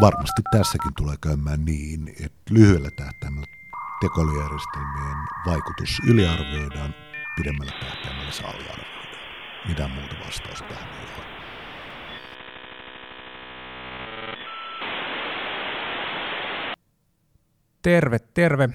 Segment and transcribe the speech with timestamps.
[0.00, 3.46] varmasti tässäkin tulee käymään niin, että lyhyellä tähtäimellä
[4.00, 6.94] tekoälyjärjestelmien vaikutus yliarvioidaan,
[7.36, 8.88] pidemmällä tähtäimellä se aliarvioidaan.
[9.68, 11.24] Mitään muuta vastausta tähän ei ole.
[17.82, 18.68] Terve, terve.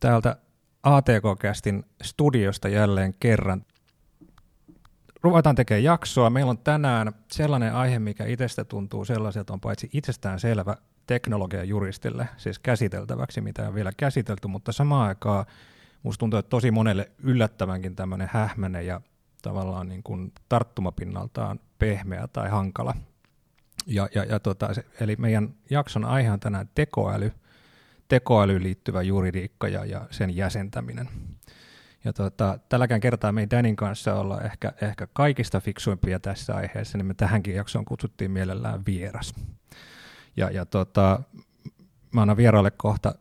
[0.00, 0.36] Täältä
[0.82, 3.64] ATK-kästin studiosta jälleen kerran.
[5.24, 6.30] Ruvetaan tekemään jaksoa.
[6.30, 10.76] Meillä on tänään sellainen aihe, mikä itsestä tuntuu sellaiselta on paitsi itsestään selvä
[11.64, 15.46] juristille, siis käsiteltäväksi, mitä on vielä käsitelty, mutta samaan aikaan
[16.02, 19.00] musta tuntuu, että tosi monelle yllättävänkin tämmöinen hähmäne ja
[19.42, 22.94] tavallaan niin kuin tarttumapinnaltaan pehmeä tai hankala.
[23.86, 24.68] Ja, ja, ja tota,
[25.00, 27.32] eli meidän jakson aihe on tänään tekoäly,
[28.08, 31.08] tekoälyyn liittyvä juridiikka ja, ja sen jäsentäminen.
[32.04, 36.98] Ja tota, tälläkään kertaa me ei Danin kanssa olla ehkä, ehkä kaikista fiksuimpia tässä aiheessa,
[36.98, 39.34] niin me tähänkin jaksoon kutsuttiin mielellään vieras.
[40.36, 41.22] Ja, ja tota,
[42.12, 43.14] mä annan vieraalle kohta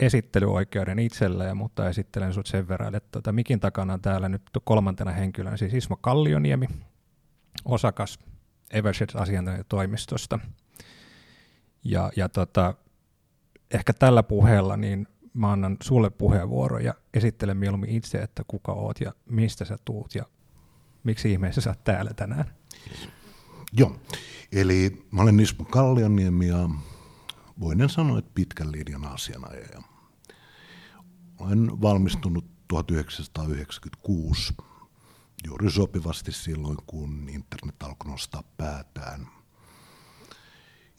[0.00, 5.10] esittelyoikeuden itselleen, mutta esittelen sut sen verran, että tota, mikin takana on täällä nyt kolmantena
[5.10, 6.66] henkilönä siis Ismo Kallioniemi,
[7.64, 8.18] osakas
[8.70, 10.38] Evershed-asiantuntijatoimistosta.
[11.84, 12.74] Ja, ja tota,
[13.74, 15.06] ehkä tällä puheella niin
[15.40, 20.14] mä annan sulle puheenvuoro ja esittelen mieluummin itse, että kuka oot ja mistä sä tuut
[20.14, 20.24] ja
[21.04, 22.44] miksi ihmeessä sä oot täällä tänään.
[23.72, 23.96] Joo,
[24.52, 26.70] eli mä olen Ismo Kallioniemi ja
[27.60, 29.82] voin sanoa, että pitkän linjan asianajaja.
[31.38, 34.54] Olen valmistunut 1996
[35.46, 39.28] juuri sopivasti silloin, kun internet alkoi nostaa päätään.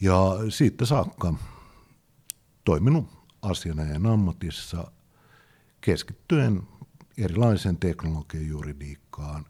[0.02, 0.17] Ja
[0.50, 1.33] siitä saakka
[2.64, 4.92] toiminut asianajan ammatissa
[5.81, 6.61] keskittyen
[7.17, 9.45] erilaiseen teknologian juridiikkaan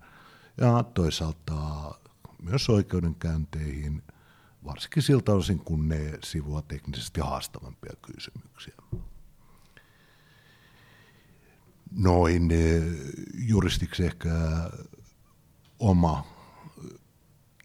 [0.57, 1.55] ja toisaalta
[2.41, 4.03] myös oikeudenkäynteihin,
[4.65, 8.75] varsinkin siltä osin, kun ne sivua teknisesti haastavampia kysymyksiä.
[11.91, 12.83] Noin eh,
[13.33, 14.29] juristiksi ehkä
[15.79, 16.25] oma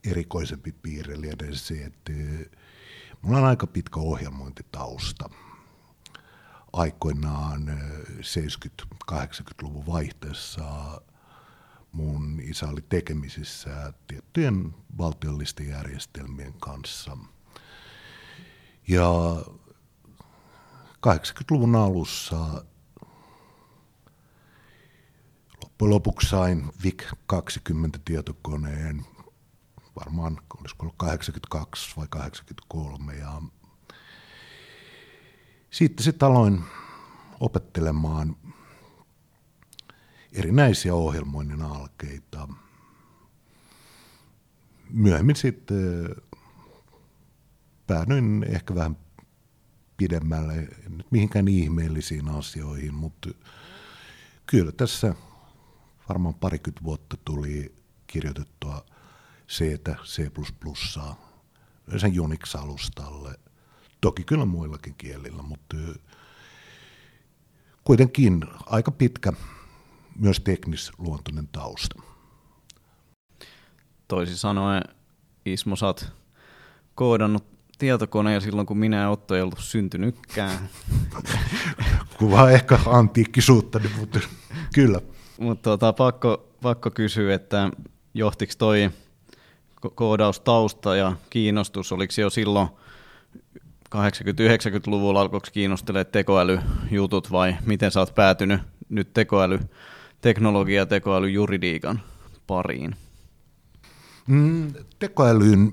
[0.05, 2.51] erikoisempi piirre lienee se, että eh,
[3.23, 5.31] mulla on aika pitkä ohjelmointitausta.
[6.77, 7.81] Aikoinaan
[9.11, 11.01] 70-80-luvun eh, vaihteessa
[11.93, 17.19] mun isä oli tekemisissä tiettyjen valtiollisten järjestelmien kanssa.
[18.89, 19.11] Ja
[21.07, 22.65] 80-luvun alussa
[25.63, 29.07] loppujen lopuksi sain VIC-20 tietokoneen,
[29.97, 33.43] varmaan olisiko ollut 82 vai 83, ja
[35.77, 36.63] sitten sitten aloin
[37.41, 38.37] opettelemaan
[40.33, 42.49] erinäisiä ohjelmoinnin alkeita.
[44.91, 46.15] Myöhemmin sitten
[47.87, 48.97] päädyin ehkä vähän
[49.97, 53.31] pidemmälle, nyt mihinkään ihmeellisiin asioihin, mutta
[54.47, 55.15] kyllä tässä
[56.09, 57.75] varmaan parikymmentä vuotta tuli
[58.07, 58.87] kirjoitettua
[59.49, 59.65] C,
[60.05, 60.31] C++,
[61.99, 63.46] sen Unix-alustalle.
[64.01, 65.77] Toki kyllä muillakin kielillä, mutta
[67.85, 69.33] kuitenkin aika pitkä
[70.19, 72.03] myös teknisluontoinen tausta.
[74.09, 74.83] Toisin sanoen,
[75.47, 76.13] Ismo, sä oot
[76.95, 77.45] koodannut
[77.79, 80.69] tietokoneen silloin, kun minä ja Otto ei ollut syntynytkään.
[82.19, 84.21] Kuvaa ehkä antiikkisuutta, mutta
[84.75, 85.01] kyllä.
[85.39, 87.71] Mutta tota, pakko, pakko kysyä, että
[88.15, 88.91] johtiko toi
[89.95, 92.69] koodaustausta ja kiinnostus, oliko se jo silloin
[93.95, 99.59] 80-90-luvulla alkoiko kiinnostelee tekoälyjutut vai miten sä oot päätynyt nyt tekoäly,
[100.21, 102.01] teknologia ja tekoälyjuridiikan
[102.47, 102.97] pariin?
[104.27, 105.73] Mm, tekoälyyn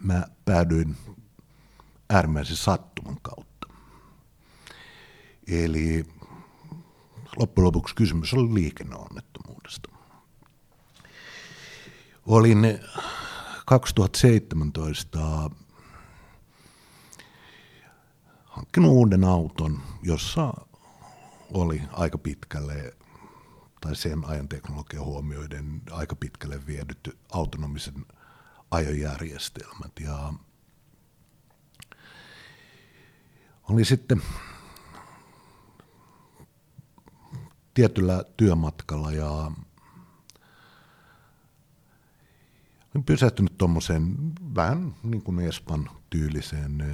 [0.00, 0.96] mä päädyin
[2.10, 3.68] äärimmäisen sattuman kautta.
[5.46, 6.04] Eli
[7.36, 9.88] loppujen lopuksi kysymys oli liikenneonnettomuudesta.
[12.26, 12.80] Olin
[13.66, 15.50] 2017
[18.56, 20.54] hankkinut uuden auton, jossa
[21.54, 22.94] oli aika pitkälle,
[23.80, 28.06] tai sen ajan teknologia huomioiden aika pitkälle viedyt autonomisen
[28.70, 29.92] ajojärjestelmät.
[30.00, 30.32] Ja
[33.70, 34.22] oli sitten
[37.74, 39.30] tietyllä työmatkalla ja
[42.94, 44.16] olin pysähtynyt tuommoiseen
[44.54, 46.84] vähän niin kuin Espan tyyliseen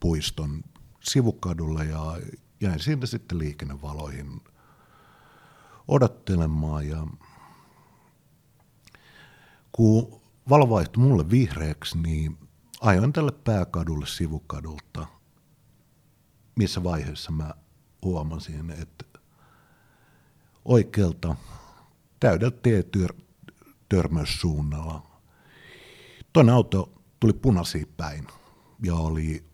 [0.00, 0.62] puiston
[1.00, 2.18] sivukadulla ja
[2.60, 4.40] jäin siitä sitten liikennevaloihin
[5.88, 7.06] odottelemaan ja
[9.72, 12.38] kun valo vaihtui mulle vihreäksi, niin
[12.80, 15.06] ajoin tälle pääkadulle sivukadulta,
[16.56, 17.54] missä vaiheessa mä
[18.02, 19.04] huomasin, että
[20.64, 21.36] oikealta
[22.20, 22.58] täydeltä
[23.88, 25.06] tietörmäyssuunnalla
[26.32, 28.26] toinen auto tuli punaisiin päin
[28.82, 29.47] ja oli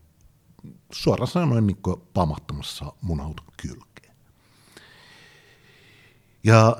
[0.91, 1.77] suoraan sanoen niin
[2.13, 4.15] pamahtamassa mun auton kylkeen.
[6.43, 6.77] Ja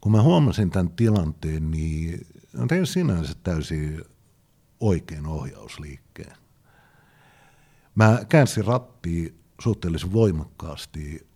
[0.00, 2.26] kun mä huomasin tämän tilanteen, niin
[2.68, 4.04] tein sinänsä täysin
[4.80, 6.36] oikein ohjausliikkeen.
[7.94, 11.26] Mä käänsin rattiin suhteellisen voimakkaasti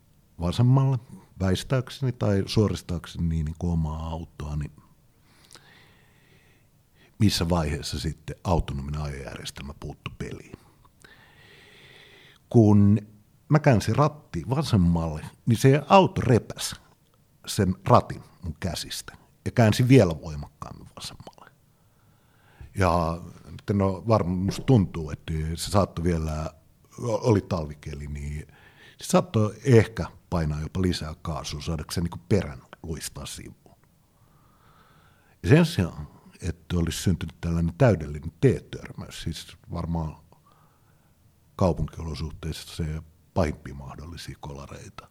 [0.41, 0.99] vasemmalle
[1.41, 4.73] väistääkseni tai suoristaakseni niin, kuin omaa autoa, niin
[7.21, 10.59] missä vaiheessa sitten autonominen ajojärjestelmä puuttu peliin.
[12.51, 12.99] Kun
[13.49, 16.75] mä käänsin ratti vasemmalle, niin se auto repäs
[17.47, 21.51] sen ratin mun käsistä ja käänsi vielä voimakkaammin vasemmalle.
[22.75, 23.21] Ja
[23.73, 26.51] no varmaan musta tuntuu, että se saattoi vielä,
[27.03, 28.49] oli talvikeli, niin
[28.99, 33.77] se saattoi ehkä painaa jopa lisää kaasua, saadaanko se niin perän luistaa sivuun.
[35.43, 36.09] Ja sen sijaan,
[36.43, 40.17] että olisi syntynyt tällainen täydellinen T-törmäys, siis varmaan
[41.57, 43.03] kaupunkiolosuhteissa se
[43.35, 45.09] pahimpia mahdollisia kolareita,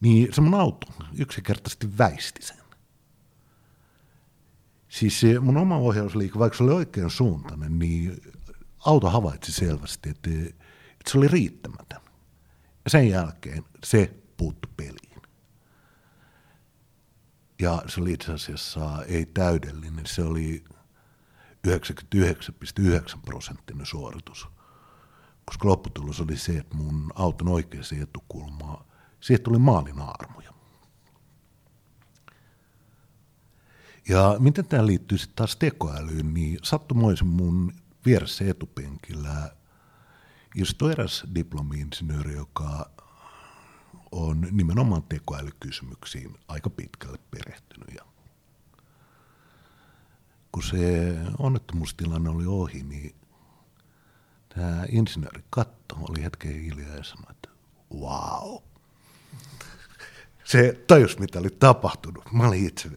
[0.00, 0.86] niin se mun auto
[1.18, 2.64] yksinkertaisesti väisti sen.
[4.88, 8.20] Siis se mun oma ohjausliike, vaikka se oli oikean suuntainen, niin
[8.78, 12.00] auto havaitsi selvästi, että, että se oli riittämätön.
[12.84, 15.03] Ja sen jälkeen se puuttu peliin.
[17.58, 20.64] Ja se oli itse asiassa ei täydellinen, se oli
[21.68, 24.48] 99,9 prosenttinen suoritus.
[25.44, 28.84] Koska lopputulos oli se, että mun auton oikeaan etukulmaan,
[29.20, 30.54] siitä tuli maalin armoja.
[34.08, 37.72] Ja miten tämä liittyy sitten taas tekoälyyn, niin sattumoisen mun
[38.06, 39.50] vieressä etupenkillä
[40.54, 42.90] istui eräs diplomi-insinööri, joka
[44.14, 47.88] on nimenomaan tekoälykysymyksiin aika pitkälle perehtynyt.
[47.94, 48.04] Ja
[50.52, 53.14] kun se onnettomuustilanne oli ohi, niin
[54.48, 57.48] tämä insinööri katto oli hetken hiljaa ja sanoi, että
[57.94, 58.62] wow.
[60.44, 62.32] Se tajus, mitä oli tapahtunut.
[62.32, 62.90] Mä olin itse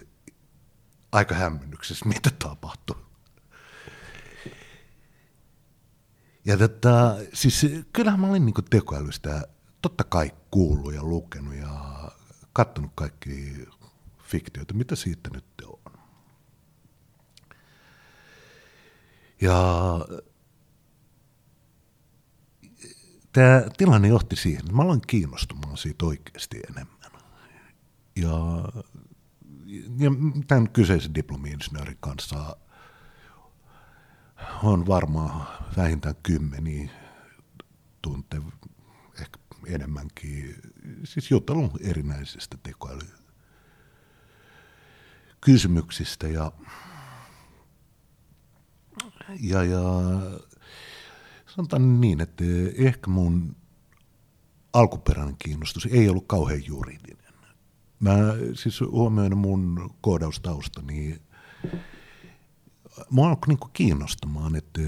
[1.12, 2.96] aika hämmennyksessä, mitä tapahtui.
[6.46, 9.48] Ja tätä, siis kyllähän mä olin niin tekoälystä
[9.82, 12.12] totta kai kuullut ja lukenut ja
[12.54, 13.66] katsonut kaikki
[14.24, 15.94] fiktioita, mitä siitä nyt on.
[19.42, 19.62] Ja
[23.32, 26.98] tämä tilanne johti siihen, että mä aloin kiinnostumaan siitä oikeasti enemmän.
[28.16, 28.30] Ja,
[29.98, 30.12] ja
[30.48, 32.58] tämän kyseisen diplomi-insinöörin kanssa
[34.64, 35.48] on varmaan
[35.78, 36.90] vähintään kymmeniä
[38.02, 38.77] tunte, ehkä
[39.68, 40.56] enemmänkin,
[41.04, 43.08] siis jutellut erinäisistä tekoäly
[45.42, 46.52] kysymyksistä ja,
[49.40, 49.82] ja, ja
[51.48, 52.44] sanotaan niin, että
[52.76, 53.56] ehkä mun
[54.74, 57.34] alkuperäinen kiinnostus ei ollut kauhean juridinen.
[58.00, 58.18] Mä
[58.54, 61.22] siis huomioin mun koodaustausta, niin
[63.10, 64.82] mua alkoi niin kiinnostamaan, että,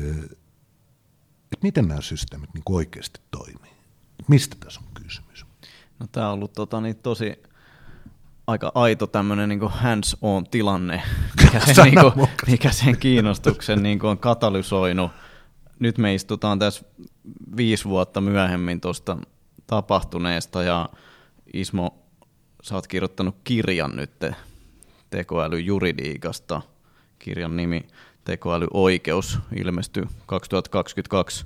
[1.52, 3.59] että miten nämä systeemit niin oikeasti toimii.
[4.30, 5.46] Mistä tässä on kysymys?
[6.00, 7.44] No, tämä on ollut tota, niin, tosi
[8.48, 11.02] aika aito tämmöinen niin hands-on tilanne,
[11.44, 15.12] mikä sen, niin kuin, mikä sen kiinnostuksen niin kuin, on katalysoinut.
[15.80, 16.86] Nyt me istutaan tässä
[17.58, 19.18] viisi vuotta myöhemmin tuosta
[19.68, 20.90] tapahtuneesta ja
[21.54, 21.98] Ismo,
[22.64, 24.12] sä oot kirjoittanut kirjan nyt
[25.10, 26.62] tekoälyjuridiikasta.
[27.20, 27.88] Kirjan nimi
[28.24, 31.46] Tekoälyoikeus ilmestyi 2022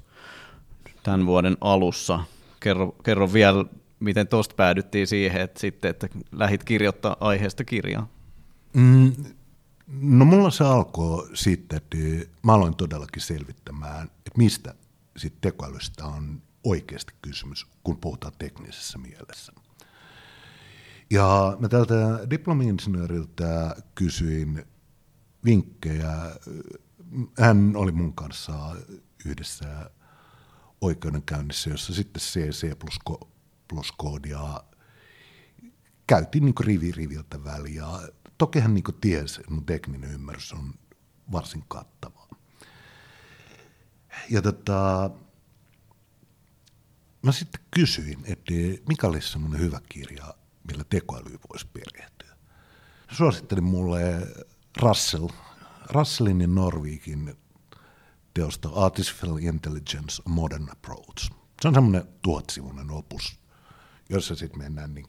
[1.03, 2.19] tämän vuoden alussa.
[2.63, 3.65] Kerro, kerro vielä,
[4.00, 8.08] miten tuosta päädyttiin siihen, että, sitten, että lähit kirjoittaa aiheesta kirjaa.
[8.74, 9.13] Mm,
[9.88, 11.98] no mulla se alkoi sitten, että
[12.43, 14.74] mä aloin todellakin selvittämään, että mistä
[15.17, 19.53] sit tekoälystä on oikeasti kysymys, kun puhutaan teknisessä mielessä.
[21.10, 21.96] Ja mä tältä
[22.29, 24.65] diplomi-insinööriltä kysyin
[25.46, 26.12] vinkkejä.
[27.39, 28.75] Hän oli mun kanssa
[29.25, 29.89] yhdessä
[30.83, 32.75] oikeudenkäynnissä, jossa sitten C, C++
[33.67, 34.63] plus koodia
[36.07, 37.85] käytiin niin rivi riviltä väliä.
[38.37, 40.73] Toki hän niin tiesi, että mun tekninen ymmärrys on
[41.31, 42.27] varsin kattava.
[44.29, 45.09] Ja tota,
[47.21, 48.53] mä sitten kysyin, että
[48.89, 50.33] mikä olisi semmoinen hyvä kirja,
[50.67, 52.37] millä tekoäly voisi perehtyä.
[53.11, 54.27] Suosittelin mulle
[54.81, 55.27] Russell,
[55.89, 57.37] Russellin ja Norvikin
[58.33, 61.31] teosta Artificial Intelligence Modern Approach.
[61.61, 63.39] Se on semmoinen tuhatsivuinen opus,
[64.09, 65.07] jossa sitten mennään niin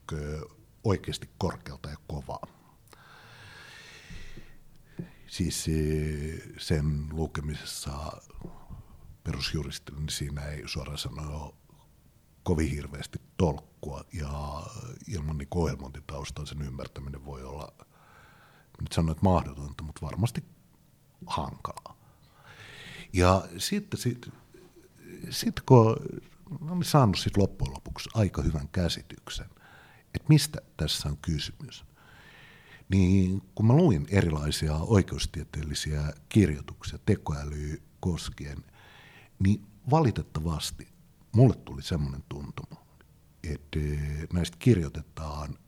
[0.85, 2.47] oikeasti korkealta ja kovaa.
[5.27, 7.93] Siis eh, sen lukemisessa
[9.25, 11.55] perusjuristille, niin siinä ei suoraan sanoa
[12.43, 14.63] kovin hirveästi tolkkua ja
[15.09, 17.73] ilman niin ohjelmointitaustaa sen ymmärtäminen voi olla,
[18.81, 20.45] nyt sanon, että mahdotonta, mutta varmasti
[21.27, 21.94] hankalaa.
[23.15, 24.29] Ja sitten sit,
[25.31, 25.97] sit kun
[26.61, 29.47] olen saanut sit loppujen lopuksi aika hyvän käsityksen,
[30.15, 31.85] että mistä tässä on kysymys,
[32.89, 38.65] niin kun mä luin erilaisia oikeustieteellisiä kirjoituksia tekoälyä koskien,
[39.39, 40.89] niin valitettavasti
[41.33, 42.85] mulle tuli semmoinen tuntuma,
[43.45, 43.79] että
[44.33, 45.59] näistä kirjoitetaan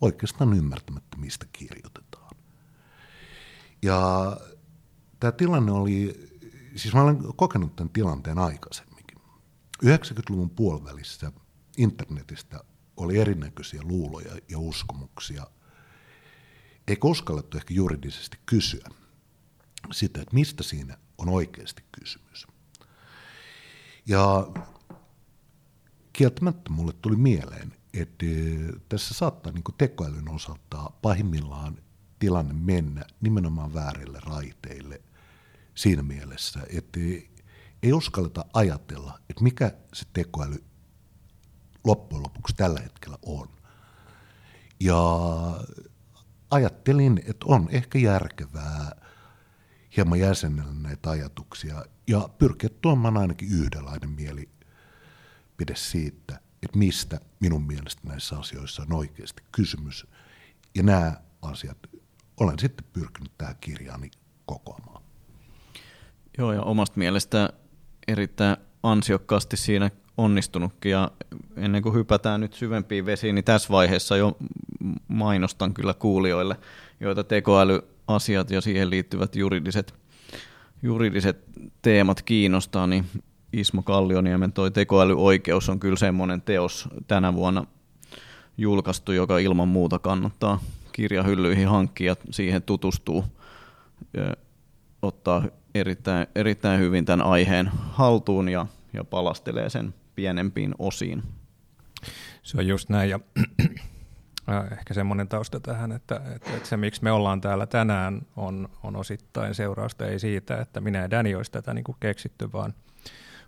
[0.00, 2.36] oikeastaan ymmärtämättä, mistä kirjoitetaan.
[3.82, 4.36] Ja
[5.20, 6.30] tämä tilanne oli,
[6.76, 9.18] siis mä olen kokenut tämän tilanteen aikaisemminkin.
[9.84, 11.32] 90-luvun puolivälissä
[11.76, 12.60] internetistä
[12.96, 15.46] oli erinäköisiä luuloja ja uskomuksia,
[16.88, 18.88] eikä uskallettu ehkä juridisesti kysyä
[19.92, 22.46] sitä, että mistä siinä on oikeasti kysymys.
[24.06, 24.46] Ja
[26.12, 28.26] kieltämättä mulle tuli mieleen, että
[28.88, 31.78] tässä saattaa niin tekoälyn osalta pahimmillaan
[32.18, 35.00] tilanne mennä nimenomaan väärille raiteille
[35.78, 37.00] siinä mielessä, että
[37.82, 40.64] ei uskalleta ajatella, että mikä se tekoäly
[41.84, 43.48] loppujen lopuksi tällä hetkellä on.
[44.80, 44.98] Ja
[46.50, 48.90] ajattelin, että on ehkä järkevää
[49.96, 58.02] hieman jäsennellä näitä ajatuksia ja pyrkiä tuomaan ainakin yhdenlainen mielipide siitä, että mistä minun mielestä
[58.08, 60.06] näissä asioissa on oikeasti kysymys.
[60.74, 61.78] Ja nämä asiat
[62.40, 64.10] olen sitten pyrkinyt tähän kirjaani
[64.46, 65.07] kokoamaan.
[66.38, 67.50] Joo, ja omasta mielestä
[68.08, 71.10] erittäin ansiokkaasti siinä onnistunutkin, ja
[71.56, 74.36] ennen kuin hypätään nyt syvempiin vesiin, niin tässä vaiheessa jo
[75.08, 76.56] mainostan kyllä kuulijoille,
[77.00, 79.94] joita tekoälyasiat ja siihen liittyvät juridiset,
[80.82, 81.44] juridiset
[81.82, 83.04] teemat kiinnostaa, niin
[83.52, 87.66] Ismo Kallioniemen toi tekoälyoikeus on kyllä semmoinen teos tänä vuonna
[88.58, 90.60] julkaistu, joka ilman muuta kannattaa
[90.92, 93.24] kirjahyllyihin hankkia, siihen tutustuu,
[95.02, 95.44] ottaa
[95.78, 101.22] erittäin, erittäin hyvin tämän aiheen haltuun ja, ja palastelee sen pienempiin osiin.
[102.42, 103.20] Se on just näin, ja
[104.72, 108.96] ehkä semmoinen tausta tähän, että, että, että se miksi me ollaan täällä tänään on, on
[108.96, 112.74] osittain seurausta ei siitä, että minä ja Dani olisi tätä niin kuin keksitty, vaan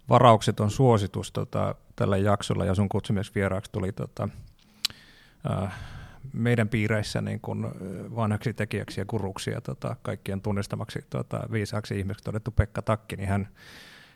[0.08, 4.28] varaukset on suositus tota, tällä jaksolla ja sun kutsumies vieraaksi tuli tota,
[5.50, 5.72] äh,
[6.32, 7.66] meidän piireissä niin kuin
[8.16, 13.28] vanhaksi tekijäksi ja kuruksi ja tota, kaikkien tunnistamaksi tota, viisaaksi ihmiseksi todettu Pekka Takki, niin
[13.28, 13.48] hän,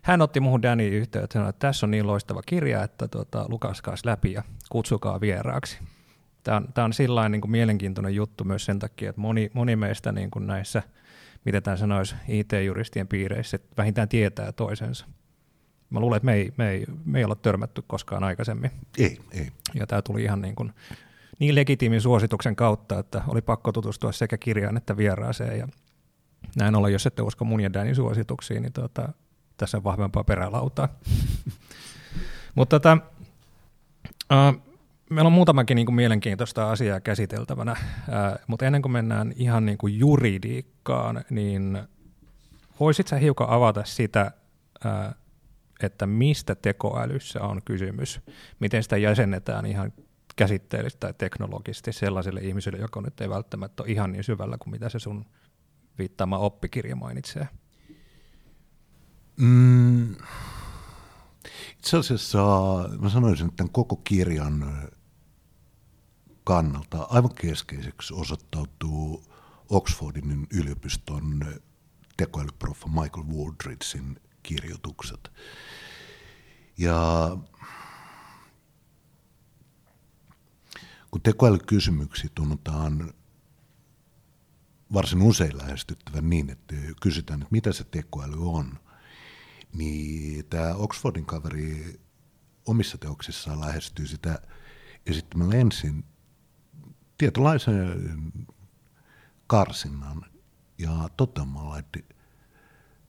[0.03, 4.05] hän otti muuhun Danny yhteyttä, että, että tässä on niin loistava kirja, että tota, lukaskaas
[4.05, 5.79] läpi ja kutsukaa vieraaksi.
[6.43, 9.77] Tämä on, tämä on sillain niin kuin mielenkiintoinen juttu myös sen takia, että moni, moni
[9.77, 10.83] meistä niin kuin näissä,
[11.45, 15.07] miten tämä sanoisi, IT-juristien piireissä, että vähintään tietää toisensa.
[15.91, 18.71] Mä luulen, että me ei, me ei, me ei olla törmätty koskaan aikaisemmin.
[18.99, 19.49] Ei, ei.
[19.75, 20.73] Ja tämä tuli ihan niin kuin
[21.39, 25.59] niin legitiimin suosituksen kautta, että oli pakko tutustua sekä kirjaan että vieraaseen.
[25.59, 25.69] Ja
[26.57, 29.13] näin ollen, jos ette usko mun ja Danin suosituksiin, niin tota,
[29.57, 30.89] tässä on vahvempaa perälautaa.
[32.55, 32.99] Mutta tota,
[34.33, 34.63] uh,
[35.11, 39.79] meillä on muutamakin niin kuin mielenkiintoista asiaa käsiteltävänä, uh, mutta ennen kuin mennään ihan niin
[39.79, 41.79] kuin juridiikkaan, niin
[42.81, 44.31] voisit sä hiukan avata sitä,
[44.85, 45.15] uh,
[45.83, 48.21] että mistä tekoälyssä on kysymys,
[48.61, 49.93] miten sitä jäsennetään ihan
[50.37, 54.89] käsitteellisesti tai teknologisesti sellaiselle ihmiselle, joka nyt ei välttämättä ole ihan niin syvällä kuin mitä
[54.89, 55.25] se sun
[55.99, 57.49] viittaama oppikirja mainitsee?
[59.37, 60.17] Mm,
[61.79, 62.39] itse asiassa
[63.01, 64.89] mä sanoisin, että tämän koko kirjan
[66.45, 69.25] kannalta aivan keskeiseksi osoittautuu
[69.71, 71.45] Oxfordin yliopiston
[72.17, 75.33] tekoälyproffa Michael Wooldridgein kirjoitukset.
[76.79, 77.31] Ja
[81.15, 83.15] kun tekoälykysymyksiä tunnutaan
[84.93, 88.79] varsin usein lähestyttävän niin, että kysytään, että mitä se tekoäly on,
[89.73, 92.01] niin tämä Oxfordin kaveri
[92.67, 94.39] omissa teoksissaan lähestyy sitä
[95.07, 96.05] esittämällä ensin
[97.19, 98.33] tietynlaisen
[99.47, 100.25] karsinnan
[100.79, 102.01] ja toteamalla, että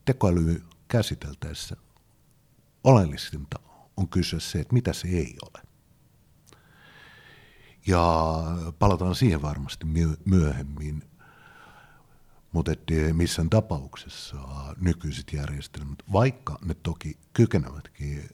[0.05, 1.75] tekoäly käsiteltäessä
[2.83, 3.59] oleellisinta
[3.97, 5.64] on kysyä se, että mitä se ei ole.
[7.87, 8.43] Ja
[8.79, 9.85] palataan siihen varmasti
[10.25, 11.03] myöhemmin.
[12.51, 12.71] Mutta
[13.13, 14.37] missään tapauksessa
[14.81, 18.29] nykyiset järjestelmät, vaikka ne toki kykenevätkin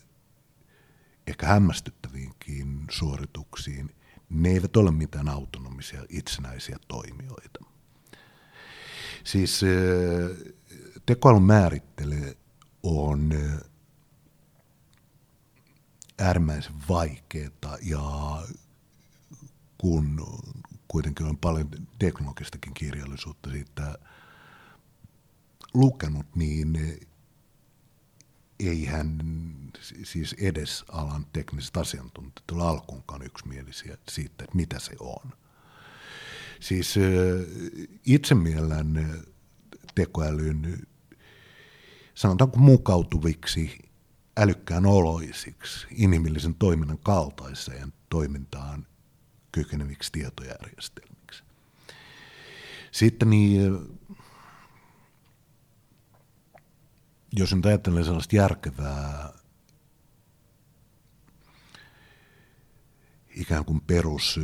[1.27, 3.95] ehkä hämmästyttäviinkin suorituksiin,
[4.29, 7.59] ne eivät ole mitään autonomisia itsenäisiä toimijoita.
[9.23, 9.61] Siis
[11.05, 12.37] tekoälyn määrittely
[12.83, 13.29] on
[16.19, 18.37] äärimmäisen vaikeaa ja
[19.81, 20.25] kun
[20.87, 21.69] kuitenkin on paljon
[21.99, 23.97] teknologistakin kirjallisuutta siitä
[25.73, 26.99] lukenut, niin
[28.59, 29.19] ei hän
[30.03, 35.31] siis edes alan tekniset asiantuntijat ole alkuunkaan yksimielisiä siitä, että mitä se on.
[36.59, 36.95] Siis
[38.05, 39.21] itse miellän
[39.95, 40.87] tekoälyn
[42.15, 43.79] sanotaanko mukautuviksi
[44.37, 48.87] älykkään oloisiksi, inhimillisen toiminnan kaltaiseen toimintaan
[49.51, 51.43] kykeneviksi tietojärjestelmiksi.
[52.91, 53.77] Sitten niin,
[57.33, 59.33] jos nyt ajattelee sellaista järkevää
[63.35, 64.39] ikään kuin perus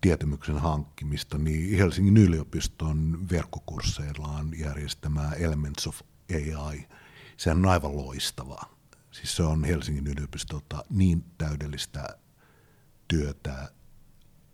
[0.00, 6.00] tietämyksen hankkimista, niin Helsingin yliopiston verkkokursseillaan järjestämää Elements of
[6.34, 6.88] AI,
[7.36, 8.60] se on aivan loistava.
[9.10, 12.18] Siis se on Helsingin yliopistolta niin täydellistä
[13.12, 13.72] työtä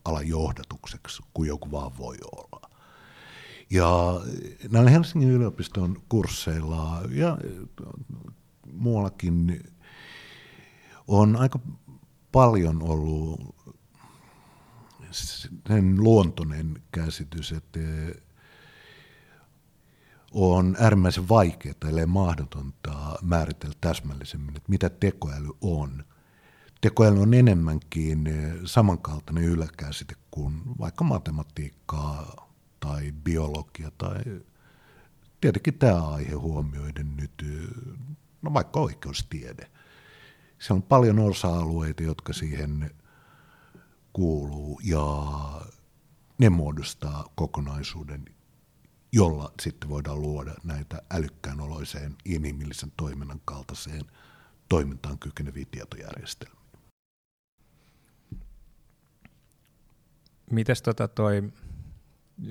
[0.04, 2.70] alan johdatukseksi kuin joku vaan voi olla.
[3.70, 4.20] Ja
[4.70, 7.38] näillä Helsingin yliopiston kursseilla ja
[8.72, 9.62] muuallakin
[11.08, 11.58] on aika
[12.32, 13.56] paljon ollut
[15.68, 17.80] sen luontoinen käsitys, että
[20.32, 26.04] on äärimmäisen vaikeaa, ellei mahdotonta määritellä täsmällisemmin, että mitä tekoäly on.
[26.80, 28.28] Tekoäly on enemmänkin
[28.64, 32.48] samankaltainen yläkäsite kuin vaikka matematiikkaa
[32.80, 34.18] tai biologia tai
[35.40, 37.46] tietenkin tämä aihe huomioiden nyt,
[38.42, 39.70] no vaikka oikeustiede.
[40.58, 42.90] Se on paljon osa-alueita, jotka siihen
[44.12, 45.26] kuuluu ja
[46.38, 48.24] ne muodostaa kokonaisuuden,
[49.12, 54.04] jolla sitten voidaan luoda näitä älykkään oloiseen inhimillisen toiminnan kaltaiseen
[54.68, 56.57] toimintaan kykeneviä tietojärjestelmiä.
[60.50, 61.42] Mites tota toi,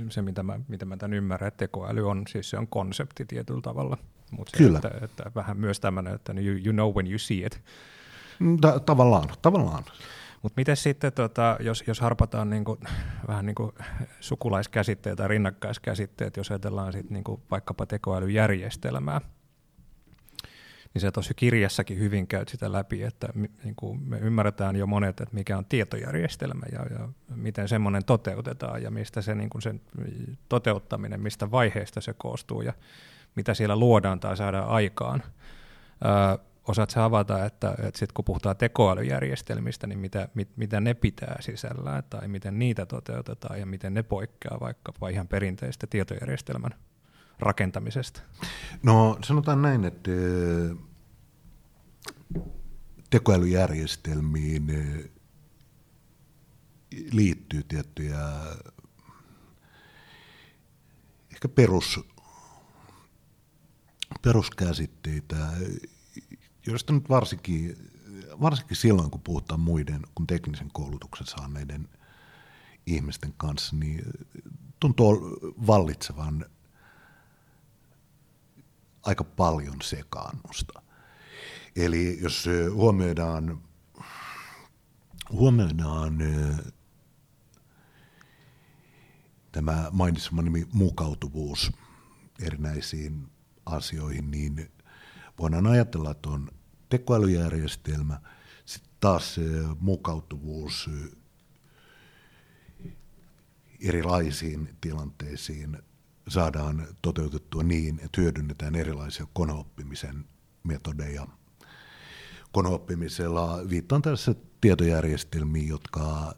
[0.09, 3.61] se mitä mä, mitä mä tämän ymmärrän, että tekoäly on, siis se on konsepti tietyllä
[3.61, 3.97] tavalla,
[4.31, 4.77] mutta Kyllä.
[4.77, 7.61] Että, että, vähän myös tämmöinen, että you, you know when you see it.
[8.39, 9.83] Mm, ta- tavallaan, tavallaan.
[10.41, 12.77] Mutta miten sitten, tota, jos, jos harpataan niinku,
[13.27, 13.71] vähän niin kuin
[14.19, 19.21] sukulaiskäsitteet tai rinnakkaiskäsitteet, jos ajatellaan sit niinku vaikkapa tekoälyjärjestelmää,
[20.97, 23.27] niin se tuossa kirjassakin hyvin käyt sitä läpi, että
[23.63, 28.83] niin kuin me ymmärretään jo monet, että mikä on tietojärjestelmä ja, ja miten semmoinen toteutetaan
[28.83, 29.81] ja mistä se niin kuin sen
[30.49, 32.73] toteuttaminen, mistä vaiheesta se koostuu ja
[33.35, 35.23] mitä siellä luodaan tai saadaan aikaan.
[36.05, 40.93] Öö, osaat sä avata, että, että sit kun puhutaan tekoälyjärjestelmistä, niin mitä, mit, mitä ne
[40.93, 46.71] pitää sisällään tai miten niitä toteutetaan ja miten ne poikkeaa vaikkapa ihan perinteistä tietojärjestelmän
[47.39, 48.21] rakentamisesta?
[48.83, 50.11] No sanotaan näin, että
[53.09, 54.67] tekoälyjärjestelmiin
[57.11, 58.19] liittyy tiettyjä
[61.31, 61.99] ehkä perus,
[64.21, 65.51] peruskäsitteitä,
[66.65, 67.91] joista nyt varsinkin,
[68.41, 71.89] varsinkin silloin, kun puhutaan muiden kuin teknisen koulutuksen saaneiden
[72.85, 74.03] ihmisten kanssa, niin
[74.79, 76.45] tuntuu vallitsevan
[79.03, 80.81] aika paljon sekaannusta.
[81.77, 83.61] Eli jos huomioidaan,
[85.31, 86.17] huomioidaan
[89.51, 91.71] tämä mainitsemani mukautuvuus
[92.41, 93.27] erinäisiin
[93.65, 94.71] asioihin, niin
[95.39, 96.49] voidaan ajatella, että on
[96.89, 98.21] tekoälyjärjestelmä,
[98.65, 99.35] sitten taas
[99.79, 100.89] mukautuvuus
[103.79, 105.77] erilaisiin tilanteisiin
[106.27, 110.25] saadaan toteutettua niin, että hyödynnetään erilaisia koneoppimisen
[110.63, 111.27] metodeja.
[112.57, 116.35] Koneoppimisella viittaan tässä tietojärjestelmiin, jotka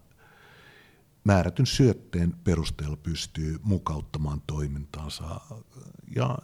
[1.23, 5.41] määrätyn syötteen perusteella pystyy mukauttamaan toimintaansa
[6.15, 6.37] ja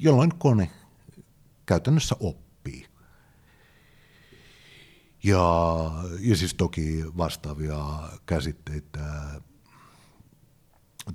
[0.00, 0.70] jolloin kone
[1.66, 2.86] käytännössä oppii.
[5.22, 5.44] Ja,
[6.20, 9.00] ja siis toki vastaavia käsitteitä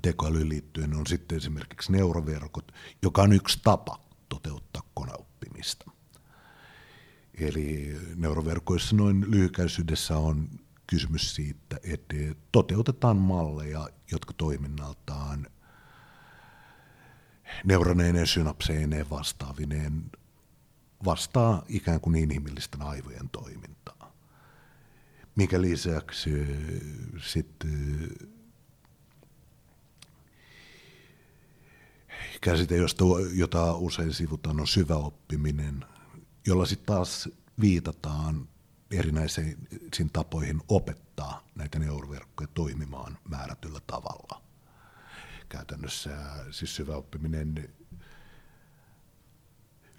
[0.02, 5.95] tekoälyyn liittyen on sitten esimerkiksi neuroverkot, joka on yksi tapa toteuttaa koneoppimista.
[7.40, 10.48] Eli neuroverkoissa noin lyhykäisyydessä on
[10.86, 12.16] kysymys siitä, että
[12.52, 15.46] toteutetaan malleja, jotka toiminnaltaan
[17.64, 20.10] neuroneineen, synapseineen vastaavineen
[21.04, 24.12] vastaa ikään kuin inhimillisten aivojen toimintaa.
[25.36, 26.30] Minkä lisäksi
[27.22, 28.08] sitten
[32.40, 35.84] käsite, josta, jota usein sivutaan, on syvä oppiminen,
[36.46, 37.28] jolla sitten taas
[37.60, 38.48] viitataan
[38.90, 44.42] erinäisiin tapoihin opettaa näitä neuroverkkoja toimimaan määrätyllä tavalla.
[45.48, 46.10] Käytännössä
[46.50, 47.74] siis syvä oppiminen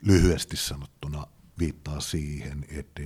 [0.02, 1.28] lyhyesti sanottuna
[1.60, 3.02] viittaa siihen, että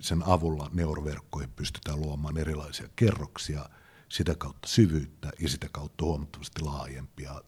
[0.00, 3.68] sen avulla neuroverkkoihin pystytään luomaan erilaisia kerroksia,
[4.08, 7.42] sitä kautta syvyyttä ja sitä kautta huomattavasti laajempia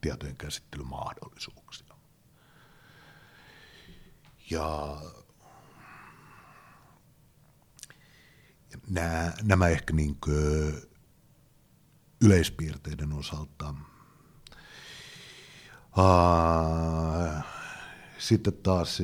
[0.00, 1.87] tietojen käsittelymahdollisuuksia.
[4.50, 4.96] Ja
[8.90, 10.18] nämä, nämä ehkä niin
[12.24, 13.74] yleispiirteiden osalta.
[18.18, 18.98] Sitten taas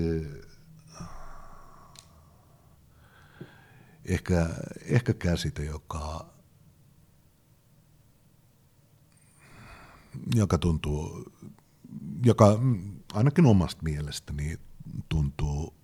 [4.05, 4.49] ehkä,
[4.83, 6.35] ehkä käsite, joka,
[10.35, 11.33] joka tuntuu,
[12.25, 12.61] joka
[13.13, 14.59] ainakin omasta mielestäni
[15.09, 15.75] tuntuu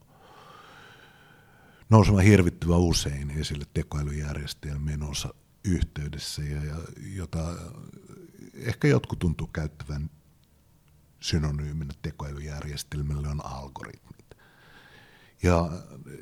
[1.90, 5.34] nousemaan hirvittävän usein esille tekoälyjärjestelmien osa
[5.64, 6.76] yhteydessä, ja, ja
[7.14, 7.54] jota
[8.54, 10.10] ehkä jotkut tuntuu käyttävän
[11.20, 14.36] synonyyminä tekoälyjärjestelmälle on algoritmit.
[15.42, 15.70] Ja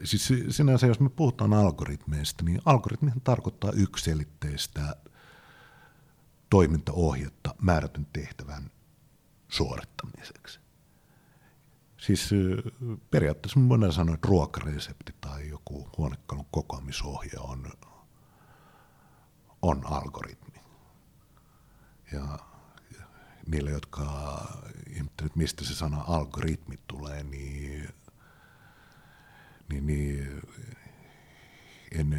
[0.05, 4.97] siis sinänsä, jos me puhutaan algoritmeista, niin algoritmihan tarkoittaa yksilitteistä
[6.51, 8.71] toimintaohjetta määrätyn tehtävän
[9.49, 10.61] suorittamiseksi.
[11.99, 12.31] Siis
[13.11, 17.73] periaatteessa voidaan sanoa, että ruokaresepti tai joku huonekalun kokoamisohje on,
[19.63, 20.61] on algoritmi.
[22.13, 22.39] Ja
[23.47, 24.05] niille, jotka
[24.91, 27.89] ihmettelevät, mistä se sana algoritmi tulee, niin,
[29.69, 30.43] niin, niin
[31.93, 32.13] en,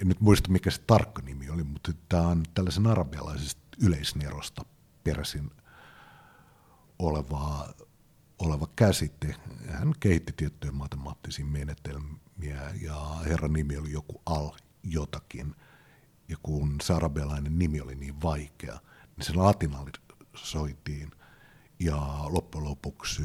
[0.00, 4.64] en nyt muista mikä se tarkka nimi oli, mutta tämä on tällaisen arabialaisesta yleisnerosta
[5.04, 5.50] peräisin
[6.98, 7.74] oleva,
[8.40, 9.34] oleva käsite.
[9.68, 14.50] Hän kehitti tiettyjä matemaattisia menetelmiä ja herran nimi oli joku al
[14.84, 15.54] jotakin.
[16.28, 18.80] Ja kun se arabialainen nimi oli niin vaikea,
[19.16, 21.10] niin se latinalisoitiin
[21.80, 21.96] ja
[22.28, 23.22] loppujen lopuksi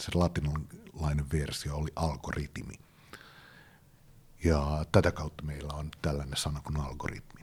[0.00, 2.74] se latinalainen versio oli algoritmi.
[4.44, 7.40] Ja tätä kautta meillä on tällainen sana kuin algoritmi.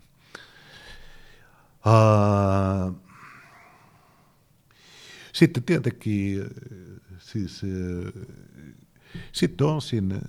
[1.86, 3.11] Uh,
[5.34, 6.46] sitten tietenkin
[7.20, 7.62] siis,
[9.32, 10.22] sitten on siinä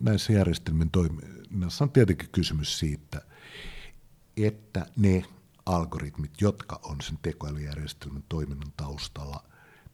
[0.00, 3.22] näissä järjestelmien toiminnassa on tietenkin kysymys siitä,
[4.36, 5.24] että ne
[5.66, 9.44] algoritmit, jotka on sen tekoälyjärjestelmän toiminnan taustalla,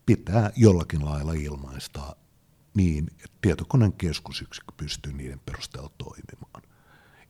[0.07, 2.17] pitää jollakin lailla ilmaista
[2.75, 6.63] niin, että tietokoneen keskusyksikkö pystyy niiden perusteella toimimaan.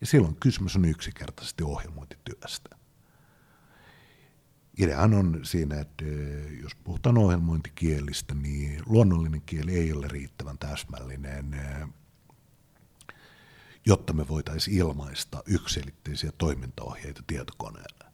[0.00, 2.75] Ja silloin kysymys on yksinkertaisesti ohjelmointityöstä.
[4.78, 6.04] Ideahan on siinä, että
[6.62, 11.56] jos puhutaan ohjelmointikielistä, niin luonnollinen kieli ei ole riittävän täsmällinen,
[13.86, 18.04] jotta me voitaisiin ilmaista yksilitteisiä toimintaohjeita tietokoneelle.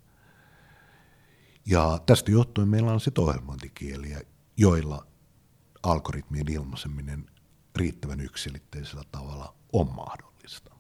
[1.67, 4.21] Ja tästä johtuen meillä on sitten ohjelmointikieliä,
[4.57, 5.07] joilla
[5.83, 7.31] algoritmien ilmaiseminen
[7.77, 10.73] riittävän yksilitteisellä tavalla on mahdollista.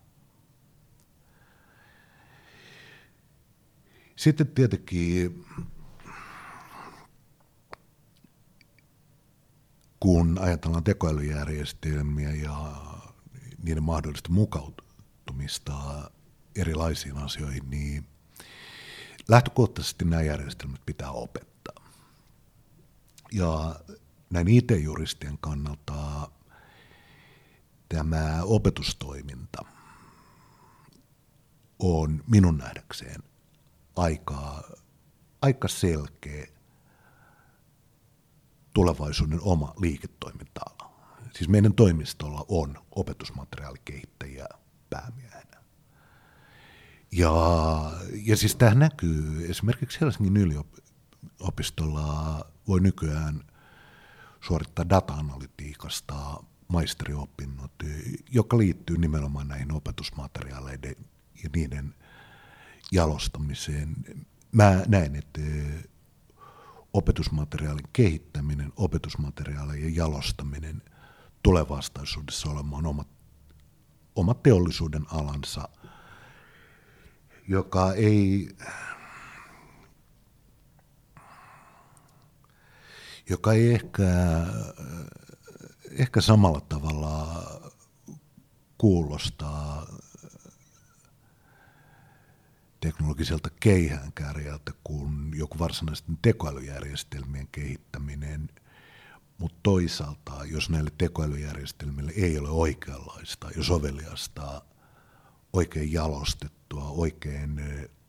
[4.17, 5.45] Sitten tietenkin,
[10.03, 12.73] kun ajatellaan tekoälyjärjestelmiä ja
[13.63, 16.11] niiden mahdollista mukautumista
[16.57, 18.07] erilaisiin asioihin, niin
[19.29, 21.91] lähtökohtaisesti nämä järjestelmät pitää opettaa.
[23.33, 23.81] Ja
[24.31, 26.31] näin IT-juristien kannalta
[27.89, 29.65] tämä opetustoiminta
[31.79, 33.23] on minun nähdäkseen
[33.97, 34.63] aika,
[35.43, 36.47] aika selkeä
[38.73, 40.93] tulevaisuuden oma liiketoiminta-ala.
[41.35, 44.47] Siis meidän toimistolla on opetusmateriaalikehittäjiä
[44.91, 45.63] päämiehenä.
[47.13, 47.33] Ja,
[48.25, 53.45] ja siis tämä näkyy esimerkiksi Helsingin yliopistolla voi nykyään
[54.41, 57.73] suorittaa data-analytiikasta maisteriopinnot,
[58.31, 60.97] joka liittyy nimenomaan näihin opetusmateriaaleiden
[61.43, 61.95] ja niiden
[62.93, 63.97] jalostamiseen.
[64.53, 65.41] Mä näen, että
[66.95, 70.83] opetusmateriaalin kehittäminen, opetusmateriaalien jalostaminen
[71.43, 73.05] tulee vastaisuudessa olemaan oma,
[74.17, 75.69] oma teollisuuden alansa–
[77.49, 78.57] joka ei,
[83.31, 84.03] joka ei ehkä,
[85.91, 87.43] ehkä samalla tavalla
[88.79, 89.87] kuulostaa
[92.83, 98.49] teknologiselta keihäänkärjältä kuin joku varsinaisten tekoälyjärjestelmien kehittäminen,
[99.39, 104.63] mutta toisaalta, jos näille tekoälyjärjestelmille ei ole oikeanlaista ja soveliasta,
[105.53, 107.61] oikein jalostettua, oikein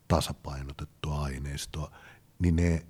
[0.08, 1.92] tasapainotettua aineistoa,
[2.40, 2.86] niin ne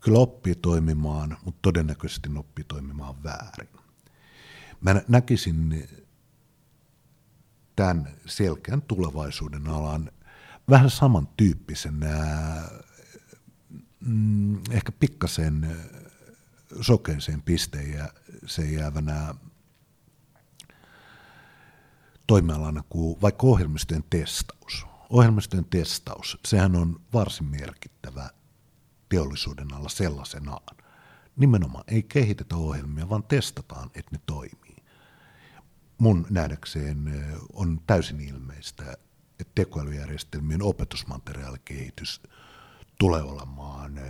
[0.00, 3.68] kyllä oppii toimimaan, mutta todennäköisesti ne oppii toimimaan väärin.
[4.80, 5.88] Mä näkisin
[7.76, 10.10] tämän selkeän tulevaisuuden alan
[10.70, 12.00] vähän samantyyppisen,
[14.00, 15.76] mm, ehkä pikkasen
[16.80, 17.42] sokeeseen
[18.46, 19.34] se jäävänä
[22.26, 24.86] toimialana kuin vaikka ohjelmistojen testaus.
[25.10, 28.30] Ohjelmistojen testaus, sehän on varsin merkittävä
[29.08, 30.76] teollisuuden alla sellaisenaan.
[31.36, 34.65] Nimenomaan ei kehitetä ohjelmia, vaan testataan, että ne toimii.
[35.98, 38.96] Mun nähdäkseen on täysin ilmeistä,
[39.40, 42.22] että tekoälyjärjestelmien opetusmateriaalikehitys
[42.98, 44.00] tulee olemaan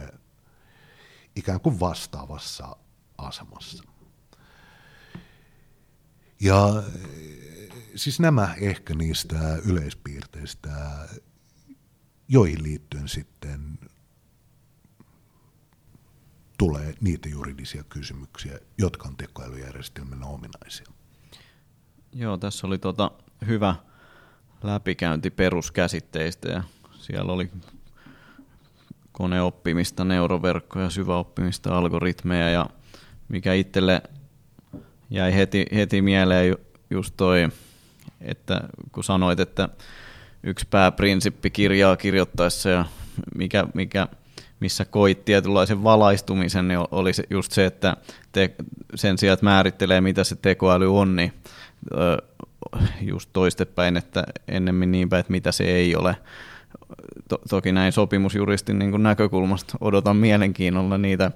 [1.36, 2.76] ikään kuin vastaavassa
[3.18, 3.84] asemassa.
[6.40, 6.82] Ja
[7.96, 10.70] siis nämä ehkä niistä yleispiirteistä,
[12.28, 13.78] joihin liittyen sitten
[16.58, 20.86] tulee niitä juridisia kysymyksiä, jotka on tekoälyjärjestelmänä ominaisia.
[22.12, 23.10] Joo, tässä oli tota
[23.46, 23.74] hyvä
[24.62, 26.62] läpikäynti peruskäsitteistä ja
[26.98, 27.50] siellä oli
[29.12, 32.66] koneoppimista, neuroverkkoja, syväoppimista, algoritmeja ja
[33.28, 34.02] mikä itselle
[35.10, 36.56] jäi heti, heti mieleen
[36.90, 37.48] just toi,
[38.20, 38.60] että
[38.92, 39.68] kun sanoit, että
[40.42, 42.84] yksi pääprinsippi kirjaa kirjoittaessa ja
[43.34, 44.08] mikä, mikä
[44.60, 47.96] missä koit tietynlaisen valaistumisen, niin oli just se, että
[48.32, 48.54] te,
[48.94, 51.32] sen sijaan, että määrittelee, mitä se tekoäly on, niin
[53.00, 56.16] just toistepäin, että ennemmin niin päin, että mitä se ei ole.
[57.28, 61.30] To, toki näin sopimusjuristin niin näkökulmasta odotan mielenkiinnolla niitä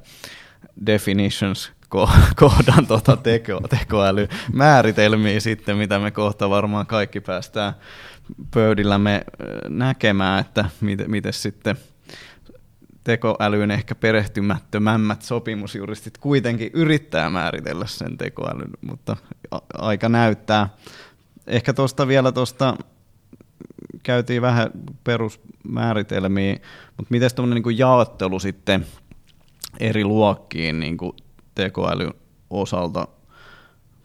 [0.87, 1.73] definitions
[2.37, 7.73] kohdan tuota teko, tekoälymääritelmiä sitten, mitä me kohta varmaan kaikki päästään
[8.55, 9.25] pöydillämme
[9.69, 11.77] näkemään, että miten, miten sitten–
[13.05, 19.17] tekoälyyn ehkä perehtymättömämmät sopimusjuristit kuitenkin yrittää määritellä sen tekoälyn, mutta
[19.75, 20.69] aika näyttää.
[21.47, 22.77] Ehkä tuosta vielä tuosta
[24.03, 24.71] käytiin vähän
[25.05, 26.53] perusmääritelmiä,
[26.97, 28.87] mutta miten tuommoinen niin jaottelu sitten
[29.81, 31.13] eri luokkiin niin kuin
[31.55, 32.15] tekoälyn
[32.51, 33.09] osalta,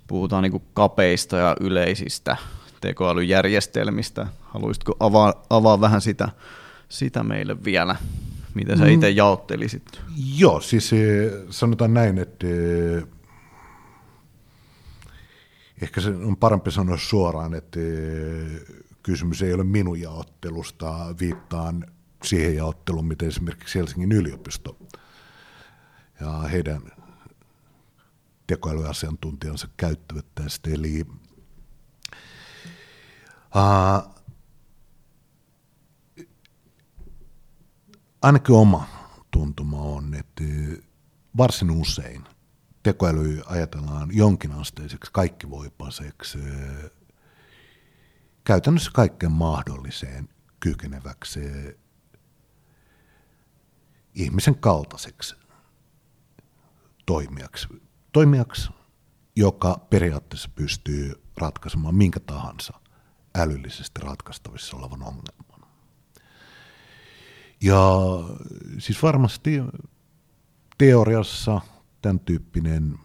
[0.07, 2.37] puhutaan niin kuin kapeista ja yleisistä
[2.81, 4.27] tekoälyjärjestelmistä.
[4.41, 6.29] Haluaisitko avaa, avaa vähän sitä,
[6.89, 7.95] sitä meille vielä?
[8.55, 8.89] Mitä sä mm.
[8.89, 10.01] itse jaottelisit?
[10.37, 13.03] Joo, siis eh, sanotaan näin, että eh,
[15.81, 18.61] ehkä se on parempi sanoa suoraan, että eh,
[19.03, 21.85] kysymys ei ole minun jaottelusta, viittaan
[22.23, 24.77] siihen jaotteluun, mitä esimerkiksi Helsingin yliopisto
[26.21, 26.81] ja heidän
[28.47, 30.69] tekoälyasiantuntijansa käyttävät tästä.
[30.69, 31.05] Eli
[33.55, 34.14] uh,
[38.25, 38.87] ainakin oma
[39.31, 40.43] tuntuma on, että
[41.37, 42.23] varsin usein
[42.83, 46.39] tekoäly ajatellaan jonkinasteiseksi kaikkivoipaseksi,
[48.43, 51.39] käytännössä kaikkeen mahdolliseen kykeneväksi
[54.15, 55.35] ihmisen kaltaiseksi
[57.05, 57.67] toimijaksi.
[58.11, 58.69] Toimijaksi,
[59.35, 62.73] joka periaatteessa pystyy ratkaisemaan minkä tahansa
[63.35, 65.54] älyllisesti ratkaistavissa olevan ongelman.
[67.61, 67.81] Ja
[68.79, 69.51] siis varmasti
[70.77, 71.61] teoriassa
[72.01, 72.99] tämän tyyppinen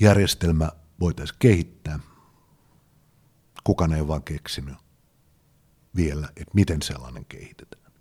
[0.00, 0.68] järjestelmä
[1.00, 1.98] voitaisiin kehittää.
[3.64, 4.74] Kukaan ei ole vaan keksinyt
[5.96, 7.92] vielä, että miten sellainen kehitetään.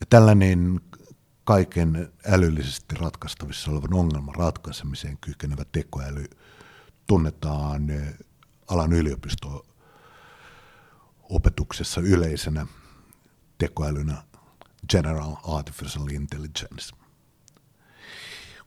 [0.00, 0.80] Ja tällainen
[1.44, 6.24] kaiken älyllisesti ratkaistavissa olevan ongelman ratkaisemiseen kykenevä tekoäly
[7.06, 7.82] tunnetaan
[8.68, 9.66] alan yliopisto
[11.30, 12.66] opetuksessa yleisenä
[13.58, 14.22] tekoälynä
[14.88, 16.94] General Artificial Intelligence.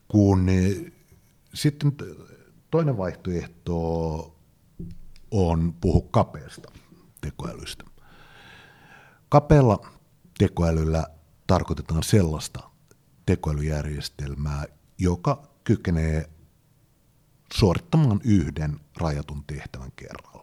[0.07, 0.91] Kun eh,
[1.53, 1.91] sitten
[2.71, 4.35] toinen vaihtoehto
[5.31, 6.71] on puhu kapeasta
[7.21, 7.83] tekoälystä.
[9.29, 9.91] Kapealla
[10.37, 11.07] tekoälyllä
[11.47, 12.69] tarkoitetaan sellaista
[13.25, 14.65] tekoälyjärjestelmää,
[14.97, 16.29] joka kykenee
[17.53, 20.38] suorittamaan yhden rajatun tehtävän kerran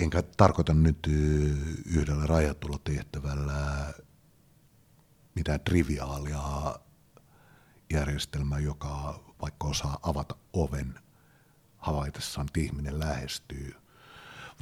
[0.00, 1.06] enkä tarkoita nyt
[1.86, 3.92] yhdellä rajatulla tehtävällä
[5.34, 6.74] mitään triviaalia
[7.92, 10.94] järjestelmää, joka vaikka osaa avata oven
[11.76, 13.74] havaitessaan, että ihminen lähestyy,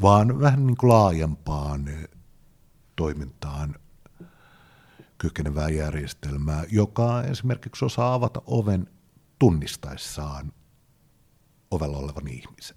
[0.03, 1.85] vaan vähän niin kuin laajempaan
[2.97, 3.75] toimintaan
[5.19, 8.87] kykenevää järjestelmää, joka esimerkiksi osaa avata oven
[9.39, 10.53] tunnistaessaan
[11.71, 12.77] ovella olevan ihmisen.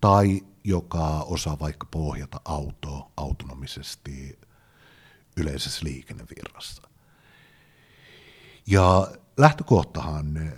[0.00, 4.38] Tai joka osaa vaikka pohjata autoa autonomisesti
[5.36, 6.82] yleisessä liikennevirrassa.
[8.66, 10.52] Ja lähtökohtahan,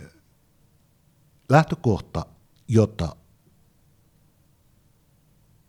[1.49, 2.25] lähtökohta,
[2.67, 3.15] jota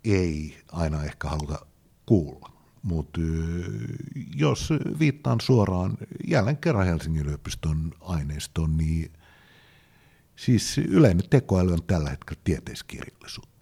[0.05, 1.67] ei aina ehkä haluta
[2.07, 3.21] kuulla, mutta
[4.37, 4.69] jos
[4.99, 9.13] viittaan suoraan jälleen kerran Helsingin yliopiston aineistoon, niin
[10.37, 13.54] siis yleinen tekoäly on tällä hetkellä tieteiskirjallisuutta.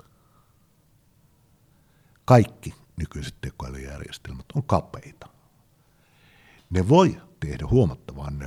[2.33, 5.29] Kaikki nykyiset tekoälyjärjestelmät on kapeita.
[6.71, 8.45] Ne voi tehdä huomattavan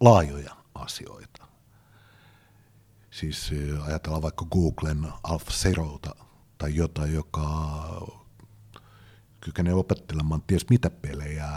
[0.00, 1.46] laajoja asioita.
[3.10, 3.50] Siis
[3.86, 6.14] ajatellaan vaikka Googlen AlphaZerota
[6.58, 7.46] tai jotain, joka
[9.40, 11.48] kykenee opettelemaan ties mitä pelejä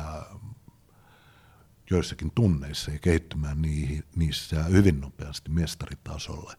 [1.89, 3.61] joissakin tunneissa ja kehittymään
[4.15, 6.55] niissä hyvin nopeasti mestaritasolle.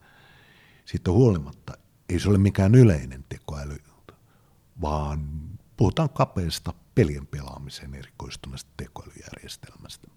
[0.84, 1.72] Siitä huolimatta
[2.08, 3.78] ei se ole mikään yleinen tekoäly,
[4.82, 5.42] vaan
[5.76, 10.08] puhutaan kapeasta pelien pelaamiseen erikoistuneesta tekoälyjärjestelmästä.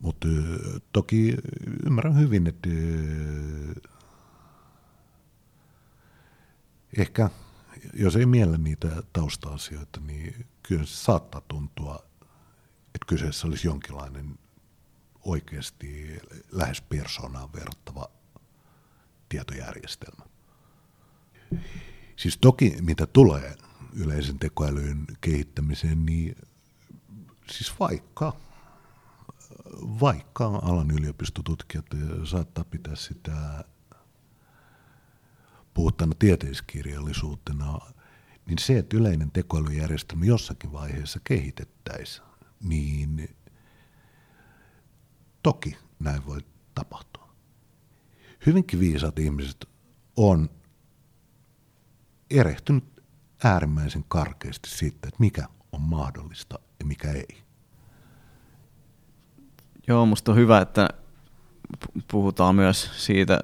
[0.00, 0.28] Mutta
[0.92, 1.36] toki
[1.86, 2.68] ymmärrän hyvin, että
[6.98, 7.30] ehkä
[7.94, 12.04] jos ei miellä niitä tausta-asioita, niin kyllä se saattaa tuntua,
[12.86, 14.38] että kyseessä olisi jonkinlainen
[15.24, 16.20] oikeasti
[16.52, 18.10] lähes persoonaan verrattava
[19.28, 20.24] tietojärjestelmä.
[22.20, 23.56] Siis toki mitä tulee
[23.92, 26.36] yleisen tekoälyn kehittämiseen, niin
[27.50, 28.36] siis vaikka,
[30.00, 31.86] vaikka alan yliopistotutkijat
[32.24, 33.64] saattaa pitää sitä
[35.74, 37.78] puhuttuna tieteiskirjallisuutena,
[38.46, 42.26] niin se, että yleinen tekoälyjärjestelmä jossakin vaiheessa kehitettäisiin,
[42.60, 43.36] niin
[45.42, 46.40] toki näin voi
[46.74, 47.34] tapahtua.
[48.46, 49.68] Hyvinkin viisaat ihmiset
[50.16, 50.59] on
[52.30, 52.84] erehtynyt
[53.44, 57.42] äärimmäisen karkeasti siitä, että mikä on mahdollista ja mikä ei.
[59.88, 60.88] Joo, musta on hyvä, että
[62.10, 63.40] puhutaan myös siitä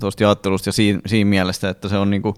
[0.00, 2.34] tuosta jaottelusta ja siinä, siinä mielessä, että se on niinku,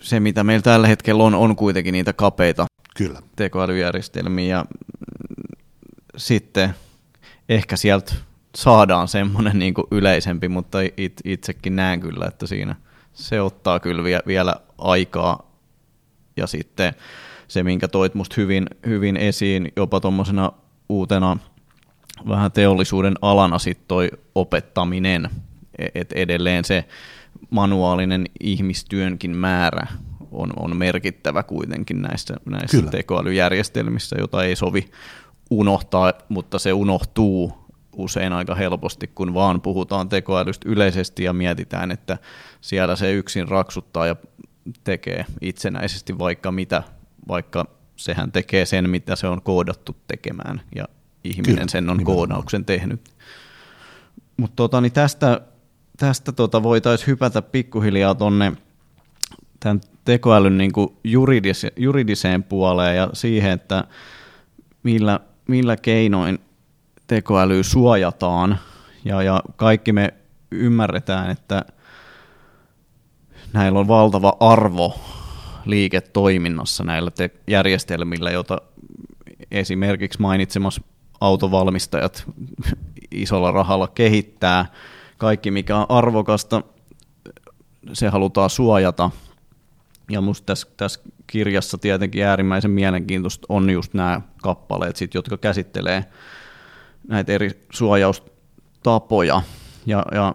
[0.00, 3.22] se, mitä meillä tällä hetkellä on, on kuitenkin niitä kapeita Kyllä.
[3.36, 4.64] tekoälyjärjestelmiä ja
[6.16, 6.74] sitten
[7.48, 8.14] ehkä sieltä
[8.56, 12.76] saadaan semmoinen niin yleisempi, mutta it, itsekin näen kyllä, että siinä
[13.18, 15.52] se ottaa kyllä vielä aikaa.
[16.36, 16.94] Ja sitten
[17.48, 20.52] se, minkä toit musta hyvin, hyvin esiin jopa tuommoisena
[20.88, 21.36] uutena
[22.28, 25.30] vähän teollisuuden alana sitten toi opettaminen,
[25.94, 26.84] että edelleen se
[27.50, 29.86] manuaalinen ihmistyönkin määrä
[30.32, 34.90] on, on merkittävä kuitenkin näissä, näissä tekoälyjärjestelmissä, jota ei sovi
[35.50, 42.18] unohtaa, mutta se unohtuu usein aika helposti, kun vaan puhutaan tekoälystä yleisesti ja mietitään, että
[42.60, 44.16] siellä se yksin raksuttaa ja
[44.84, 46.82] tekee itsenäisesti vaikka mitä,
[47.28, 47.64] vaikka
[47.96, 50.84] sehän tekee sen, mitä se on koodattu tekemään, ja
[51.24, 52.16] ihminen Kyllä, sen on nimenomaan.
[52.16, 53.00] koodauksen tehnyt.
[54.36, 55.40] Mutta tota, niin tästä,
[55.96, 58.52] tästä tota voitaisiin hypätä pikkuhiljaa tuonne
[59.60, 63.84] tämän tekoälyn niin kuin juridis- juridiseen puoleen ja siihen, että
[64.82, 66.38] millä, millä keinoin
[67.06, 68.58] tekoälyä suojataan.
[69.04, 70.14] Ja, ja kaikki me
[70.50, 71.64] ymmärretään, että
[73.52, 74.94] näillä on valtava arvo
[75.64, 78.60] liiketoiminnassa näillä te- järjestelmillä, jota
[79.50, 80.82] esimerkiksi mainitsemassa
[81.20, 82.24] autovalmistajat
[83.10, 84.66] isolla rahalla kehittää.
[85.18, 86.62] Kaikki, mikä on arvokasta,
[87.92, 89.10] se halutaan suojata.
[90.10, 96.04] Ja minusta tässä, tässä kirjassa tietenkin äärimmäisen mielenkiintoista on just nämä kappaleet, sit, jotka käsittelee
[97.08, 99.42] näitä eri suojaustapoja.
[99.86, 100.34] Ja, ja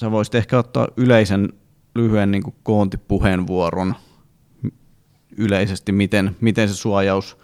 [0.00, 1.52] sä voisit ehkä ottaa yleisen
[1.94, 3.94] lyhyen niin kuin koontipuheenvuoron
[5.36, 7.36] yleisesti, miten, miten se suojaus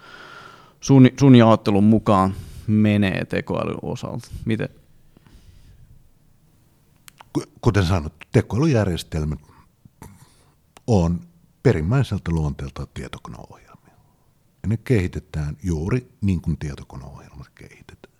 [0.79, 2.33] sun, sun jaottelun mukaan
[2.67, 4.27] menee tekoälyn osalta?
[4.45, 4.69] Miten?
[7.61, 9.39] Kuten sanottu, tekoälyjärjestelmät
[10.87, 11.21] on
[11.63, 13.95] perimmäiseltä luonteelta tietokoneohjelmia.
[14.63, 18.13] Ja ne kehitetään juuri niin kuin tietokoneohjelmat kehitetään.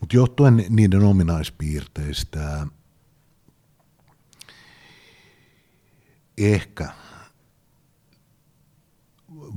[0.00, 2.66] Mutta johtuen niiden ominaispiirteistä
[6.38, 6.88] ehkä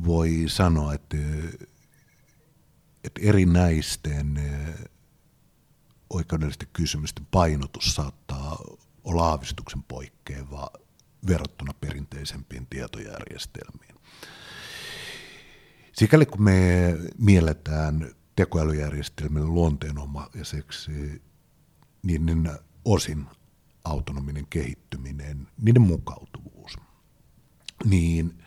[0.05, 1.17] voi sanoa, että,
[3.03, 4.41] että erinäisten
[6.09, 8.57] oikeudellisten kysymysten painotus saattaa
[9.03, 10.69] olla aavistuksen poikkeava
[11.27, 13.95] verrattuna perinteisempiin tietojärjestelmiin.
[15.93, 21.21] Sikäli kun me mielletään tekoälyjärjestelmien luonteenomaiseksi,
[22.03, 22.49] niin, niin
[22.86, 23.27] osin
[23.84, 26.77] autonominen kehittyminen, niiden mukautuvuus,
[27.86, 28.43] niin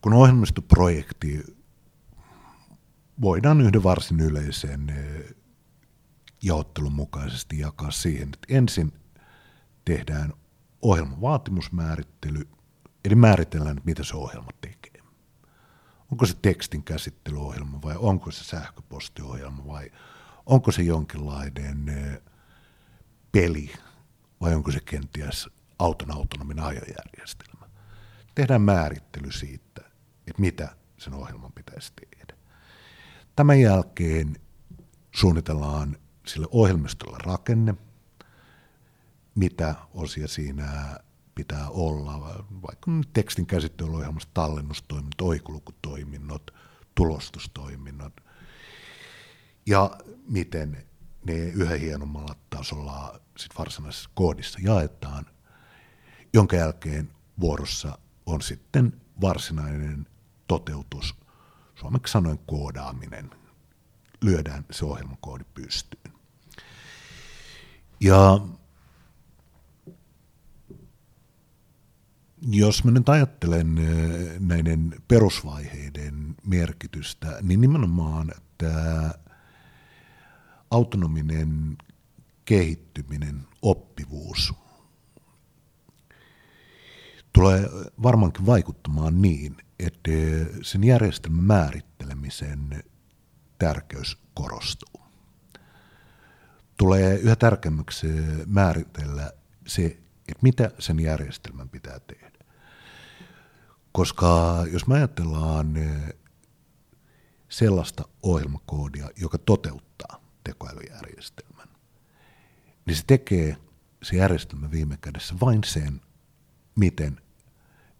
[0.00, 1.44] kun ohjelmistoprojekti
[3.20, 5.34] voidaan yhden varsin yleisen eh,
[6.42, 8.92] jaottelun mukaisesti jakaa siihen, että ensin
[9.84, 10.32] tehdään
[10.82, 12.48] ohjelman vaatimusmäärittely,
[13.04, 15.02] eli määritellään, että mitä se ohjelma tekee.
[16.12, 19.90] Onko se tekstin käsittelyohjelma vai onko se sähköpostiohjelma vai
[20.50, 22.20] onko se jonkinlainen eh,
[23.32, 23.72] peli
[24.40, 25.48] vai onko se kenties
[25.78, 27.66] auton autonominen ajojärjestelmä.
[28.34, 29.80] Tehdään määrittely siitä,
[30.26, 32.34] että mitä sen ohjelman pitäisi tehdä.
[33.36, 34.36] Tämän jälkeen
[35.14, 35.96] suunnitellaan
[36.26, 37.74] sille ohjelmistolle rakenne,
[39.34, 40.98] mitä osia siinä
[41.34, 46.50] pitää olla, vaikka tekstin käsittelyohjelmassa tallennustoiminnot, oikulukutoiminnot,
[46.94, 48.20] tulostustoiminnot,
[49.66, 49.90] ja
[50.28, 50.86] miten
[51.26, 55.26] ne yhä hienommalla tasolla sit varsinaisessa koodissa jaetaan,
[56.32, 60.06] jonka jälkeen vuorossa on sitten varsinainen
[60.46, 61.14] toteutus,
[61.74, 63.30] suomeksi sanoen koodaaminen,
[64.22, 66.14] lyödään se ohjelmakoodi pystyyn.
[68.00, 68.40] Ja
[72.42, 79.10] jos mä nyt ajattelen äh, näiden perusvaiheiden merkitystä, niin nimenomaan tämä
[80.70, 81.78] autonominen
[82.44, 84.54] kehittyminen, oppivuus
[87.32, 87.68] tulee
[88.02, 90.10] varmaankin vaikuttamaan niin, että
[90.62, 92.84] sen järjestelmän määrittelemisen
[93.58, 95.00] tärkeys korostuu.
[96.76, 98.06] Tulee yhä tärkeämmäksi
[98.46, 99.32] määritellä
[99.66, 99.84] se,
[100.28, 102.30] että mitä sen järjestelmän pitää tehdä.
[103.92, 105.74] Koska jos me ajatellaan
[107.48, 111.68] sellaista ohjelmakoodia, joka toteuttaa tekoälyjärjestelmän,
[112.86, 113.56] niin se tekee
[114.02, 116.00] se järjestelmä viime kädessä vain sen,
[116.76, 117.20] miten,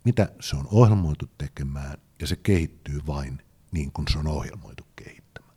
[0.04, 5.56] mitä se on ohjelmoitu tekemään, ja se kehittyy vain niin kuin se on ohjelmoitu kehittämään.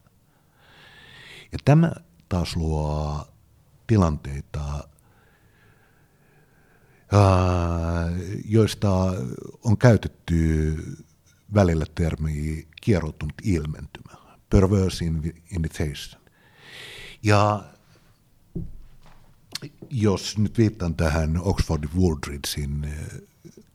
[1.51, 1.91] Ja tämä
[2.29, 3.27] taas luo
[3.88, 4.88] tilanteita,
[8.45, 8.89] joista
[9.63, 10.75] on käytetty
[11.53, 14.17] välillä termiä kieroutunut ilmentymä,
[14.49, 15.05] perverse
[15.51, 16.22] invitation.
[17.24, 17.63] Ja
[19.89, 23.21] jos nyt viittaan tähän Oxfordin Wooldridgein eh,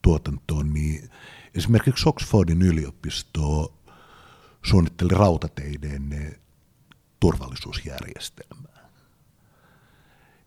[0.02, 1.10] tuotantoon, niin
[1.54, 3.74] esimerkiksi Oxfordin yliopisto
[4.62, 6.38] suunnitteli rautateiden eh,
[7.20, 8.88] turvallisuusjärjestelmää.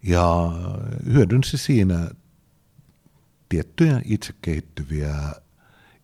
[0.03, 0.51] Ja
[1.05, 2.09] hyödynsi siinä
[3.49, 5.15] tiettyjä itse kehittyviä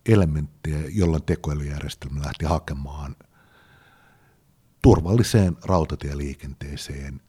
[0.05, 3.15] elementtejä, jolloin tekoälyjärjestelmä lähti hakemaan
[4.87, 7.21] turvalliseen rautatieliikenteeseen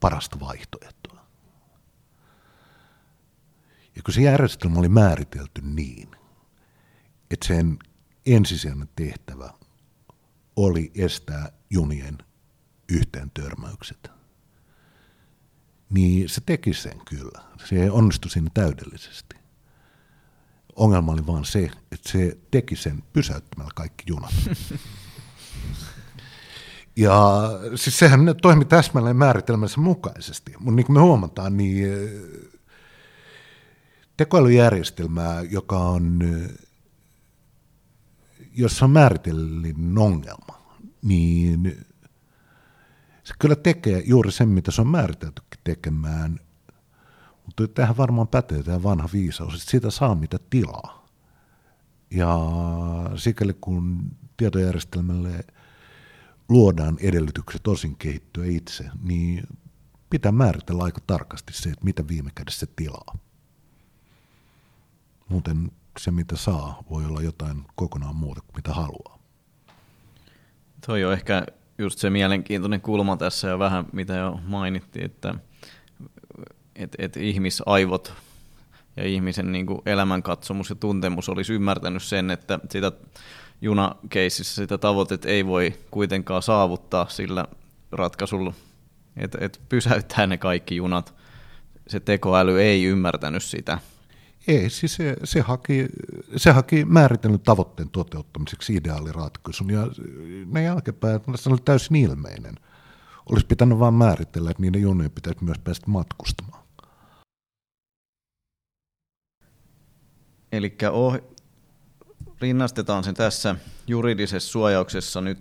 [0.00, 1.26] parasta vaihtoehtoa.
[3.96, 6.08] Ja kun se järjestelmä oli määritelty niin,
[7.30, 7.78] että sen
[8.26, 9.50] ensisijainen tehtävä
[10.56, 12.18] oli estää junien
[12.88, 14.10] yhteen törmäykset,
[15.90, 17.42] niin se teki sen kyllä.
[17.64, 19.36] Se onnistui siinä täydellisesti.
[20.76, 24.34] Ongelma oli vaan se, että se teki sen pysäyttämällä kaikki junat.
[26.98, 31.88] Ja siis sehän toimi täsmälleen määritelmänsä mukaisesti, mutta niin kuin me huomataan, niin
[34.16, 36.20] tekoälyjärjestelmää, joka on,
[38.54, 40.62] jossa on määritellinen ongelma,
[41.02, 41.86] niin
[43.24, 46.40] se kyllä tekee juuri sen, mitä se on määriteltykin tekemään,
[47.46, 51.06] mutta tähän varmaan pätee tämä vanha viisaus, että siitä saa mitä tilaa.
[52.10, 52.50] Ja
[53.16, 55.44] sikäli kun tietojärjestelmälle
[56.48, 59.46] luodaan edellytykset osin kehittyä itse, niin
[60.10, 63.18] pitää määritellä aika tarkasti se, että mitä viime kädessä tilaa.
[65.28, 69.18] Muuten se, mitä saa, voi olla jotain kokonaan muuta kuin mitä haluaa.
[70.86, 71.46] Toi on ehkä
[71.78, 75.34] just se mielenkiintoinen kulma tässä ja vähän mitä jo mainittiin, että
[76.76, 78.12] et, et ihmisaivot
[78.96, 82.92] ja ihmisen niin elämänkatsomus ja tuntemus olisi ymmärtänyt sen, että sitä
[83.60, 87.44] junakeississä sitä tavoitetta ei voi kuitenkaan saavuttaa sillä
[87.92, 88.54] ratkaisulla,
[89.16, 91.14] että et pysäyttää ne kaikki junat.
[91.88, 93.78] Se tekoäly ei ymmärtänyt sitä.
[94.48, 95.86] Ei, siis se, se, haki,
[96.36, 99.86] se haki määritellyn tavoitteen toteuttamiseksi ideaaliratkaisun, ja
[100.46, 102.54] ne jälkeenpäin se oli täysin ilmeinen.
[103.30, 106.62] Olisi pitänyt vain määritellä, että niiden junien pitäisi myös päästä matkustamaan.
[110.52, 111.18] Eli oh,
[112.40, 115.38] rinnastetaan sen tässä juridisessa suojauksessa nyt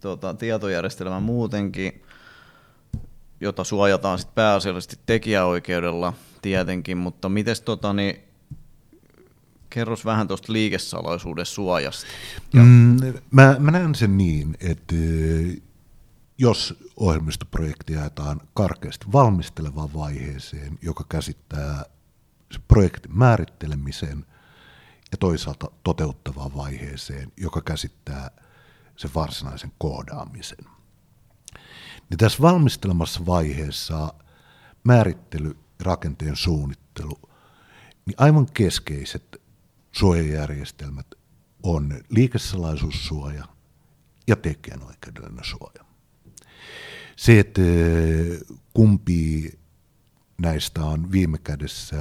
[0.00, 2.02] tuota, tietojärjestelmä muutenkin,
[3.40, 6.12] jota suojataan sit pääasiallisesti tekijäoikeudella
[6.42, 8.16] tietenkin, mutta miten tota, niin,
[9.70, 12.06] kerros vähän tuosta liikesalaisuuden suojasta.
[12.54, 12.96] Mm,
[13.30, 14.94] mä, mä näen sen niin, että
[16.38, 21.84] jos ohjelmistoprojekti jaetaan karkeasti valmistelevaan vaiheeseen, joka käsittää
[22.68, 24.26] projektin määrittelemisen
[25.14, 28.30] ja toisaalta toteuttavaan vaiheeseen, joka käsittää
[28.96, 30.66] sen varsinaisen koodaamisen.
[32.10, 34.14] Niin tässä valmistelemassa vaiheessa
[34.84, 37.18] määrittely, rakenteen suunnittelu,
[38.06, 39.42] niin aivan keskeiset
[39.92, 41.06] suojajärjestelmät
[41.62, 43.44] on liikesalaisuussuoja
[44.26, 45.84] ja tekijänoikeudellinen suoja.
[47.16, 47.62] Se, että
[48.72, 49.52] kumpi
[50.38, 51.96] näistä on viime kädessä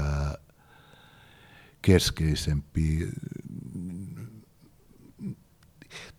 [1.83, 3.09] keskeisempi.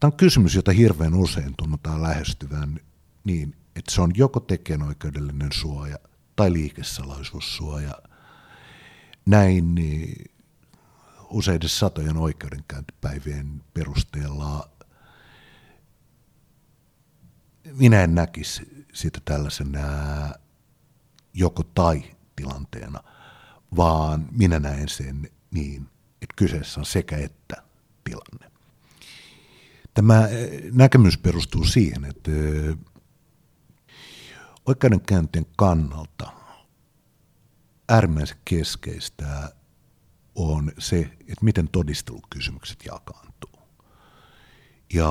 [0.00, 2.80] Tämä on kysymys, jota hirveän usein tunnutaan lähestyvän
[3.24, 5.98] niin, että se on joko tekijänoikeudellinen suoja
[6.36, 7.98] tai liikesalaisuussuoja.
[9.26, 10.30] Näin niin
[11.30, 14.74] useiden satojen oikeudenkäyntipäivien perusteella
[17.72, 19.80] minä en näkisi sitä tällaisena
[21.34, 22.04] joko tai
[22.36, 23.00] tilanteena,
[23.76, 25.82] vaan minä näen sen niin,
[26.22, 27.62] että kyseessä on sekä että
[28.05, 28.50] tilanne.
[29.94, 32.76] Tämä eh, näkemys perustuu siihen, että eh,
[34.66, 36.32] oikeudenkäyntien kannalta
[37.88, 39.55] äärimmäisen keskeistä
[40.34, 43.59] on se, että miten todistelukysymykset jakaantuu.
[44.94, 45.09] Ja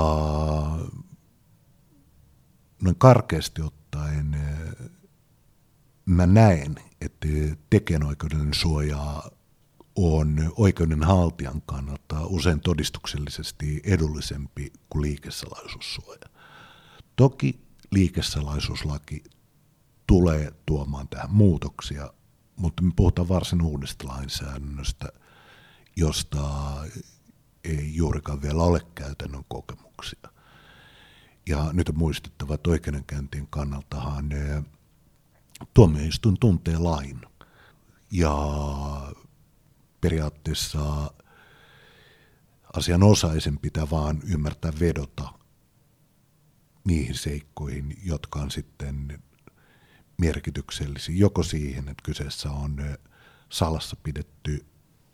[2.82, 4.90] noin karkeasti ottaen eh,
[6.06, 7.28] mä näen, että
[7.70, 9.30] tekijänoikeudellinen suojaa
[9.96, 16.30] on oikeudenhaltijan kannalta usein todistuksellisesti edullisempi kuin liikesalaisuussuoja.
[17.16, 17.60] Toki
[17.92, 19.24] liikesalaisuuslaki
[20.08, 22.14] tulee tuomaan tähän muutoksia,
[22.56, 25.10] mutta me puhutaan varsin uudesta lainsäädännöstä,
[25.96, 26.74] josta
[27.64, 30.30] ei juurikaan vielä ole käytännön kokemuksia.
[31.50, 34.30] Ja nyt on muistettava, että oikeudenkäyntien kannaltahan
[35.74, 37.22] tuomioistuin tuntee lain.
[38.12, 38.36] Ja
[40.04, 41.14] periaatteessa
[42.74, 45.30] asianosaisen pitää vaan ymmärtää vedota
[46.84, 49.24] niihin seikkoihin, jotka on sitten
[50.18, 52.98] merkityksellisiä, joko siihen, että kyseessä on
[53.50, 54.66] salassa pidetty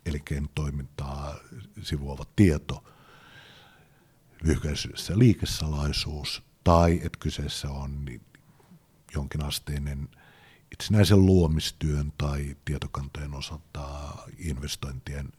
[0.05, 1.35] elinkeinotoimintaa
[1.81, 2.83] sivuava tieto,
[4.43, 8.05] lyhykäisyydessä liikesalaisuus, tai että kyseessä on
[9.13, 10.09] jonkinasteinen
[10.71, 15.29] itsenäisen luomistyön tai tietokantojen osalta investointien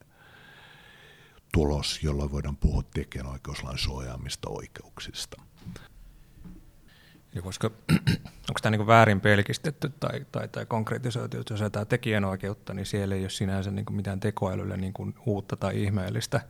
[1.52, 5.42] tulos, jolla voidaan puhua tekijänoikeuslain suojaamista oikeuksista.
[7.32, 7.66] Eli voisiko,
[8.48, 13.14] onko tämä niin väärin pelkistetty tai, tai, tai konkretisoitu, että jos ajatellaan tekijänoikeutta, niin siellä
[13.14, 14.94] ei ole sinänsä niin mitään tekoälylle niin
[15.26, 16.40] uutta tai ihmeellistä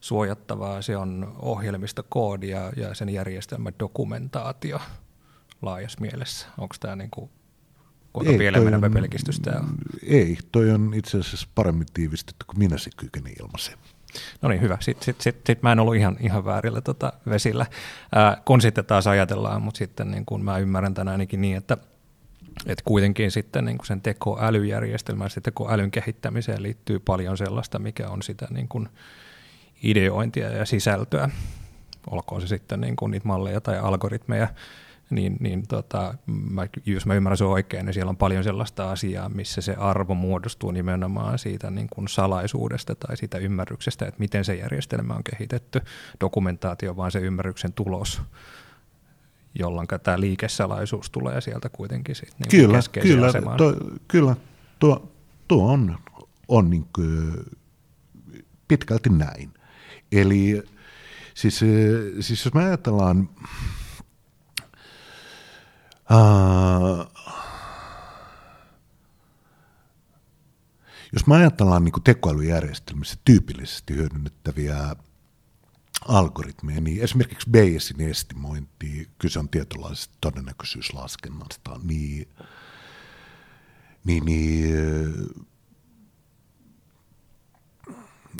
[0.00, 0.82] suojattavaa.
[0.82, 4.80] Se on ohjelmista koodi ja, sen järjestelmän dokumentaatio
[5.62, 6.46] laajassa mielessä.
[6.58, 7.30] Onko tämä niin kuin
[8.12, 9.74] kuinka ei, pieleen menevä pelkistys tämä on?
[10.06, 13.78] Ei, toi on itse asiassa paremmin tiivistetty kuin minä se kykeni ilmaiseen.
[14.42, 14.78] No niin, hyvä.
[14.80, 17.66] Sitten sit, sit, sit mä en ollut ihan, ihan väärillä tota vesillä,
[18.14, 21.76] ää, kun sitten taas ajatellaan, mutta sitten niin kun mä ymmärrän tänään ainakin niin, että
[22.66, 28.22] että kuitenkin sitten niin kuin sen tekoälyjärjestelmään, ja tekoälyn kehittämiseen liittyy paljon sellaista, mikä on
[28.22, 28.88] sitä niin kuin
[29.82, 31.30] ideointia ja sisältöä.
[32.10, 34.48] Olkoon se sitten niin kuin niitä malleja tai algoritmeja,
[35.10, 39.28] niin, niin tota, mä, jos mä ymmärrän se oikein, niin siellä on paljon sellaista asiaa,
[39.28, 44.54] missä se arvo muodostuu nimenomaan siitä niin kuin salaisuudesta tai siitä ymmärryksestä, että miten se
[44.54, 45.80] järjestelmä on kehitetty.
[46.20, 48.22] Dokumentaatio vaan se ymmärryksen tulos,
[49.54, 53.74] jolloin tämä liikesalaisuus tulee sieltä kuitenkin sit niin kyllä, kyllä, to,
[54.08, 54.36] kyllä,
[54.78, 55.12] tuo,
[55.48, 55.98] tuo on,
[56.48, 57.34] on niin kuin
[58.68, 59.54] pitkälti näin.
[60.12, 60.62] Eli
[61.34, 61.60] siis,
[62.20, 63.28] siis jos me ajatellaan
[66.10, 67.12] Uh,
[71.12, 74.96] jos me ajatellaan niin tekoälyjärjestelmissä tyypillisesti hyödynnettäviä
[76.08, 82.28] algoritmeja, niin esimerkiksi Bayesin estimointi, kyse on tietynlaisesta todennäköisyyslaskennasta, niin,
[84.04, 84.74] niin, niin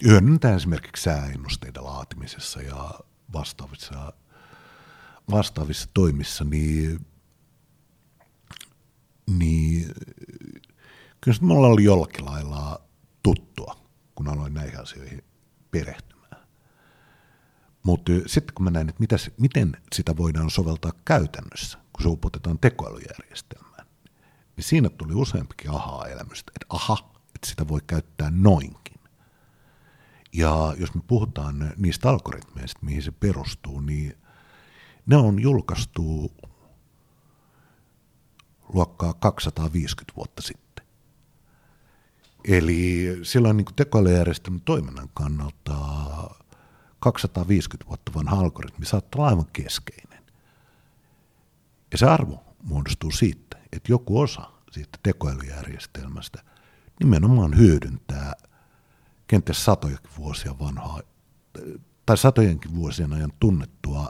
[0.05, 2.91] hyödyntää esimerkiksi sääennusteiden laatimisessa ja
[3.33, 4.13] vastaavissa,
[5.31, 7.07] vastaavissa toimissa, niin,
[9.37, 9.95] niin
[11.21, 12.81] kyllä mulla oli jollakin lailla
[13.23, 13.77] tuttua,
[14.15, 15.25] kun aloin näihin asioihin
[15.71, 16.47] perehtymään.
[17.83, 22.59] Mutta sitten kun mä näin, että mitä, miten sitä voidaan soveltaa käytännössä, kun se upotetaan
[22.59, 23.87] tekoälyjärjestelmään,
[24.57, 28.99] niin siinä tuli useampikin aha-elämystä, että aha, että sitä voi käyttää noinkin.
[30.33, 34.19] Ja jos me puhutaan niistä algoritmeista, mihin se perustuu, niin
[35.07, 36.33] ne on julkaistu
[38.73, 40.87] luokkaa 250 vuotta sitten.
[42.45, 45.75] Eli silloin niin tekoälyjärjestelmän toiminnan kannalta
[47.01, 50.25] 250 vuotta vanha algoritmi saattaa olla aivan keskeinen.
[51.93, 56.43] Ja se arvo muodostuu siitä, että joku osa siitä tekoälyjärjestelmästä
[57.01, 58.33] nimenomaan hyödyntää
[59.27, 61.01] kenties satoja vuosia vanhaa,
[62.07, 64.09] tai satojenkin vuosien ajan tunnettua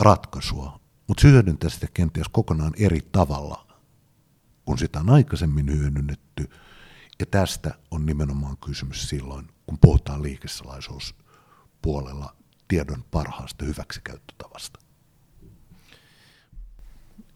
[0.00, 3.66] ratkaisua, mutta se hyödyntää sitä kenties kokonaan eri tavalla,
[4.64, 6.50] kun sitä on aikaisemmin hyödynnetty.
[7.20, 12.36] Ja tästä on nimenomaan kysymys silloin, kun puhutaan liikesalaisuuspuolella
[12.68, 14.80] tiedon parhaasta hyväksikäyttötavasta.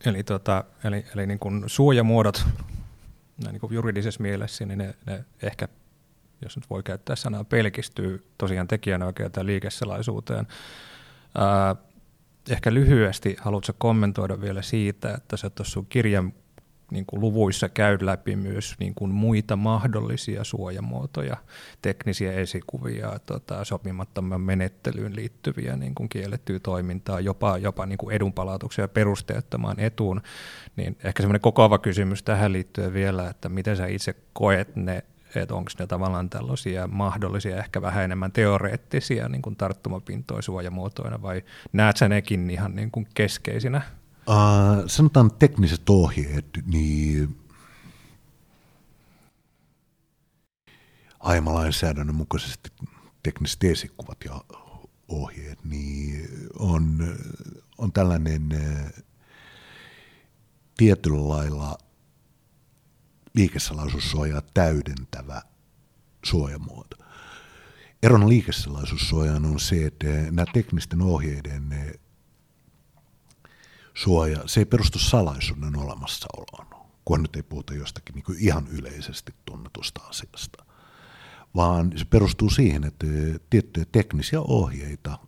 [0.05, 2.47] Eli, tota, eli, eli niin kuin suojamuodot
[3.45, 5.69] näin niin kuin juridisessa mielessä, niin ne, ne ehkä,
[6.43, 10.47] jos nyt voi käyttää sanaa, pelkistyy tosiaan tekijänoikeuteen ja liikesalaisuuteen.
[11.35, 11.77] Ää,
[12.51, 16.32] ehkä lyhyesti haluatko kommentoida vielä siitä, että sä tuossa sun kirjan
[16.90, 21.36] niin kuin luvuissa käy läpi myös niin kuin muita mahdollisia suojamuotoja,
[21.82, 28.88] teknisiä esikuvia, tota, sopimattoman menettelyyn liittyviä niin kuin kiellettyä toimintaa, jopa, jopa niin kuin edunpalautuksia
[28.88, 30.22] perusteettomaan etuun,
[30.76, 35.05] niin ehkä semmoinen kokoava kysymys tähän liittyen vielä, että miten sä itse koet ne
[35.35, 41.43] että onko ne tavallaan tällaisia mahdollisia, ehkä vähän enemmän teoreettisia niin kuin tarttumapintoja suojamuotoina, vai
[41.72, 43.83] näet sä nekin ihan niin kuin keskeisinä?
[44.29, 47.37] Uh, sanotaan tekniset ohjeet, niin
[51.20, 52.70] aiemman lainsäädännön mukaisesti
[53.22, 54.41] tekniset esikuvat ja
[55.09, 57.16] ohjeet, niin on,
[57.79, 58.49] on tällainen
[60.76, 61.79] tietyllä lailla
[63.35, 65.43] liikesalaisuussuojaa täydentävä
[66.24, 66.97] suojamuoto.
[68.03, 71.99] Erona liikesalaisuussuojaan on se, että nämä teknisten ohjeiden
[73.95, 79.35] suoja, se ei perustu salaisuuden olemassaoloon, kun nyt ei puhuta jostakin niin kuin ihan yleisesti
[79.45, 80.64] tunnetusta asiasta,
[81.55, 83.07] vaan se perustuu siihen, että
[83.51, 85.18] tiettyjä teknisiä ohjeita,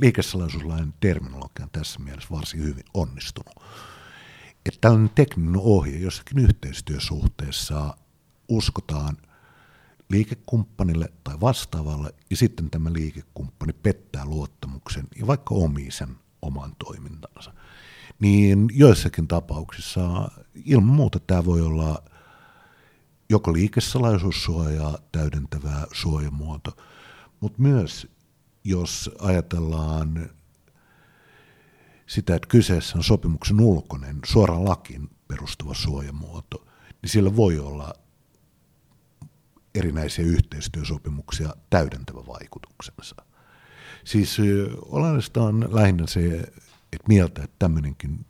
[0.00, 3.54] liikesalaisuuslain terminologia on tässä mielessä varsin hyvin onnistunut.
[4.66, 7.96] Että tällainen tekninen ohje jossakin yhteistyösuhteessa
[8.48, 9.16] uskotaan
[10.10, 17.54] liikekumppanille tai vastaavalle, ja sitten tämä liikekumppani pettää luottamuksen ja vaikka omii sen oman toimintansa.
[18.20, 20.28] Niin joissakin tapauksissa
[20.64, 22.02] ilman muuta tämä voi olla
[23.28, 26.76] joko liikesalaisuussuojaa täydentävä suojamuoto,
[27.40, 28.06] mutta myös
[28.64, 30.30] jos ajatellaan
[32.06, 36.66] sitä, että kyseessä on sopimuksen ulkoinen, suoraan lakin perustuva suojamuoto,
[37.02, 37.94] niin sillä voi olla
[39.74, 43.16] erinäisiä yhteistyösopimuksia täydentävä vaikutuksensa.
[44.04, 44.36] Siis
[44.82, 46.38] olennaista on lähinnä se,
[46.92, 48.26] että mieltä, että tämmöinenkin,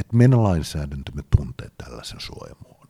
[0.00, 2.88] että meidän lainsäädäntömme tuntee tällaisen suojamuodon.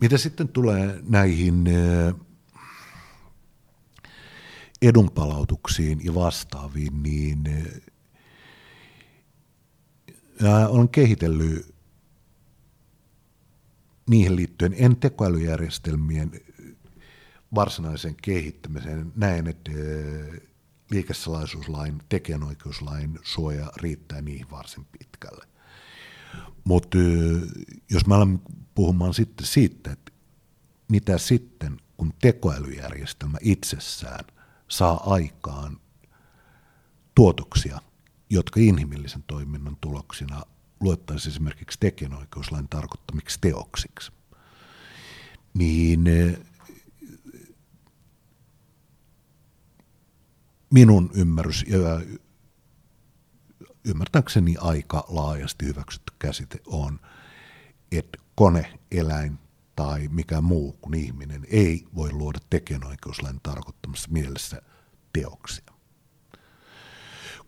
[0.00, 1.64] Mitä sitten tulee näihin
[4.82, 7.44] edunpalautuksiin ja vastaaviin, niin
[10.68, 11.74] olen kehitellyt
[14.10, 16.30] niihin liittyen en tekoälyjärjestelmien
[17.54, 19.70] varsinaisen kehittämiseen näen, että
[20.90, 25.46] liikesalaisuuslain, tekijänoikeuslain suoja riittää niihin varsin pitkälle.
[26.64, 26.98] Mutta
[27.90, 28.40] jos mä alan
[28.74, 30.12] puhumaan sitten siitä, että
[30.88, 34.24] mitä sitten, kun tekoälyjärjestelmä itsessään
[34.68, 35.80] saa aikaan
[37.14, 37.80] tuotoksia,
[38.30, 40.42] jotka inhimillisen toiminnan tuloksina
[40.80, 44.12] luettaisiin esimerkiksi tekijänoikeuslain tarkoittamiksi teoksiksi,
[45.54, 46.04] niin
[50.70, 52.18] minun ymmärrys ja
[53.84, 57.00] ymmärtääkseni aika laajasti hyväksytty käsite on,
[57.92, 59.38] että kone, eläin
[59.76, 64.62] tai mikä muu kuin ihminen ei voi luoda tekijänoikeuslain tarkoittamassa mielessä
[65.12, 65.75] teoksia.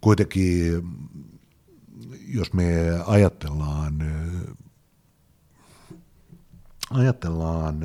[0.00, 0.82] Kuitenkin,
[2.28, 2.64] jos me
[3.06, 3.98] ajatellaan,
[6.90, 7.80] ajatellaan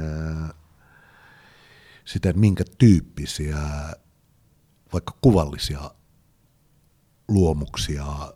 [2.06, 3.58] sitä, että minkä tyyppisiä
[4.94, 5.92] vaikka kuvallisia
[7.28, 8.34] luomuksia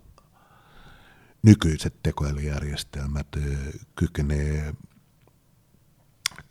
[1.44, 3.28] nykyiset tekoälyjärjestelmät
[3.96, 4.74] kykenee,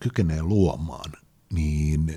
[0.01, 1.12] kykenee luomaan,
[1.53, 2.16] niin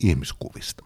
[0.00, 0.84] ihmiskuvista.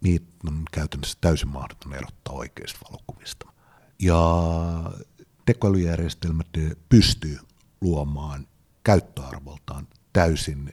[0.00, 3.52] Niitä on käytännössä täysin mahdoton erottaa oikeista valokuvista.
[3.98, 4.20] Ja
[5.46, 6.48] tekoälyjärjestelmät
[6.88, 7.38] pystyy
[7.80, 8.46] luomaan
[8.84, 10.72] käyttöarvoltaan täysin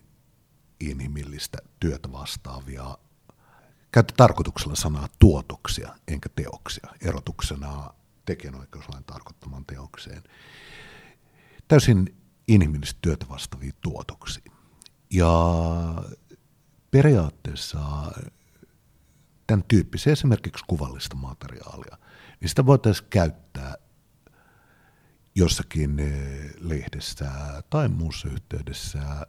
[0.80, 2.98] inhimillistä työtä vastaavia
[3.92, 7.94] käytä tarkoituksella sanaa tuotoksia enkä teoksia, erotuksena
[8.26, 10.24] tekijänoikeuslain tarkoittamaan teokseen.
[11.68, 12.16] Täysin
[12.48, 14.52] inhimillistä työtä vastaavia tuotoksia.
[15.10, 15.34] Ja
[16.92, 17.80] periaatteessa
[19.48, 21.98] tämän tyyppisiä esimerkiksi kuvallista materiaalia,
[22.40, 23.76] niin sitä voitaisiin käyttää
[25.36, 27.32] jossakin eh, lehdessä
[27.70, 29.28] tai muussa yhteydessä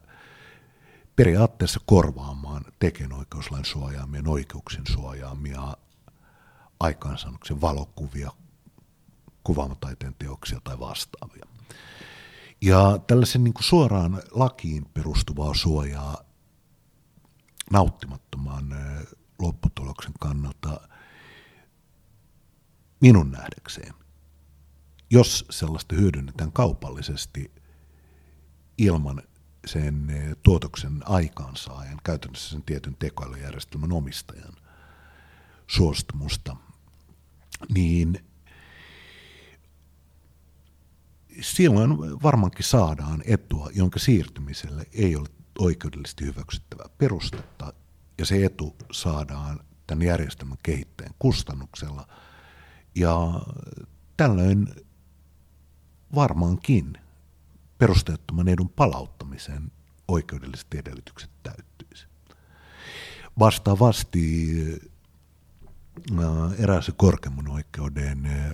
[1.17, 5.77] periaatteessa korvaamaan tekijänoikeuslain suojaamien oikeuksien suojaamia
[6.81, 8.31] aikaansaannoksen valokuvia,
[9.45, 11.47] kuvaamataiteen teoksia tai vastaavia.
[12.61, 16.17] Ja tällaisen niin kuin suoraan lakiin perustuvaa suojaa
[17.71, 19.07] nauttimattoman eh,
[19.39, 20.89] lopputuloksen kannalta
[23.01, 23.95] minun nähdäkseen
[25.15, 27.51] jos sellaista hyödynnetään kaupallisesti
[28.79, 29.23] ilman
[29.67, 34.53] sen eh, tuotoksen aikaansaajan, käytännössä sen tietyn tekoälyjärjestelmän omistajan
[35.67, 36.57] suostumusta,
[37.75, 38.25] niin
[41.41, 47.73] silloin varmaankin saadaan etua, jonka siirtymiselle ei ole oikeudellisesti hyväksyttävää perustetta,
[48.19, 52.09] ja se etu saadaan tämän järjestelmän kehittäjän kustannuksella.
[52.95, 53.41] Ja
[54.17, 54.84] tällöin
[56.15, 56.93] varmaankin
[57.79, 59.73] perusteettoman edun palauttamisen
[60.09, 62.07] oikeudelliset edellytykset täyttyisi.
[63.39, 64.55] Vastaavasti
[66.13, 66.27] äh,
[66.59, 68.53] eräässä korkeimman oikeuden äh,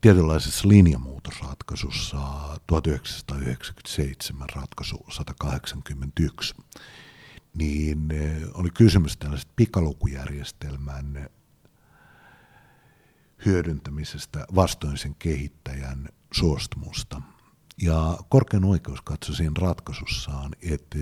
[0.00, 2.18] tietynlaisessa linjamuutosratkaisussa
[2.66, 6.54] 1997 ratkaisu 181,
[7.54, 11.28] niin äh, oli kysymys tällaisesta pikalukujärjestelmän
[13.44, 17.22] hyödyntämisestä vastoin sen kehittäjän suostumusta.
[17.82, 20.98] Ja korkein oikeus katsoi siinä ratkaisussaan, että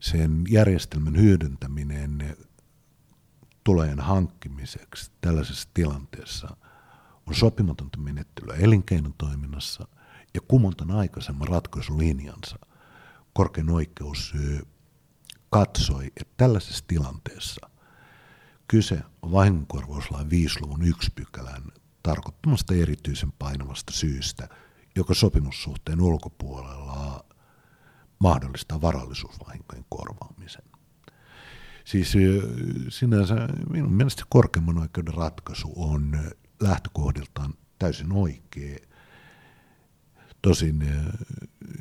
[0.00, 2.36] sen järjestelmän hyödyntäminen
[3.64, 6.56] tulojen hankkimiseksi tällaisessa tilanteessa
[7.26, 9.88] on sopimatonta menettelyä elinkeinotoiminnassa
[10.34, 12.56] ja kumontan aikaisemman ratkaisulinjansa
[13.32, 14.34] korkein oikeus
[15.50, 17.70] katsoi, että tällaisessa tilanteessa
[18.72, 21.62] Kyse on vahingonkorvauslain 5 luvun 1 pykälän
[22.02, 24.48] tarkoittamasta erityisen painavasta syystä,
[24.96, 27.24] joka sopimussuhteen ulkopuolella
[28.18, 30.64] mahdollistaa varallisuusvahinkojen korvaamisen.
[31.84, 32.12] Siis
[32.88, 36.18] sinänsä minun mielestä korkeimman oikeuden ratkaisu on
[36.60, 38.76] lähtökohdiltaan täysin oikea.
[40.42, 40.84] Tosin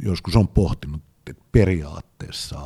[0.03, 2.59] joskus on pohtinut, että periaatteessa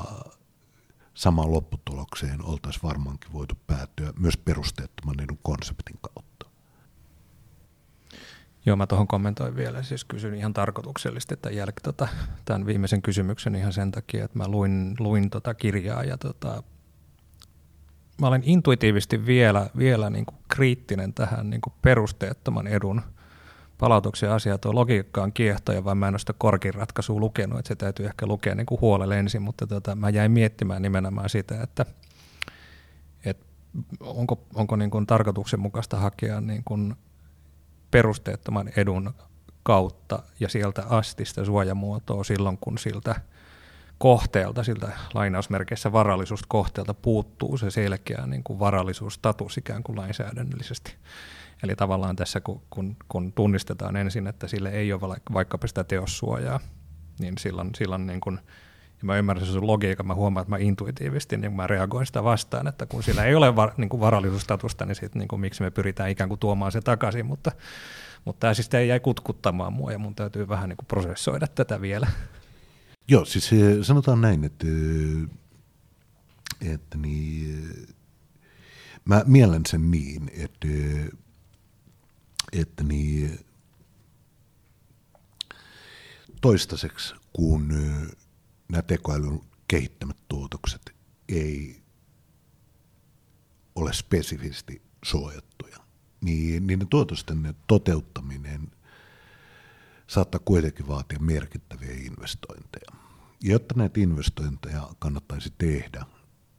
[1.16, 6.46] samaan lopputulokseen oltaisiin varmaankin voitu päätyä myös perusteettoman edun konseptin kautta.
[8.66, 12.08] Joo, mä tuohon kommentoin vielä, siis kysyn ihan tarkoituksellisesti tämän, jälkeen, tota,
[12.46, 16.64] tämän viimeisen kysymyksen ihan sen takia, että mä luin, luin tota kirjaa ja tota,
[18.22, 23.02] mä olen intuitiivisesti vielä, vielä niin kuin kriittinen tähän niin kuin perusteettoman edun–
[23.78, 27.68] palautuksen asia, tuo logiikka on kiehtoja, vaan mä en ole sitä korkin ratkaisua lukenut, että
[27.68, 31.86] se täytyy ehkä lukea niin kuin ensin, mutta tota, mä jäin miettimään nimenomaan sitä, että,
[33.26, 33.46] että
[34.00, 36.96] onko, onko niin kuin tarkoituksenmukaista hakea niin kuin
[37.92, 39.14] perusteettoman edun
[39.64, 43.16] kautta ja sieltä asti sitä suojamuotoa silloin, kun siltä
[43.98, 50.96] kohteelta, siltä lainausmerkeissä varallisuuskohteelta puuttuu se selkeä niin kuin varallisuusstatus ikään kuin lainsäädännöllisesti.
[51.64, 56.60] Eli tavallaan tässä, kun, kun, kun tunnistetaan ensin, että sille ei ole vaikkapa sitä teossuojaa,
[57.20, 58.40] niin silloin, silloin niin kun,
[58.98, 62.68] ja mä ymmärrän sen logiikan, mä huomaan, että mä intuitiivisesti niin mä reagoin sitä vastaan,
[62.68, 65.72] että kun sillä ei ole var, niin kuin varallisuusstatusta, niin, sit, niin kuin, miksi me
[65.72, 67.52] pyritään ikään kuin tuomaan se takaisin, mutta,
[68.26, 71.82] mutta tämä siis ei jäi kutkuttamaan mua ja mun täytyy vähän niin kuin prosessoida tätä
[71.82, 72.08] vielä.
[73.08, 74.68] Joo, siis eh, sanotaan näin, että,
[76.72, 77.88] että niin,
[79.06, 80.68] mä mielen sen niin, että
[82.52, 83.40] että niin,
[86.42, 87.68] toistaiseksi, kun
[88.70, 90.96] nämä tekoälyn kehittämät tuotokset
[91.30, 91.82] ei
[93.76, 95.78] ole spesifisti suojattuja,
[96.22, 98.72] niin niiden tuotosten toteuttaminen
[100.08, 102.92] saattaa kuitenkin vaatia merkittäviä investointeja.
[103.44, 106.06] Ja jotta näitä investointeja kannattaisi tehdä,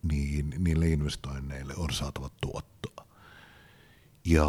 [0.02, 3.06] niin niille investoinneille on saatava tuottoa.
[4.24, 4.48] Ja,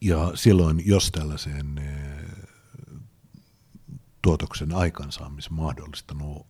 [0.00, 2.26] ja silloin, jos tällaisen eh,
[4.22, 6.46] tuotoksen aikansaamisen mahdollistanut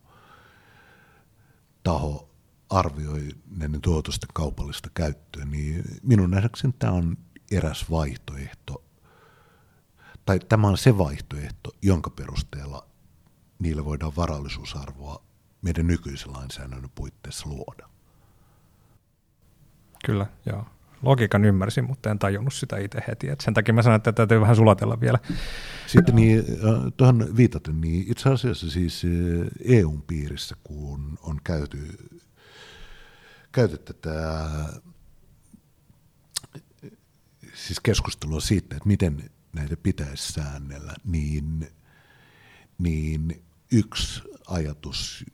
[1.83, 2.31] taho
[2.71, 7.17] arvioi näiden tuotosten kaupallista käyttöä, niin minun nähdäkseni tämä on
[7.51, 8.85] eräs vaihtoehto,
[10.25, 12.89] tai tämä on se vaihtoehto, jonka perusteella
[13.59, 15.23] niille voidaan varallisuusarvoa
[15.63, 17.89] meidän nykyisen lainsäädännön puitteissa luoda.
[20.05, 20.67] Kyllä, joo.
[21.03, 23.29] Logiikan ymmärsin, mutta en tajunnut sitä itse heti.
[23.29, 25.19] Et sen takia mä sanoin, että täytyy vähän sulatella vielä.
[25.87, 26.45] Sitten niin,
[26.97, 29.03] tuohon viitaten, niin itse asiassa siis
[29.65, 31.99] EUn piirissä, kun on käyty,
[33.53, 34.49] käyty tätä
[37.55, 41.69] siis keskustelua siitä, että miten näitä pitäisi säännellä, niin,
[42.79, 43.43] niin
[43.73, 45.25] yksi ajatus,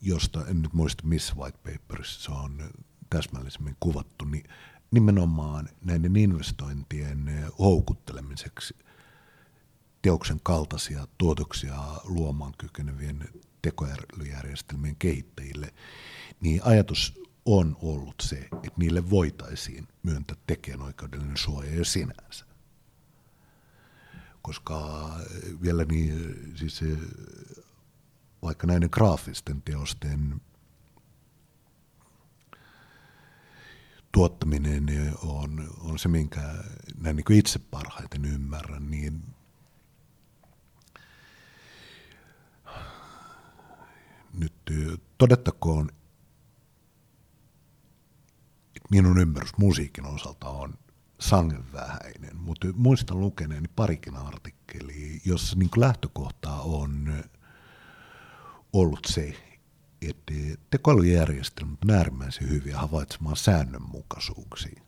[0.00, 2.70] josta en nyt muista missä white paperissa se on
[3.10, 4.44] täsmällisemmin kuvattu, niin
[4.90, 8.74] nimenomaan näiden investointien houkuttelemiseksi
[10.02, 13.28] teoksen kaltaisia tuotoksia luomaan kykenevien
[13.62, 15.74] tekoälyjärjestelmien kehittäjille,
[16.40, 22.44] niin ajatus on ollut se, että niille voitaisiin myöntää tekijänoikeudellinen suoja jo sinänsä.
[24.42, 25.10] Koska
[25.62, 26.80] vielä niin, siis
[28.42, 30.40] vaikka näiden graafisten teosten
[34.16, 34.86] tuottaminen
[35.22, 36.40] on, on se, minkä
[37.00, 39.22] näin niin itse parhaiten ymmärrän, niin
[44.38, 44.52] nyt
[45.18, 45.90] todettakoon,
[48.76, 50.78] että minun ymmärrys musiikin osalta on
[51.20, 57.24] sangen vähäinen, mutta muistan lukeneeni parikin artikkeliä, jossa niin lähtökohta on
[58.72, 59.45] ollut se,
[60.02, 60.34] että
[60.70, 64.82] tekoälyjärjestelmät on äärimmäisen hyviä havaitsemaan säännönmukaisuuksia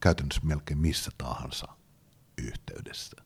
[0.00, 1.68] käytännössä melkein missä tahansa
[2.38, 3.16] yhteydessä.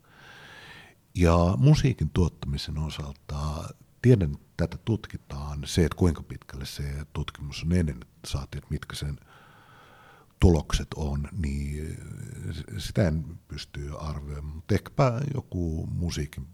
[1.14, 3.68] Ja musiikin tuottamisen osalta
[4.02, 8.96] tiedän, että tätä tutkitaan, se, että kuinka pitkälle se tutkimus on edennyt, saatiin, että mitkä
[8.96, 9.20] sen
[10.40, 11.98] tulokset on, niin
[12.78, 16.46] sitä en pysty arvioimaan, mutta ehkäpä joku musiikin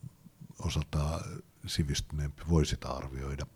[0.59, 1.21] osalta
[1.67, 3.47] sivistyneempi voi sitä arvioida.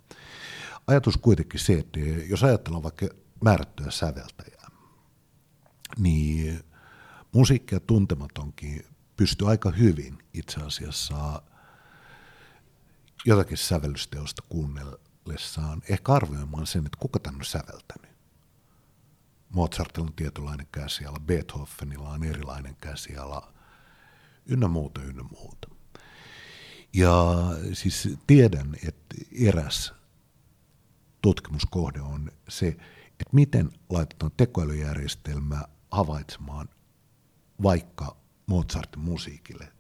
[0.87, 3.07] Ajatus kuitenkin se, että jos ajatellaan vaikka
[3.41, 4.71] määrättyä säveltäjää,
[5.99, 6.65] niin
[7.33, 11.43] musiikkia tuntematonkin pystyy aika hyvin itse asiassa
[13.25, 18.15] jotakin sävellysteosta kuunnellessaan ehkä arvioimaan sen, että kuka tämän on säveltänyt.
[19.49, 23.53] Mozartilla on tietynlainen käsiala, Beethovenilla on erilainen käsiala,
[24.47, 25.69] ynnä muuta, ynnä muuta.
[26.93, 27.35] Ja
[27.73, 29.95] siis tiedän, että eräs
[31.25, 32.67] tutkimuskohde on se,
[33.09, 36.69] että miten laitetaan tekoälyjärjestelmä havaitsemaan
[37.63, 38.17] vaikka
[38.47, 39.73] Mozartin musiikille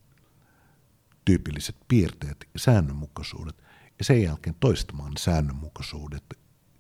[1.24, 3.62] tyypilliset piirteet ja säännönmukaisuudet,
[3.98, 6.24] ja sen jälkeen toistamaan säännönmukaisuudet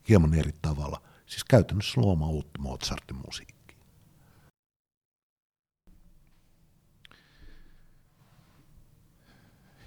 [0.08, 3.78] hieman eri tavalla, siis käytännössä luomaan uutta Mozartin musiikkia.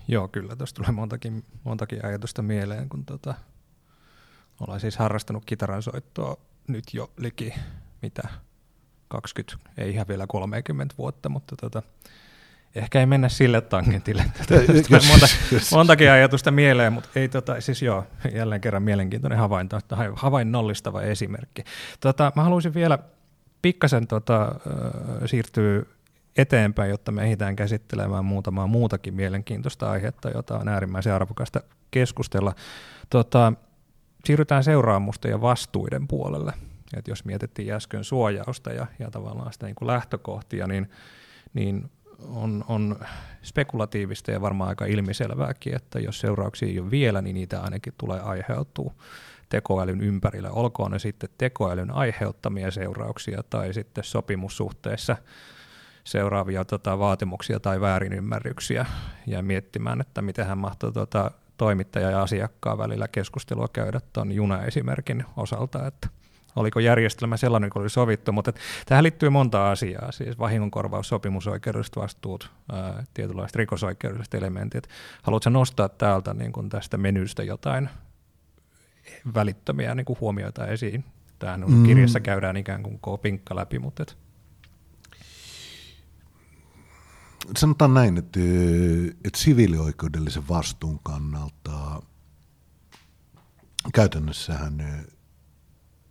[0.08, 0.56] Joo, kyllä.
[0.56, 3.36] Tuosta tulee montakin, montakin ajatusta mieleen, kun tota,
[4.60, 6.38] olen siis harrastanut kitaran soittoa
[6.68, 7.54] nyt jo liki
[8.02, 8.28] mitä
[9.08, 11.84] 20, ei ihan vielä 30 vuotta, mutta tota,
[12.76, 14.26] ehkä ei mennä sille tangentille.
[15.10, 15.28] Monta,
[15.72, 19.80] montakin ajatusta mieleen, mutta ei tota, siis joo, jälleen kerran mielenkiintoinen havainto,
[20.16, 21.64] havainnollistava esimerkki.
[22.00, 23.00] Tota, mä haluaisin vielä
[23.62, 24.56] pikkasen tota,
[25.26, 25.84] siirtyä
[26.38, 32.56] eteenpäin, jotta me ehditään käsittelemään muutamaa muutakin mielenkiintoista aihetta, jota on äärimmäisen arvokasta keskustella.
[33.10, 33.54] Tota,
[34.28, 36.54] siirrytään seuraamusten ja vastuiden puolelle.
[36.98, 40.90] Et jos mietittiin äsken suojausta ja, ja tavallaan sitä niin kuin lähtökohtia, niin,
[41.54, 43.00] niin on, on
[43.42, 48.20] spekulatiivista ja varmaan aika ilmiselvääkin, että jos seurauksia ei ole vielä, niin niitä ainakin tulee
[48.20, 48.94] aiheutua
[49.50, 50.52] tekoälyn ympärillä.
[50.52, 55.18] Olkoon ne sitten tekoälyn aiheuttamia seurauksia tai sitten sopimussuhteessa
[56.04, 58.86] seuraavia tota, vaatimuksia tai väärinymmärryksiä
[59.28, 65.26] ja miettimään, että miten hän mahtoi tota, toimittaja ja asiakkaan välillä keskustelua käydä tuon juna-esimerkin
[65.38, 66.10] osalta, että
[66.56, 68.54] oliko järjestelmä sellainen kuin oli sovittu, mutta
[68.86, 74.88] tähän liittyy monta asiaa, siis vahingonkorvaus, sopimusoikeudelliset vastuut, ää, tietynlaiset rikosoikeudelliset elementit.
[75.24, 77.90] Haluatko nostaa täältä niin kuin tästä menystä jotain
[79.34, 81.04] välittömiä niin kuin huomioita esiin?
[81.40, 81.84] Tähän mm.
[81.84, 84.27] kirjassa käydään ikään kuin kopinkka läpi, mutta et.
[87.56, 88.40] Sanotaan näin, että,
[89.24, 92.02] että siviilioikeudellisen vastuun kannalta
[93.94, 95.06] käytännössähän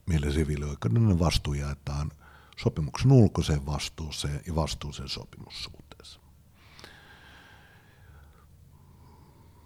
[0.07, 2.12] meillä siviilioikeudellinen vastuu jaetaan
[2.57, 6.20] sopimuksen ulkoiseen vastuuseen ja vastuuseen sopimussuhteessa.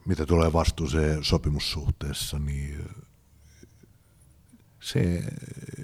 [0.07, 2.89] Mitä tulee vastuuseen sopimussuhteessa, niin
[4.81, 5.23] se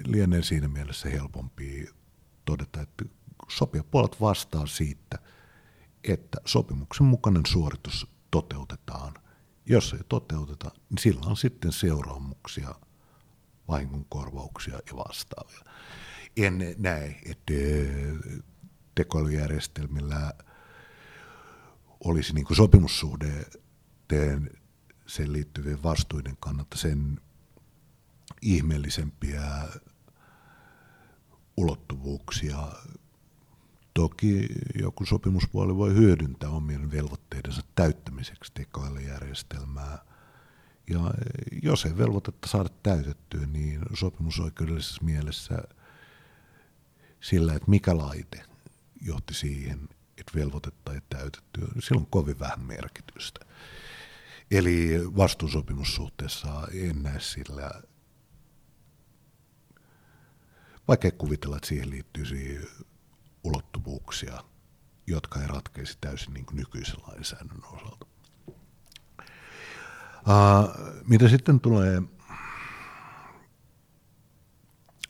[0.05, 1.89] lienee siinä mielessä helpompi
[2.45, 3.05] todeta, että
[3.47, 5.19] sopijapuolet vastaa siitä,
[6.13, 9.13] että sopimuksen mukainen suoritus toteutetaan.
[9.65, 12.75] Jos ei toteuteta, niin sillä on sitten seuraamuksia,
[13.67, 15.73] vahingonkorvauksia ja vastaavia.
[16.37, 17.53] En näe, että
[18.95, 20.33] tekoälyjärjestelmillä
[21.99, 24.49] olisi niin kuin sopimussuhteen
[25.07, 27.21] sen liittyvien vastuiden kannalta sen
[28.41, 29.41] ihmeellisempiä
[31.57, 32.67] ulottuvuuksia.
[33.97, 34.47] Toki
[34.79, 39.97] joku sopimuspuoli voi hyödyntää omien velvoitteidensa täyttämiseksi tekoälyjärjestelmää.
[40.89, 40.99] Ja
[41.63, 45.63] jos ei velvoitetta saada täytettyä, niin sopimusoikeudellisessa mielessä
[47.21, 48.43] sillä, että mikä laite
[49.01, 53.45] johti siihen, että velvoitetta ei täytetty, sillä on kovin vähän merkitystä.
[54.51, 57.71] Eli vastuusopimussuhteessa en näe sillä
[60.87, 62.59] vaikea kuvitella, että siihen liittyisi
[63.47, 64.43] ulottuvuuksia,
[65.07, 68.05] jotka ei ratkeisi täysin niin kuin nykyisen lainsäädännön osalta.
[70.27, 72.01] Uh, mitä sitten tulee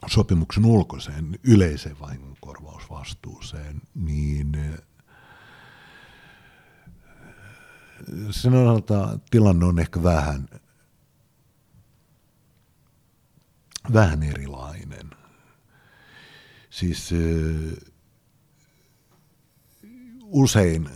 [0.06, 4.78] sopimuksen ulkoiseen yleiseen vahingonkorvausvastuuseen, niin
[8.30, 10.48] sen osalta tilanne on ehkä vähän,
[13.92, 15.10] vähän erilainen.
[16.70, 17.10] Siis
[20.30, 20.90] usein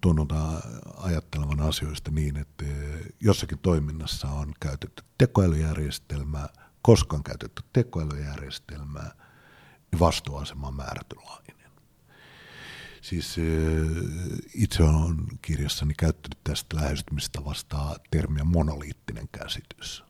[0.00, 0.62] tunnutaan
[0.96, 2.64] ajattelevan asioista niin, että
[3.20, 6.48] jossakin toiminnassa on käytetty tekoälyjärjestelmää,
[6.82, 9.10] koska on käytetty tekoälyjärjestelmää,
[9.92, 11.56] niin vastuuasema on määrätynlainen.
[13.02, 13.36] Siis
[14.54, 20.04] itse olen kirjassani käyttänyt tästä lähestymistä vastaan termiä monoliittinen käsitys.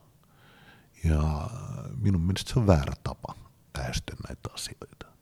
[1.03, 1.49] Ja
[1.97, 3.35] minun mielestä se on väärä tapa
[3.77, 5.12] lähestyä näitä asioita.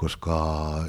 [0.00, 0.34] Koska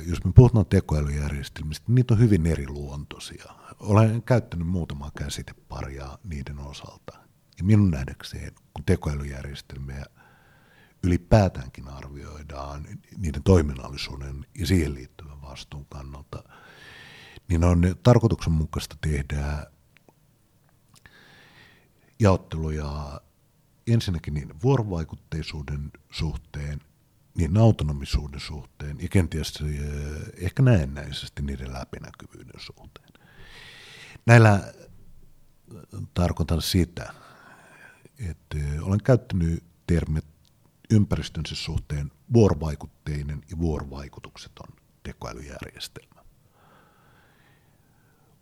[0.05, 3.45] jos me puhutaan tekoälyjärjestelmistä, niin niitä on hyvin eriluontoisia.
[3.79, 7.17] Olen käyttänyt muutamaa käsiteparia niiden osalta.
[7.57, 10.05] Ja minun nähdäkseen, kun tekoälyjärjestelmiä
[11.03, 12.87] ylipäätäänkin arvioidaan
[13.17, 16.43] niiden toiminnallisuuden ja siihen liittyvän vastuun kannalta,
[17.47, 19.67] niin on tarkoituksenmukaista tehdä
[22.19, 23.21] jaotteluja
[23.87, 26.81] ensinnäkin niin vuorovaikutteisuuden suhteen,
[27.35, 33.09] niin autonomisuuden suhteen ja kenties eh, ehkä näennäisesti niiden läpinäkyvyyden suhteen.
[34.25, 37.13] Näillä eh, tarkoitan sitä,
[38.29, 40.25] että eh, olen käyttänyt termit
[40.91, 44.67] ympäristönsä suhteen vuorovaikutteinen ja vuorovaikutukseton
[45.03, 46.21] tekoälyjärjestelmä.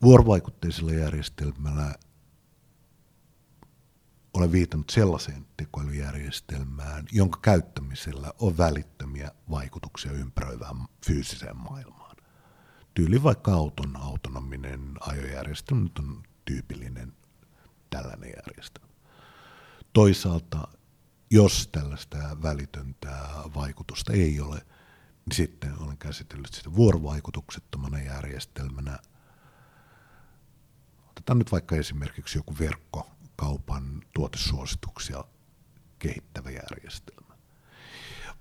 [0.02, 1.96] Vuorovaikutteisella järjestelmällä
[4.40, 10.76] olen viitannut sellaiseen tekoälyjärjestelmään, jonka käyttämisellä on välittömiä vaikutuksia ympäröivään
[11.06, 12.16] fyysiseen maailmaan.
[12.94, 17.14] Tyyli vaikka auton autonominen ajojärjestelmä on tyypillinen
[17.90, 18.94] tällainen järjestelmä.
[19.94, 20.68] Toisaalta,
[21.32, 24.56] jos tällaista välitöntä vaikutusta ei ole,
[25.26, 29.00] niin sitten olen käsitellyt sitä vuorovaikutuksettomana järjestelmänä.
[31.10, 35.24] Otetaan nyt vaikka esimerkiksi joku verkko kaupan tuotesuosituksia
[36.00, 37.38] kehittävä järjestelmä.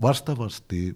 [0.02, 0.94] Vastaavasti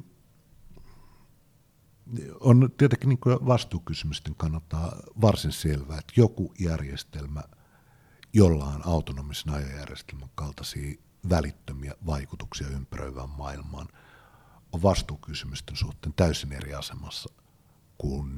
[2.41, 7.43] on tietenkin niin kuin vastuukysymysten kannalta varsin selvää, että joku järjestelmä,
[8.33, 10.95] jolla on autonomisen ajojärjestelmän kaltaisia
[11.29, 13.89] välittömiä vaikutuksia ympäröivään maailmaan,
[14.73, 17.29] on vastuukysymysten suhteen täysin eri asemassa
[17.99, 18.37] kuin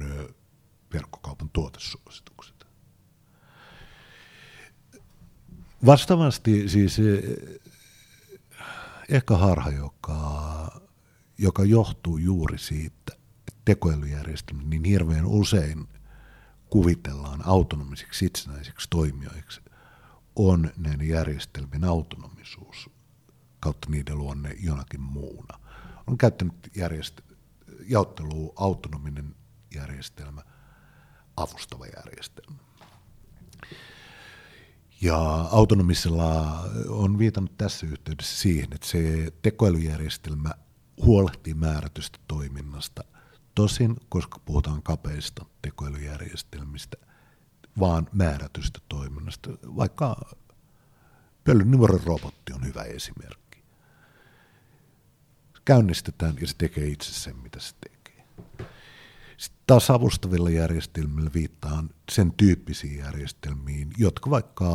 [0.93, 2.54] verkkokaupan tuotesuositukset.
[5.85, 7.59] Vastaavasti siis eh,
[9.09, 10.81] ehkä harha, joka,
[11.37, 12.95] joka johtuu juuri siitä,
[13.47, 15.87] että tekoälyjärjestelmät niin hirveän usein
[16.69, 19.61] kuvitellaan autonomisiksi itsenäisiksi toimijoiksi,
[20.35, 22.89] on näiden järjestelmien autonomisuus
[23.59, 25.59] kautta niiden luonne jonakin muuna.
[26.07, 27.35] On käyttänyt järjest-
[27.87, 29.35] jaottelua autonominen
[29.75, 30.41] järjestelmä,
[31.37, 32.57] avustava järjestelmä.
[35.01, 35.17] Ja
[35.51, 40.51] autonomisella on viitannut tässä yhteydessä siihen, että se tekoälyjärjestelmä
[41.05, 43.03] huolehtii määrätystä toiminnasta.
[43.55, 46.97] Tosin, koska puhutaan kapeista tekoälyjärjestelmistä,
[47.79, 49.49] vaan määrätystä toiminnasta.
[49.75, 50.35] Vaikka
[51.43, 53.63] pölynumeron robotti on hyvä esimerkki.
[55.65, 57.94] Käynnistetään ja se tekee itse sen, mitä se tekee.
[59.37, 64.67] Sitten taas avustavilla järjestelmillä viittaan sen tyyppisiin järjestelmiin, jotka vaikka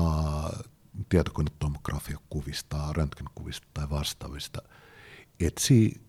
[1.09, 4.63] tietokonetomografiakuvista, röntgenkuvista tai vastaavista
[5.41, 6.01] etsii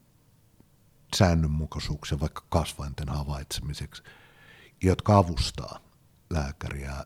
[1.16, 4.04] säännönmukaisuuksia vaikka kasvainten havaitsemiseksi,
[4.84, 5.80] jotka avustaa
[6.30, 7.06] lääkäriä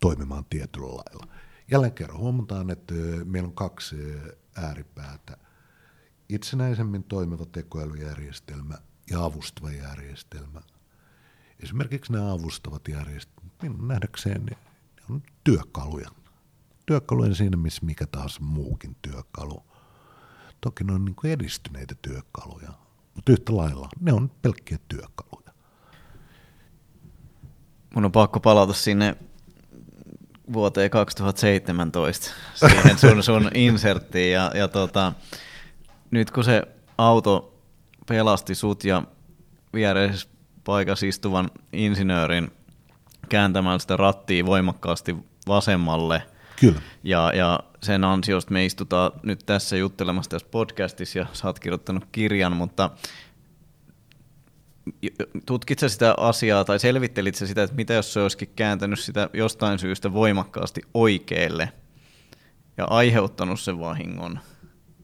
[0.00, 1.34] toimimaan tietyllä lailla.
[1.70, 3.96] Jälleen kerran huomataan, että meillä on kaksi
[4.56, 5.36] ääripäätä.
[6.28, 8.78] Itsenäisemmin toimiva tekoälyjärjestelmä
[9.12, 10.60] ja avustava järjestelmä.
[11.62, 14.56] Esimerkiksi nämä avustavat järjestelmät, minun nähdäkseen ne
[15.10, 16.10] on työkaluja.
[16.86, 19.62] Työkaluja siinä, missä mikä taas muukin työkalu.
[20.60, 22.72] Toki ne on niin edistyneitä työkaluja,
[23.14, 25.52] mutta yhtä lailla ne on pelkkiä työkaluja.
[27.94, 29.16] Mun on pakko palata sinne
[30.52, 35.12] vuoteen 2017 siihen sun, sun inserttiin ja, ja tota,
[36.10, 36.62] nyt kun se
[36.98, 37.51] auto
[38.06, 39.02] pelasti sut ja
[39.74, 40.28] viereisessä
[40.64, 42.50] paikassa istuvan insinöörin
[43.28, 45.16] kääntämällä sitä rattia voimakkaasti
[45.48, 46.22] vasemmalle.
[46.60, 46.80] Kyllä.
[47.02, 52.04] Ja, ja sen ansiosta me istutaan nyt tässä juttelemassa tässä podcastissa ja sä oot kirjoittanut
[52.12, 52.90] kirjan, mutta
[55.46, 60.12] tutkitko sitä asiaa tai selvittelit sitä, että mitä jos se olisikin kääntänyt sitä jostain syystä
[60.12, 61.72] voimakkaasti oikealle
[62.76, 64.38] ja aiheuttanut sen vahingon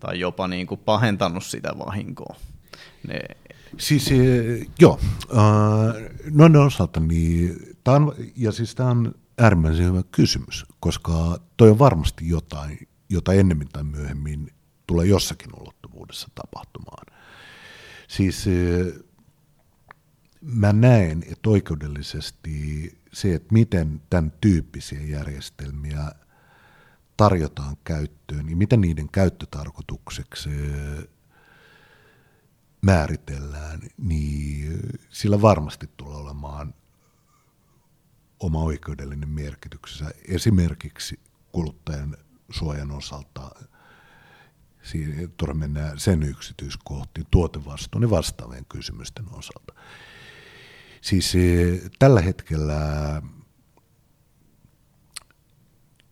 [0.01, 2.37] tai jopa niin kuin pahentanut sitä vahinkoa?
[3.09, 3.21] Ne...
[3.79, 5.01] Siis eh, joo,
[5.33, 11.71] äh, noin osalta niin, tämä on, ja siis tämä on äärimmäisen hyvä kysymys, koska toi
[11.71, 14.53] on varmasti jotain, jota ennemmin tai myöhemmin
[14.87, 17.07] tulee jossakin ulottuvuudessa tapahtumaan.
[18.09, 18.87] Siis eh,
[20.41, 26.13] mä näen, että oikeudellisesti se, että miten tämän tyyppisiä järjestelmiä
[27.17, 30.51] tarjotaan käyttöön, niin miten niiden käyttötarkoitukseksi
[32.89, 34.81] määritellään, niin
[35.11, 36.75] sillä varmasti tulee olemaan
[38.41, 40.11] oma oikeudellinen merkityksensä.
[40.29, 41.21] Esimerkiksi
[41.53, 42.17] kuluttajan
[42.51, 43.51] suojan osalta,
[45.37, 49.75] tuolla mennään sen yksityiskohtiin, tuotevastuun ja vastaavien kysymysten osalta.
[51.01, 52.83] Siis eh, tällä hetkellä,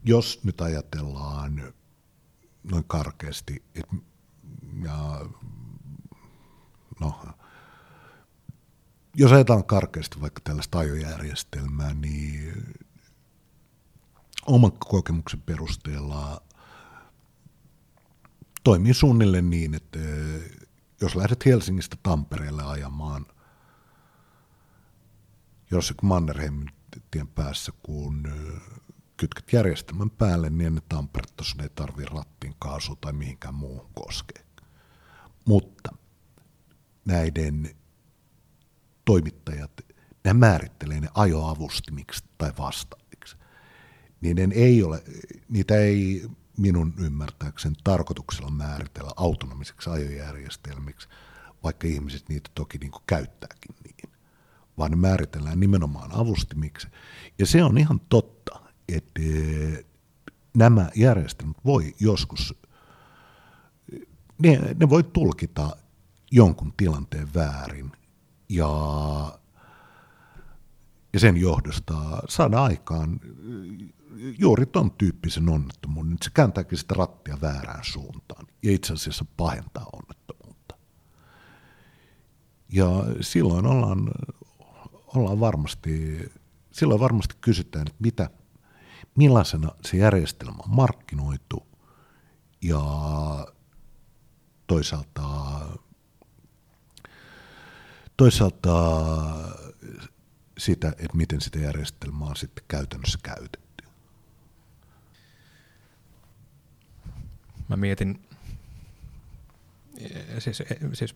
[0.05, 1.75] jos nyt ajatellaan
[2.71, 3.97] noin karkeasti, että
[4.85, 5.27] ja,
[7.01, 7.21] no,
[9.15, 12.75] jos ajatellaan karkeasti vaikka tällaista ajojärjestelmää, niin
[14.47, 16.43] oman kokemuksen perusteella
[18.65, 19.99] toimii suunnilleen niin, että
[21.01, 23.27] jos lähdet Helsingistä Tampereelle ajamaan
[25.71, 26.71] jossakin Mannerheimin
[27.11, 28.33] tien päässä, kun
[29.17, 34.43] kytket järjestelmän päälle, niin ennen Tamperetta sun ei tarvi rattiin kaasu tai mihinkään muuhun koskea.
[35.45, 35.91] Mutta
[37.07, 37.71] näiden
[39.05, 39.71] toimittajat,
[40.25, 43.37] ne määrittelee ne ajoavustimiksi tai vastaaviksi.
[44.21, 45.03] Niiden ei ole,
[45.49, 46.27] niitä ei
[46.59, 51.09] minun ymmärtääkseni tarkoituksella määritellä autonomiseksi ajojärjestelmiksi,
[51.63, 54.17] vaikka ihmiset niitä toki niin käyttääkin niin
[54.79, 56.89] vaan ne määritellään nimenomaan avustimiksi.
[57.39, 59.85] Ja se on ihan totta, että eh,
[60.57, 62.55] nämä järjestelmät voi joskus,
[64.39, 65.77] ne, ne voi tulkita
[66.37, 67.93] jonkun tilanteen väärin
[68.49, 68.69] ja,
[71.13, 71.95] ja sen johdosta
[72.29, 73.21] saada aikaan
[74.39, 79.87] juuri ton tyyppisen onnettomuuden, että se kääntääkin sitä rattia väärään suuntaan ja itse asiassa pahentaa
[79.93, 80.77] onnettomuutta.
[82.69, 82.87] Ja
[83.21, 84.11] silloin ollaan
[85.15, 86.19] ollaan varmasti,
[86.71, 88.31] silloin varmasti kysytään, että mitä,
[89.17, 91.67] millaisena se järjestelmä on markkinoitu
[92.63, 92.83] ja
[94.67, 95.23] toisaalta,
[98.17, 99.03] toisaalta
[100.59, 103.85] sitä, että miten sitä järjestelmää on sitten käytännössä käytetty.
[107.69, 108.21] Mä mietin
[110.39, 110.63] siis,
[110.93, 111.15] siis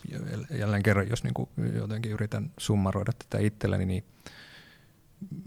[0.50, 4.04] jälleen kerran, jos niin kuin jotenkin yritän summaroida tätä itselleni, niin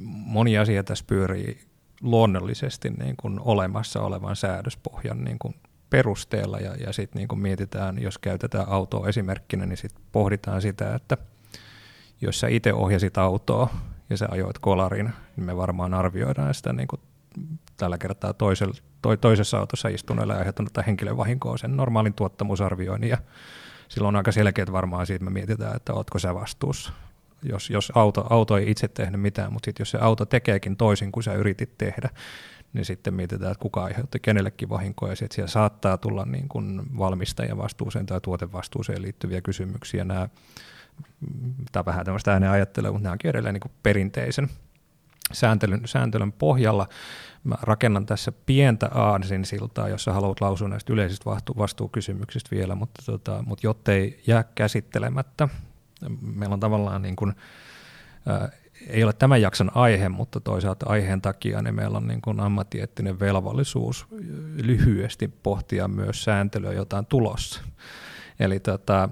[0.07, 1.61] moni asia tässä pyörii
[2.01, 5.55] luonnollisesti niin kuin olemassa olevan säädöspohjan niin kuin
[5.89, 11.17] perusteella ja, ja sitten niin mietitään, jos käytetään autoa esimerkkinä, niin sitten pohditaan sitä, että
[12.21, 13.69] jos sä itse ohjasit autoa
[14.09, 17.01] ja sä ajoit kolarin, niin me varmaan arvioidaan sitä niin kuin
[17.77, 23.17] tällä kertaa toisella, toi, toisessa autossa istuneella aiheuttanutta henkilövahinkoa sen normaalin tuottamusarvioinnin ja
[23.87, 26.91] silloin on aika selkeät varmaan siitä me mietitään, että ootko sä vastuussa.
[27.43, 31.11] Jos, jos auto, auto ei itse tehnyt mitään, mutta sitten jos se auto tekeekin toisin
[31.11, 32.09] kuin sä yritit tehdä,
[32.73, 37.57] niin sitten mietitään, että kuka aiheutti kenellekin vahinkoa, ja siellä saattaa tulla niin kuin valmistajan
[37.57, 40.03] vastuuseen tai tuotevastuuseen liittyviä kysymyksiä.
[40.03, 40.29] Nämä,
[41.75, 44.49] on vähän tämmöistä ääneen ajattelua, mutta nämä onkin edelleen niin perinteisen
[45.31, 46.87] sääntelyn, sääntelyn pohjalla.
[47.43, 48.89] Mä rakennan tässä pientä
[49.45, 55.49] siltaa, jossa haluat lausua näistä yleisistä vastu- vastuukysymyksistä vielä, mutta, tota, mutta jottei jää käsittelemättä,
[56.21, 57.33] meillä on tavallaan niin kuin,
[58.25, 58.49] ää,
[58.87, 63.19] ei ole tämän jakson aihe, mutta toisaalta aiheen takia niin meillä on niin kuin ammattiettinen
[63.19, 64.05] velvollisuus
[64.63, 67.61] lyhyesti pohtia myös sääntelyä jotain tulossa.
[68.39, 69.09] Eli, tota,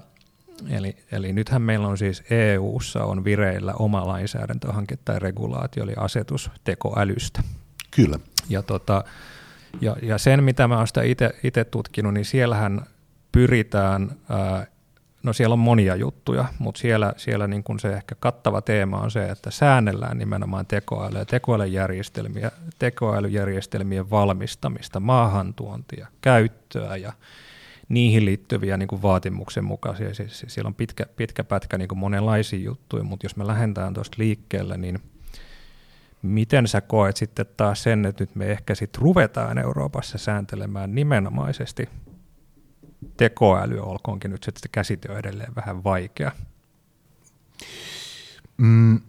[0.70, 6.50] eli, eli nythän meillä on siis EU-ssa on vireillä oma lainsäädäntöhanke tai regulaatio, eli asetus
[6.64, 7.42] tekoälystä.
[7.90, 8.18] Kyllä.
[8.48, 9.04] Ja, tota,
[9.80, 11.02] ja, ja sen, mitä mä oon sitä
[11.42, 12.86] itse tutkinut, niin siellähän
[13.32, 14.66] pyritään ää,
[15.22, 19.10] No siellä on monia juttuja, mutta siellä, siellä niin kuin se ehkä kattava teema on
[19.10, 27.12] se, että säännellään nimenomaan tekoälyä, tekoälyjärjestelmiä, tekoälyjärjestelmien valmistamista, maahantuontia, käyttöä ja
[27.88, 30.14] niihin liittyviä niin kuin vaatimuksen mukaisia.
[30.14, 34.16] Siis siellä on pitkä, pitkä pätkä niin kuin monenlaisia juttuja, mutta jos me lähdetään tuosta
[34.18, 34.98] liikkeelle, niin
[36.22, 41.88] miten sä koet sitten taas sen, että nyt me ehkä sitten ruvetaan Euroopassa sääntelemään nimenomaisesti
[43.16, 46.32] tekoäly, olkoonkin nyt että käsite on edelleen vähän vaikea?
[48.56, 49.00] Mm,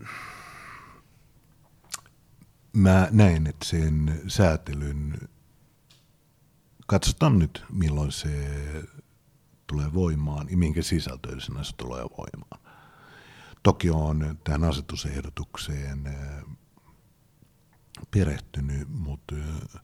[2.74, 5.14] mä näen, että sen säätelyn,
[6.88, 8.30] katsotaan nyt milloin se
[9.68, 12.62] tulee voimaan ja minkä sisältöisenä se tulee voimaan.
[13.64, 16.44] Toki on tähän asetusehdotukseen äh,
[18.12, 19.82] perehtynyt, mutta äh,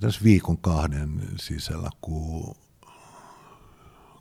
[0.00, 2.56] tässä viikon kahden sisällä, kun,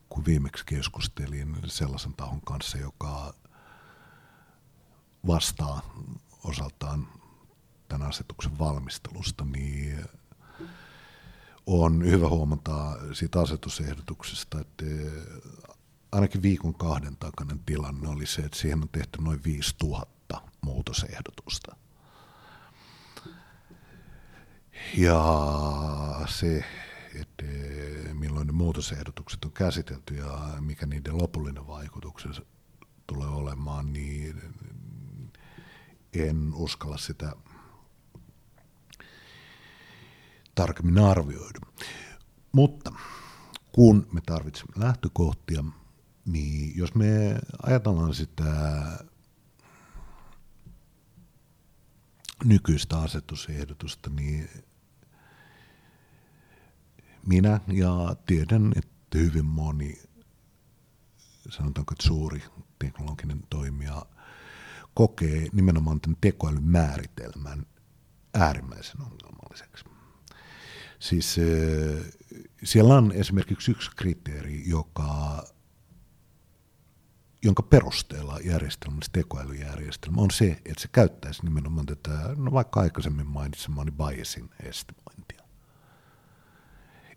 [0.09, 3.33] kun viimeksi keskustelin sellaisen tahon kanssa, joka
[5.27, 5.81] vastaa
[6.43, 7.07] osaltaan
[7.87, 10.05] tämän asetuksen valmistelusta, niin
[11.67, 14.85] on hyvä huomata siitä asetusehdotuksesta, että
[16.11, 21.75] ainakin viikon kahden takainen tilanne oli se, että siihen on tehty noin 5000 muutosehdotusta–
[24.97, 26.65] ja se,
[27.15, 27.43] että
[28.13, 32.41] milloin ne muutosehdotukset on käsitelty ja mikä niiden lopullinen vaikutus
[33.07, 34.41] tulee olemaan, niin
[36.13, 37.35] en uskalla sitä
[40.57, 41.59] tarkemmin arvioida.
[42.51, 42.91] Mutta
[43.71, 45.63] kun me tarvitsemme lähtökohtia,
[46.25, 48.53] niin jos me ajatellaan sitä
[52.45, 54.49] nykyistä asetusehdotusta, niin
[57.27, 60.01] minä ja tiedän, että hyvin moni,
[61.49, 62.43] sanotaanko, että suuri
[62.79, 64.05] teknologinen toimija
[64.93, 67.65] kokee nimenomaan tämän tekoälyn määritelmän
[68.33, 69.96] äärimmäisen ongelmalliseksi.
[70.99, 71.35] Siis
[72.63, 75.43] siellä on esimerkiksi yksi kriteeri, joka,
[77.43, 83.91] jonka perusteella järjestelmä, tekoälyjärjestelmä, on se, että se käyttäisi nimenomaan tätä, no vaikka aikaisemmin mainitsemaani
[83.91, 85.41] biasin estimointia.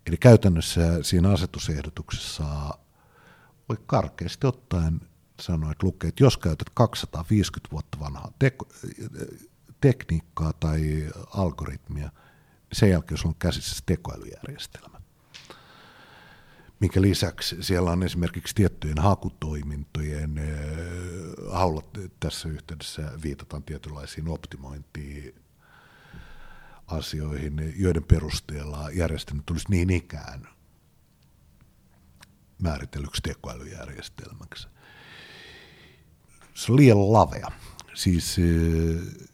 [0.06, 2.44] Eli käytännössä siinä asetusehdotuksessa
[3.68, 5.00] voi karkeasti ottaen
[5.40, 8.90] sanoa, että lukee, että jos käytät 250 vuotta vanhaa tek-
[9.80, 12.10] tekniikkaa tai algoritmia,
[12.72, 15.00] sen jälkeen sulla on käsissä tekoälyjärjestelmä.
[16.80, 20.40] Minkä lisäksi siellä on esimerkiksi tiettyjen hakutoimintojen
[21.50, 21.86] haulat
[22.20, 25.34] tässä yhteydessä viitataan tietynlaisiin optimointiin
[26.86, 30.48] asioihin, joiden perusteella järjestelmä tulisi niin ikään
[32.62, 34.68] määritellyksi tekoälyjärjestelmäksi.
[36.54, 37.50] Se on liian lavea.
[37.94, 39.26] Siis eh,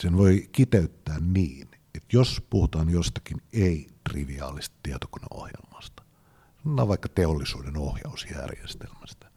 [0.00, 6.02] sen voi kiteyttää niin, että jos puhutaan jostakin ei-triviaalista tietokoneohjelmasta,
[6.62, 9.30] sanotaan vaikka teollisuuden ohjausjärjestelmästä,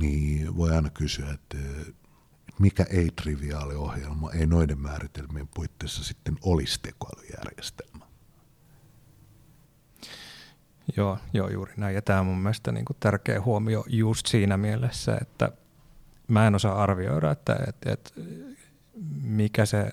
[0.00, 1.56] niin voi aina kysyä, että
[2.58, 8.10] mikä ei-triviaali ohjelma ei noiden määritelmien puitteissa sitten olisi tekoälyjärjestelmä.
[10.96, 11.94] Joo, joo, juuri näin.
[11.94, 15.52] Ja tämä on mun mielestä niin tärkeä huomio just siinä mielessä, että
[16.28, 18.10] mä en osaa arvioida, että, että, että
[19.22, 19.92] mikä se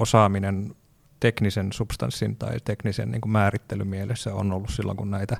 [0.00, 0.74] osaaminen
[1.20, 5.36] teknisen substanssin tai teknisen niin kuin määrittelymielessä on ollut silloin, kun näitä,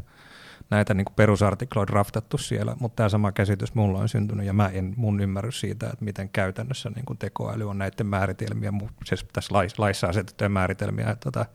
[0.71, 4.69] näitä niin kuin perusartikloja draftattu siellä, mutta tämä sama käsitys mulla on syntynyt ja mä
[4.69, 8.73] en mun ymmärrys siitä, että miten käytännössä niin kuin tekoäly on näiden määritelmiä,
[9.05, 11.47] siis tässä laissa asetettuja määritelmiä, että tota,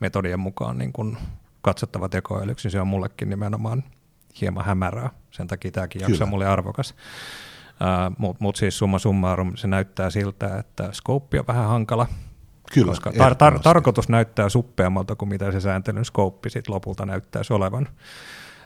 [0.00, 1.16] metodien mukaan niin kuin
[1.62, 3.84] katsottava tekoälyksi, se on mullekin nimenomaan
[4.40, 6.94] hieman hämärää, sen takia tämäkin jakso on mulle arvokas.
[7.70, 12.06] Uh, Mutta mut siis summa summarum, se näyttää siltä, että scope on vähän hankala,
[12.74, 17.52] Kyllä, koska tar- tar- tarkoitus näyttää suppeammalta kuin mitä se sääntelyn skouppi sit lopulta näyttäisi
[17.52, 17.88] olevan.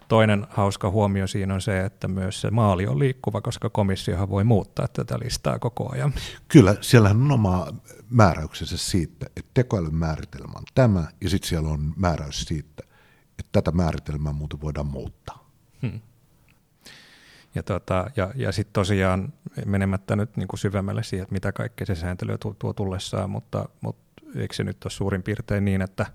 [0.09, 4.45] Toinen hauska huomio siinä on se, että myös se maali on liikkuva, koska komissiohan voi
[4.45, 6.15] muuttaa tätä listaa koko ajan.
[6.49, 7.67] Kyllä, siellä on oma
[8.11, 12.83] määräyksensä siitä, että tekoälyn määritelmä on tämä, ja sitten siellä on määräys siitä,
[13.39, 15.51] että tätä määritelmää muuten voidaan muuttaa.
[15.83, 16.01] Hmm.
[17.55, 19.33] Ja, tota, ja, ja sitten tosiaan
[19.67, 23.69] menemättä nyt niin kuin syvemmälle siihen, että mitä kaikkea se sääntely tuo, tuo tullessaan, mutta,
[23.81, 26.07] mutta eikö se nyt ole suurin piirtein niin, että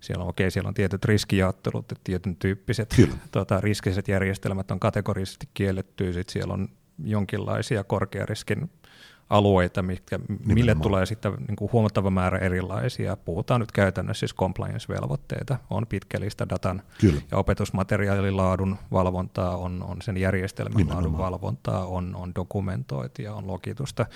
[0.00, 2.94] siellä on, okei, siellä on tietyt riskijaottelut, että tietyn tyyppiset
[3.30, 6.68] tota, riskiset järjestelmät on kategorisesti kielletty, sitten siellä on
[7.04, 8.70] jonkinlaisia korkeariskin
[9.30, 13.16] alueita, mitkä, mille tulee sitten niin kuin huomattava määrä erilaisia.
[13.16, 17.20] Puhutaan nyt käytännössä siis compliance-velvoitteita, on pitkällistä datan Kyllä.
[17.30, 21.04] ja opetusmateriaalin laadun valvontaa, on, on sen järjestelmän Nimenomaan.
[21.04, 24.06] laadun valvontaa, on, on dokumentointia, on logitusta,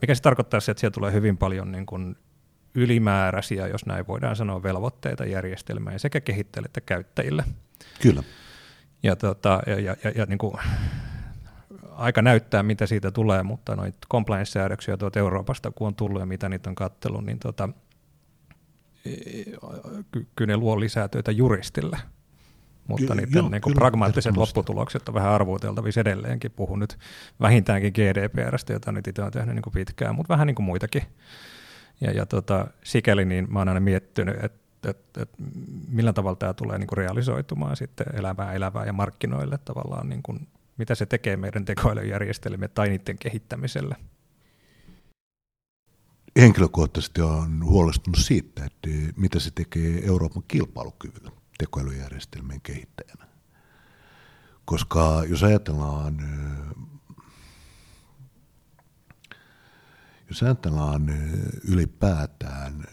[0.00, 2.16] mikä se tarkoittaa että sieltä tulee hyvin paljon niin kuin
[2.74, 7.44] ylimääräisiä, jos näin voidaan sanoa, velvoitteita järjestelmään sekä kehittäjille että käyttäjille.
[8.02, 8.22] Kyllä.
[9.02, 10.54] Ja, tota, ja, ja, ja, ja niin kuin,
[11.96, 16.48] aika näyttää, mitä siitä tulee, mutta noita compliance-säädöksiä tuolta Euroopasta, kun on tullut ja mitä
[16.48, 17.68] niitä on kattellut, niin tota,
[20.12, 21.98] ky- kyllä ne luo lisää töitä juristille.
[22.88, 26.50] Mutta Ky- niiden jo, niin kuin pragmaattiset lopputulokset on vähän arvuuteltavissa edelleenkin.
[26.50, 26.98] Puhun nyt
[27.40, 31.02] vähintäänkin GDPRstä, jota nyt itse olen tehnyt niin kuin pitkään, mutta vähän niin kuin muitakin.
[32.00, 35.30] Ja, ja tota, sikäli niin mä oon aina miettinyt, että et, et,
[35.88, 40.48] millä tavalla tämä tulee niin kuin realisoitumaan sitten elävää elävää ja markkinoille tavallaan niin kuin
[40.78, 43.96] mitä se tekee meidän tekoälyjärjestelmille tai niiden kehittämiselle?
[46.38, 53.28] Henkilökohtaisesti on huolestunut siitä, että mitä se tekee Euroopan kilpailukyvyllä tekoälyjärjestelmien kehittäjänä.
[54.64, 56.18] Koska jos ajatellaan,
[60.28, 61.08] jos ajatellaan
[61.68, 62.84] ylipäätään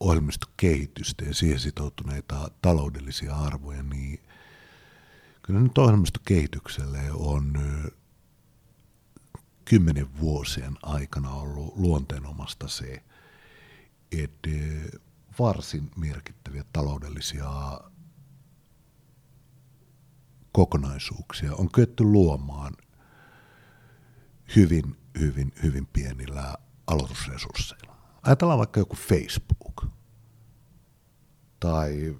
[0.00, 4.20] ohjelmistokehitystä ja siihen sitoutuneita taloudellisia arvoja, niin
[5.50, 7.52] Kyllä nyt ohjelmistokehitykselle on
[9.64, 13.04] kymmenen vuosien aikana ollut luonteenomasta se,
[14.12, 14.50] että
[15.38, 17.80] varsin merkittäviä taloudellisia
[20.52, 22.76] kokonaisuuksia on kyetty luomaan
[24.56, 26.54] hyvin, hyvin, hyvin pienillä
[26.86, 27.96] aloitusresursseilla.
[28.22, 29.86] Ajatellaan vaikka joku Facebook
[31.60, 32.16] tai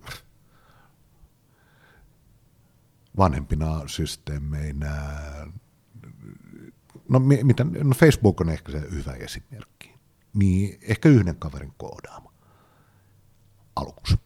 [3.21, 4.95] vanhempina systeemeinä.
[7.09, 9.95] No, mitä, no Facebook on ehkä se hyvä esimerkki.
[10.35, 12.33] Niin ehkä yhden kaverin koodaama
[13.77, 14.17] aluksi.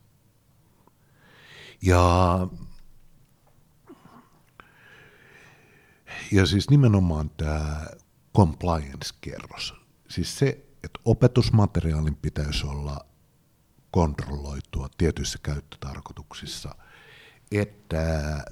[1.83, 2.39] Ja,
[6.33, 7.87] ja siis nimenomaan tämä
[8.37, 9.75] compliance-kerros.
[10.09, 10.49] Siis se,
[10.85, 13.07] että opetusmateriaalin pitäisi olla
[13.91, 16.75] kontrolloitua tietyissä käyttötarkoituksissa,
[17.53, 18.45] että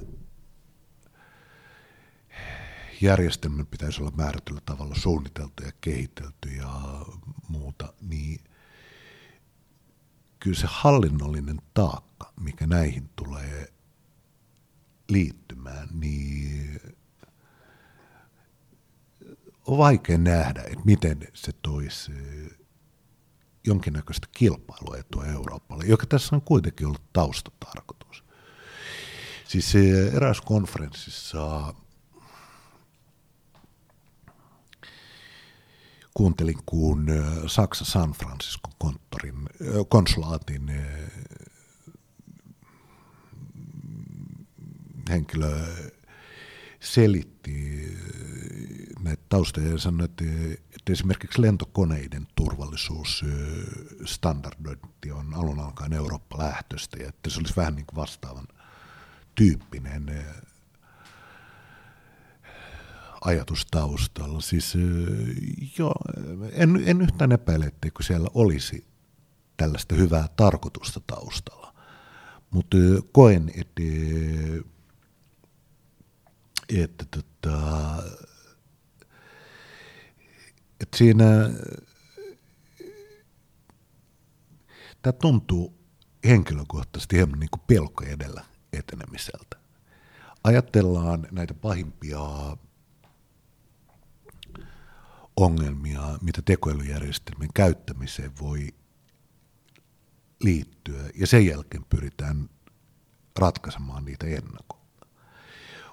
[3.03, 7.05] järjestelmän pitäisi olla määrätyllä tavalla suunniteltu ja kehitelty ja
[7.49, 8.41] muuta, niin
[10.39, 13.73] kyllä se hallinnollinen taakka, mikä näihin tulee
[15.09, 16.81] liittymään, niin
[19.66, 22.12] on vaikea nähdä, että miten se toisi
[23.65, 28.24] jonkinnäköistä kilpailuetua Euroopalle, joka tässä on kuitenkin ollut taustatarkoitus.
[29.49, 29.74] Siis
[30.12, 31.74] eräs konferenssissa
[36.15, 37.07] kuuntelin, kun
[37.47, 39.49] Saksa San Francisco konttorin,
[39.89, 40.71] konsulaatin
[45.11, 45.61] henkilö
[46.81, 47.89] selitti
[49.03, 50.25] näitä taustoja ja sanoi, että,
[50.77, 57.97] että esimerkiksi lentokoneiden turvallisuusstandardointi on alun alkaen Eurooppa-lähtöistä ja että se olisi vähän niin kuin
[57.97, 58.49] vastaavan
[59.35, 60.25] tyyppinen
[63.24, 64.40] ajatus taustalla.
[64.40, 64.74] Siis,
[65.78, 65.93] jo,
[66.53, 68.86] en, en yhtään epäile, etteikö siellä olisi
[69.57, 71.74] tällaista hyvää tarkoitusta taustalla.
[72.51, 72.77] Mutta
[73.12, 73.82] koen, että,
[76.69, 77.59] että, että
[80.81, 81.24] että siinä
[85.03, 85.78] tämä tuntuu
[86.24, 89.57] henkilökohtaisesti hieman niin kuin pelko edellä etenemiseltä.
[90.44, 92.19] Ajatellaan näitä pahimpia
[95.37, 98.69] ongelmia, mitä tekoälyjärjestelmien käyttämiseen voi
[100.41, 102.49] liittyä, ja sen jälkeen pyritään
[103.39, 105.07] ratkaisemaan niitä ennakolta.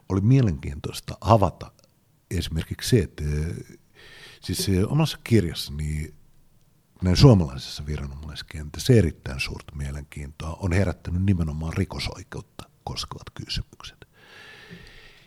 [0.10, 1.72] Oli mielenkiintoista havata
[2.32, 3.24] esimerkiksi se, että
[4.42, 6.14] siis omassa kirjassani
[7.02, 14.08] näin suomalaisessa viranomaiskentässä erittäin suurta mielenkiintoa on herättänyt nimenomaan rikosoikeutta koskevat kysymykset.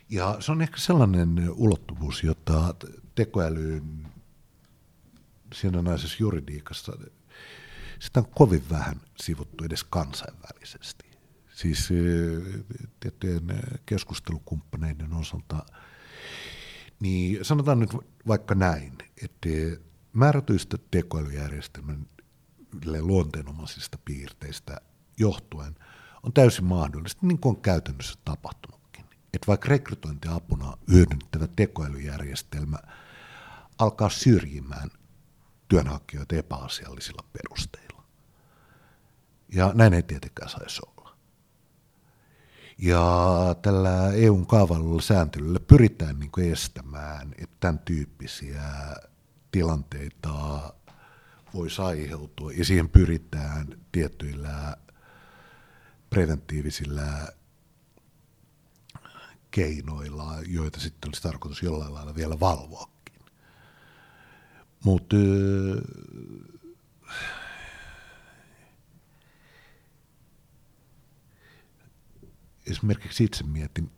[0.09, 2.75] Ja se on ehkä sellainen ulottuvuus, jota
[3.15, 4.07] tekoälyyn
[5.81, 6.93] naisessa juridiikassa,
[7.99, 11.05] sitä on kovin vähän sivuttu edes kansainvälisesti.
[11.55, 11.89] Siis
[12.99, 15.65] tiettyjen keskustelukumppaneiden osalta,
[16.99, 17.89] niin sanotaan nyt
[18.27, 19.49] vaikka näin, että
[20.13, 22.07] määrätyistä tekoälyjärjestelmän
[23.01, 24.81] luonteenomaisista piirteistä
[25.17, 25.75] johtuen
[26.23, 32.77] on täysin mahdollista, niin kuin on käytännössä tapahtunutkin, että vaikka rekrytointiapuna hyödynnettävä tekoälyjärjestelmä
[33.83, 34.89] alkaa syrjimään
[35.67, 38.03] työnhakijoita epäasiallisilla perusteilla.
[39.53, 41.17] Ja näin ei tietenkään saisi olla.
[42.77, 43.05] Ja
[43.61, 48.63] tällä EUn kaavailulla sääntelyllä pyritään niin estämään, että tämän tyyppisiä
[49.51, 50.73] tilanteita
[51.53, 54.77] voisi aiheutua, ja siihen pyritään tiettyillä
[56.09, 57.27] preventiivisillä
[59.51, 62.92] keinoilla, joita sitten olisi tarkoitus jollain lailla vielä valvoakin.
[64.83, 65.15] Mutta
[72.67, 73.91] esimerkiksi itse mietin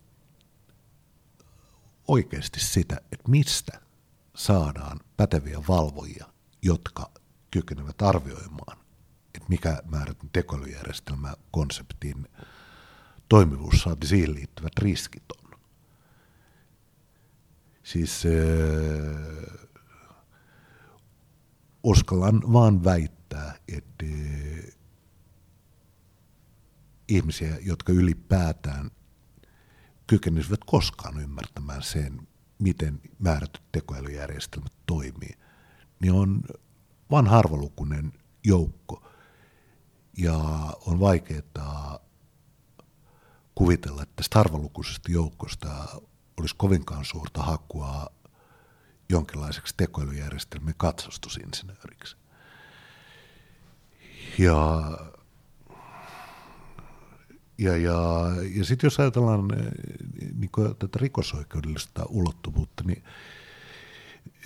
[2.07, 3.81] oikeasti sitä, että mistä
[4.35, 6.25] saadaan päteviä valvojia,
[6.61, 7.11] jotka
[7.51, 8.77] kykenevät arvioimaan,
[9.33, 12.27] että mikä määrätyn tekoälyjärjestelmä konseptin
[13.29, 15.59] toimivuus saati siihen liittyvät riskit on.
[17.83, 19.65] Siis äh,
[21.85, 24.75] uskallan vaan väittää, että äh,
[27.07, 28.91] ihmisiä, jotka ylipäätään
[30.07, 32.27] kykenisivät koskaan ymmärtämään sen,
[32.59, 35.33] miten määrätyt tekoälyjärjestelmät toimii,
[35.99, 36.41] niin on
[37.11, 38.13] vain harvalukuinen
[38.43, 39.07] joukko.
[40.17, 40.37] Ja
[40.85, 41.99] on vaikeaa
[43.55, 45.85] kuvitella, että tästä harvalukuisesta joukosta
[46.37, 48.07] olisi kovinkaan suurta hakua
[49.09, 52.15] jonkinlaiseksi tekoälyjärjestelmien katsastusinsinööriksi.
[54.37, 54.81] Ja
[57.57, 57.99] ja, ja,
[58.55, 59.71] ja sitten jos ajatellaan eh,
[60.35, 60.49] niin
[60.79, 63.03] tätä rikosoikeudellista ulottuvuutta, niin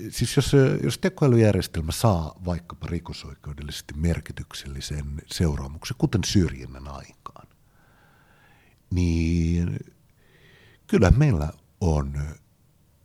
[0.10, 0.52] siis jos,
[0.84, 7.48] jos tekoälyjärjestelmä saa vaikkapa rikosoikeudellisesti merkityksellisen seuraamuksen, kuten syrjinnän aikaan,
[8.91, 9.80] niin
[10.88, 12.14] kyllä meillä on,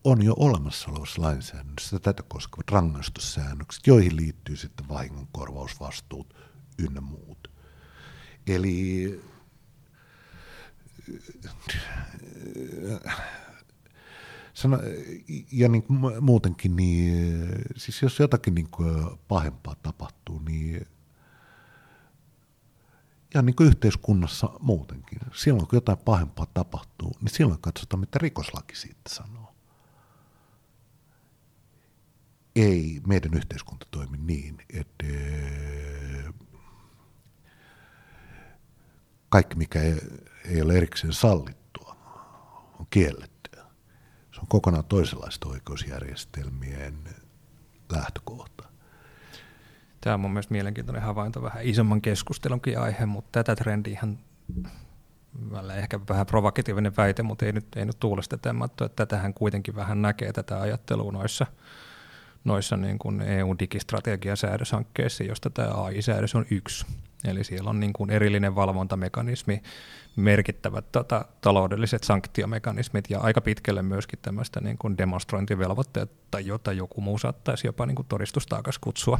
[0.05, 6.35] on jo olemassa olevassa lainsäädännössä tätä koskevat rangaistussäännökset, joihin liittyy sitten vahingonkorvausvastuut
[6.78, 7.51] ynnä muut.
[8.47, 9.22] Eli
[14.55, 14.78] sano,
[15.52, 15.85] ja niin
[16.20, 20.86] muutenkin, niin, siis jos jotakin niin kuin pahempaa tapahtuu, niin
[23.35, 28.76] ja niin kuin yhteiskunnassa muutenkin, silloin kun jotain pahempaa tapahtuu, niin silloin katsotaan, mitä rikoslaki
[28.76, 29.44] siitä sanoo.
[32.56, 35.05] Ei meidän yhteiskunta toimi niin, että
[39.28, 39.82] kaikki, mikä
[40.44, 41.97] ei, ole erikseen sallittua,
[42.81, 43.64] on kiellettyä.
[44.32, 46.98] Se on kokonaan toisenlaista oikeusjärjestelmien
[47.93, 48.64] lähtökohta.
[50.01, 54.01] Tämä on mun mielestä mielenkiintoinen havainto, vähän isomman keskustelunkin aihe, mutta tätä trendiä
[55.76, 60.02] ehkä vähän provokatiivinen väite, mutta ei nyt, ei nyt tuulesta temmattu, että tätähän kuitenkin vähän
[60.02, 61.47] näkee tätä ajattelua noissa,
[62.45, 66.87] noissa niin kuin EU-digistrategiasäädöshankkeissa, josta tämä AI-säädös on yksi.
[67.25, 69.62] Eli siellä on niin kuin erillinen valvontamekanismi,
[70.16, 77.19] merkittävät tota, taloudelliset sanktiomekanismit ja aika pitkälle myöskin tämmöistä niin kuin demonstrointivelvoitteita, jota joku muu
[77.19, 79.19] saattaisi jopa niin kuin todistustaakas kutsua.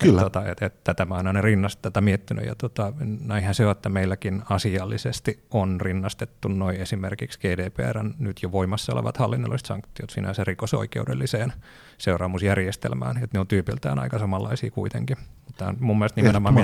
[0.00, 0.20] Kyllä.
[0.20, 3.66] Että, tota, et, et, tätä mä oon aina rinnast, tätä miettinyt ja tota, näinhän se
[3.66, 10.10] on, että meilläkin asiallisesti on rinnastettu noin esimerkiksi GDPRn nyt jo voimassa olevat hallinnolliset sanktiot
[10.10, 11.52] sinänsä rikosoikeudelliseen
[11.98, 15.16] seuraamusjärjestelmään, että ne on tyypiltään aika samanlaisia kuitenkin.
[15.56, 16.54] Tämä on mun mielestä nimenomaan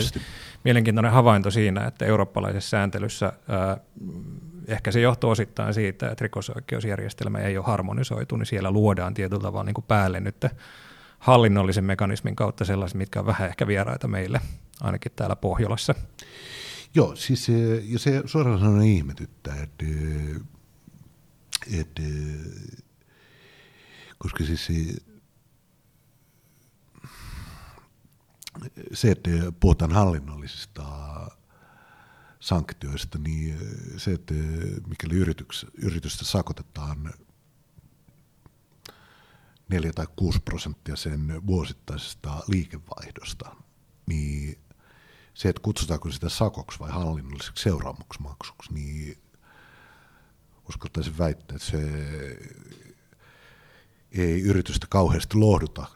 [0.64, 3.76] mielenkiintoinen havainto siinä, että eurooppalaisessa sääntelyssä ää,
[4.66, 9.64] ehkä se johtuu osittain siitä, että rikosoikeusjärjestelmä ei ole harmonisoitu, niin siellä luodaan tietyllä tavalla
[9.64, 10.46] niin kuin päälle nyt
[11.18, 14.40] hallinnollisen mekanismin kautta sellaiset, mitkä on vähän ehkä vieraita meille,
[14.80, 15.94] ainakin täällä Pohjolassa.
[16.94, 17.48] Joo, siis
[17.82, 19.84] ja se suoraan sanoen ihmetyttää, että,
[21.80, 22.02] että
[24.18, 24.70] koska siis
[28.92, 29.30] se, että
[29.60, 30.84] puhutaan hallinnollisista
[32.40, 33.58] sanktioista, niin
[33.96, 34.34] se, että
[34.86, 35.14] mikäli
[35.82, 37.12] yritystä sakotetaan
[39.68, 43.56] 4 tai 6 prosenttia sen vuosittaisesta liikevaihdosta,
[44.06, 44.58] niin
[45.34, 49.18] se, että kutsutaanko sitä sakoksi vai hallinnolliseksi seuraamuksemaksuksi, niin
[50.68, 51.78] uskaltaisin väittää, että se
[54.12, 55.86] ei yritystä kauheasti lohduta,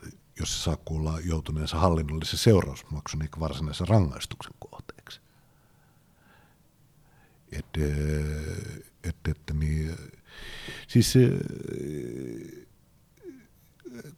[0.41, 5.21] jos se saa kuulla joutuneensa hallinnollisen seurausmaksun eikä varsinaisen rangaistuksen kohteeksi.
[7.53, 7.81] Että,
[9.05, 9.97] että, että niin,
[10.89, 11.15] siis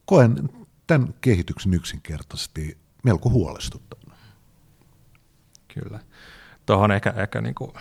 [0.04, 0.48] koen
[0.86, 4.16] tämän kehityksen yksinkertaisesti melko huolestuttavana.
[5.74, 6.00] Kyllä.
[6.66, 7.72] Tuohon ehkä, ehkä niin kuin,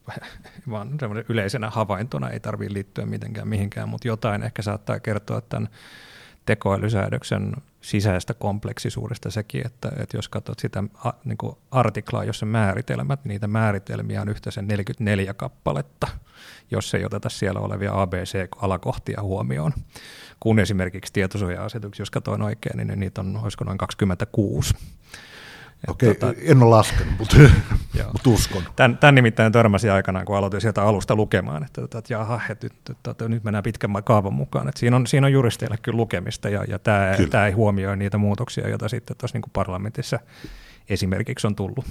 [0.70, 0.98] vaan
[1.28, 5.68] yleisenä havaintona ei tarvitse liittyä mitenkään mihinkään, mutta jotain ehkä saattaa kertoa tämän
[6.46, 7.52] tekoälysäädöksen
[7.86, 10.84] sisäistä kompleksisuudesta sekin, että, että jos katsot sitä
[11.24, 16.08] niin kuin artiklaa, jossa määritelmät, niin niitä määritelmiä on yhteensä 44 kappaletta,
[16.70, 19.72] jos ei oteta siellä olevia ABC-alakohtia huomioon.
[20.40, 24.74] Kun esimerkiksi tietosuoja-asetuksia, jos katsoin oikein, niin niitä on, olisiko noin 26.
[25.88, 27.36] Okei, tota, en ole laskenut, mutta,
[28.12, 28.62] mutta uskon.
[28.76, 32.66] Tämän, tämän nimittäin törmäsin aikanaan, kun aloitin sieltä alusta lukemaan, että, että, että jaha, että,
[32.66, 34.68] että, että, että nyt mennään pitkän kaavan mukaan.
[34.68, 38.18] Että siinä, on, siinä on juristeille kyllä lukemista, ja, ja tämä, tämä ei huomioi niitä
[38.18, 40.18] muutoksia, joita sitten tuossa niin parlamentissa
[40.88, 41.84] esimerkiksi on tullut.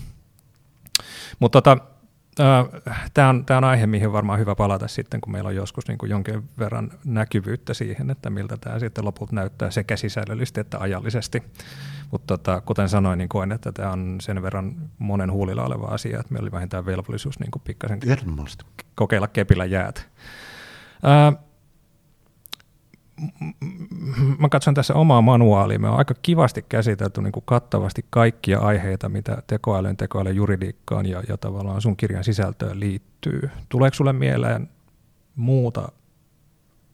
[1.39, 1.77] Mutta tota,
[3.13, 5.97] Tämä on, tämä on aihe, mihin varmaan hyvä palata sitten, kun meillä on joskus niin
[5.97, 11.43] kuin jonkin verran näkyvyyttä siihen, että miltä tämä sitten loput näyttää sekä sisällöllisesti että ajallisesti.
[12.11, 16.19] Mutta tota, kuten sanoin, niin koen, että tämä on sen verran monen huulilla oleva asia,
[16.19, 17.99] että meillä oli vähintään velvollisuus niin pikkasen
[18.95, 20.09] kokeilla kepillä jäät.
[21.03, 21.33] Ää,
[24.39, 29.09] mä katson tässä omaa manuaalia, me on aika kivasti käsitelty niin kuin kattavasti kaikkia aiheita,
[29.09, 33.49] mitä tekoälyn, tekoälyn juridiikkaan ja, ja tavallaan sun kirjan sisältöön liittyy.
[33.69, 34.69] Tuleeko sulle mieleen
[35.35, 35.91] muuta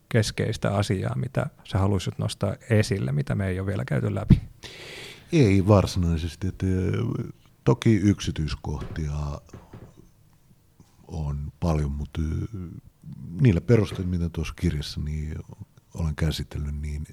[0.09, 4.41] keskeistä asiaa, mitä sä haluaisit nostaa esille, mitä me ei ole vielä käyty läpi?
[5.33, 6.47] Ei varsinaisesti.
[6.47, 6.65] Että
[7.63, 9.11] toki yksityiskohtia
[11.07, 12.21] on paljon, mutta
[13.41, 15.35] niillä perusteilla, mitä tuossa kirjassa niin
[15.93, 17.05] olen käsitellyt, niin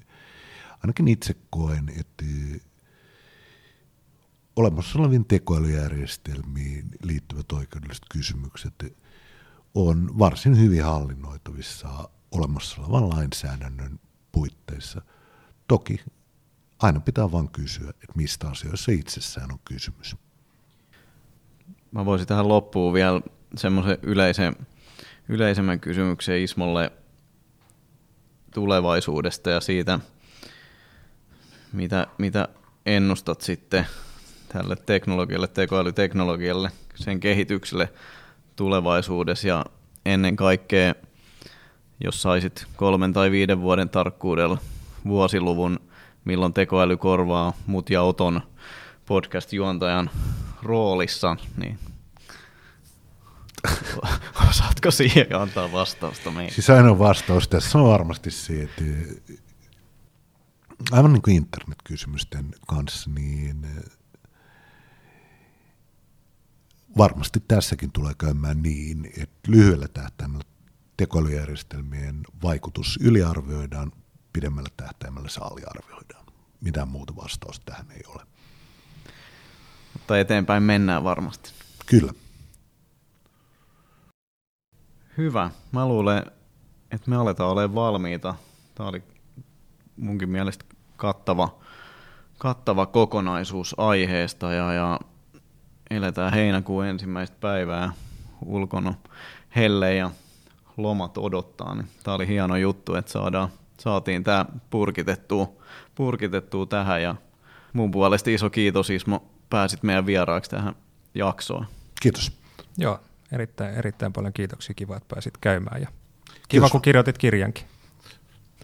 [0.83, 2.25] ainakin itse koen, että
[4.55, 8.95] olemassa oleviin tekoälyjärjestelmiin liittyvät oikeudelliset kysymykset
[9.75, 13.99] on varsin hyvin hallinnoitavissa olemassa olevan lainsäädännön
[14.31, 15.01] puitteissa.
[15.67, 15.99] Toki
[16.79, 20.15] aina pitää vain kysyä, että mistä asioissa itsessään on kysymys.
[21.91, 23.21] Mä voisin tähän loppuun vielä
[23.55, 24.55] semmoisen yleisen,
[25.29, 26.91] yleisemmän kysymyksen Ismolle
[28.53, 29.99] tulevaisuudesta ja siitä,
[31.73, 32.47] mitä, mitä
[32.85, 33.87] ennustat sitten
[34.47, 37.93] tälle teknologialle, tekoälyteknologialle, sen kehitykselle
[38.55, 39.47] tulevaisuudessa.
[39.47, 39.65] Ja
[40.05, 40.95] ennen kaikkea,
[42.03, 44.57] jos saisit kolmen tai viiden vuoden tarkkuudella
[45.07, 45.79] vuosiluvun,
[46.25, 48.41] milloin tekoäly korvaa mut ja Oton
[49.05, 50.09] podcast-juontajan
[50.63, 51.79] roolissa, niin
[54.49, 56.51] Osaatko siihen antaa vastausta meille?
[56.51, 58.83] Siis ainoa vastaus tässä on varmasti se, että
[60.91, 63.67] aivan niin kuin internetkysymysten kanssa, niin
[66.97, 70.43] varmasti tässäkin tulee käymään niin, että lyhyellä tähtäimellä
[70.97, 73.91] tekoälyjärjestelmien vaikutus yliarvioidaan,
[74.33, 76.25] pidemmällä tähtäimellä se aliarvioidaan.
[76.61, 78.23] Mitään muuta vastausta tähän ei ole.
[79.93, 81.51] Mutta eteenpäin mennään varmasti.
[81.85, 82.13] Kyllä.
[85.19, 85.49] Hyvä.
[85.71, 86.23] Mä luulen,
[86.91, 88.35] että me aletaan olemaan valmiita.
[88.75, 89.03] Tämä oli
[89.97, 90.65] munkin mielestä
[90.97, 91.59] kattava,
[92.37, 94.99] kattava kokonaisuus aiheesta ja, ja
[95.91, 97.91] eletään heinäkuun ensimmäistä päivää
[98.45, 98.93] ulkona
[99.55, 100.11] helle ja
[100.77, 101.75] lomat odottaa.
[101.75, 105.51] Niin tämä oli hieno juttu, että saadaan, saatiin tämä purkitettua,
[105.95, 107.15] purkitettua tähän ja
[107.73, 110.75] mun puolesta iso kiitos Ismo, pääsit meidän vieraaksi tähän
[111.15, 111.65] jaksoon.
[112.01, 112.31] Kiitos.
[112.77, 112.99] Joo,
[113.31, 114.73] erittäin, erittäin paljon kiitoksia.
[114.73, 115.81] Kiva, että pääsit käymään.
[115.81, 116.71] Ja kiva, Kiitos.
[116.71, 117.65] kun kirjoitit kirjankin.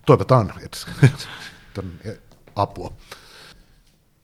[0.05, 0.77] Toivotaan, että
[2.55, 2.93] apua.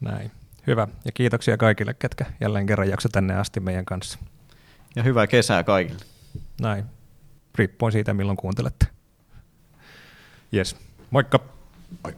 [0.01, 0.31] Näin.
[0.67, 0.87] Hyvä.
[1.05, 4.19] Ja kiitoksia kaikille, ketkä jälleen kerran jakso tänne asti meidän kanssa.
[4.95, 6.05] Ja hyvää kesää kaikille.
[6.61, 6.85] Näin.
[7.55, 8.85] Riippuen siitä, milloin kuuntelette.
[10.53, 10.75] Yes.
[11.11, 11.39] Moikka.
[12.03, 12.15] Moi.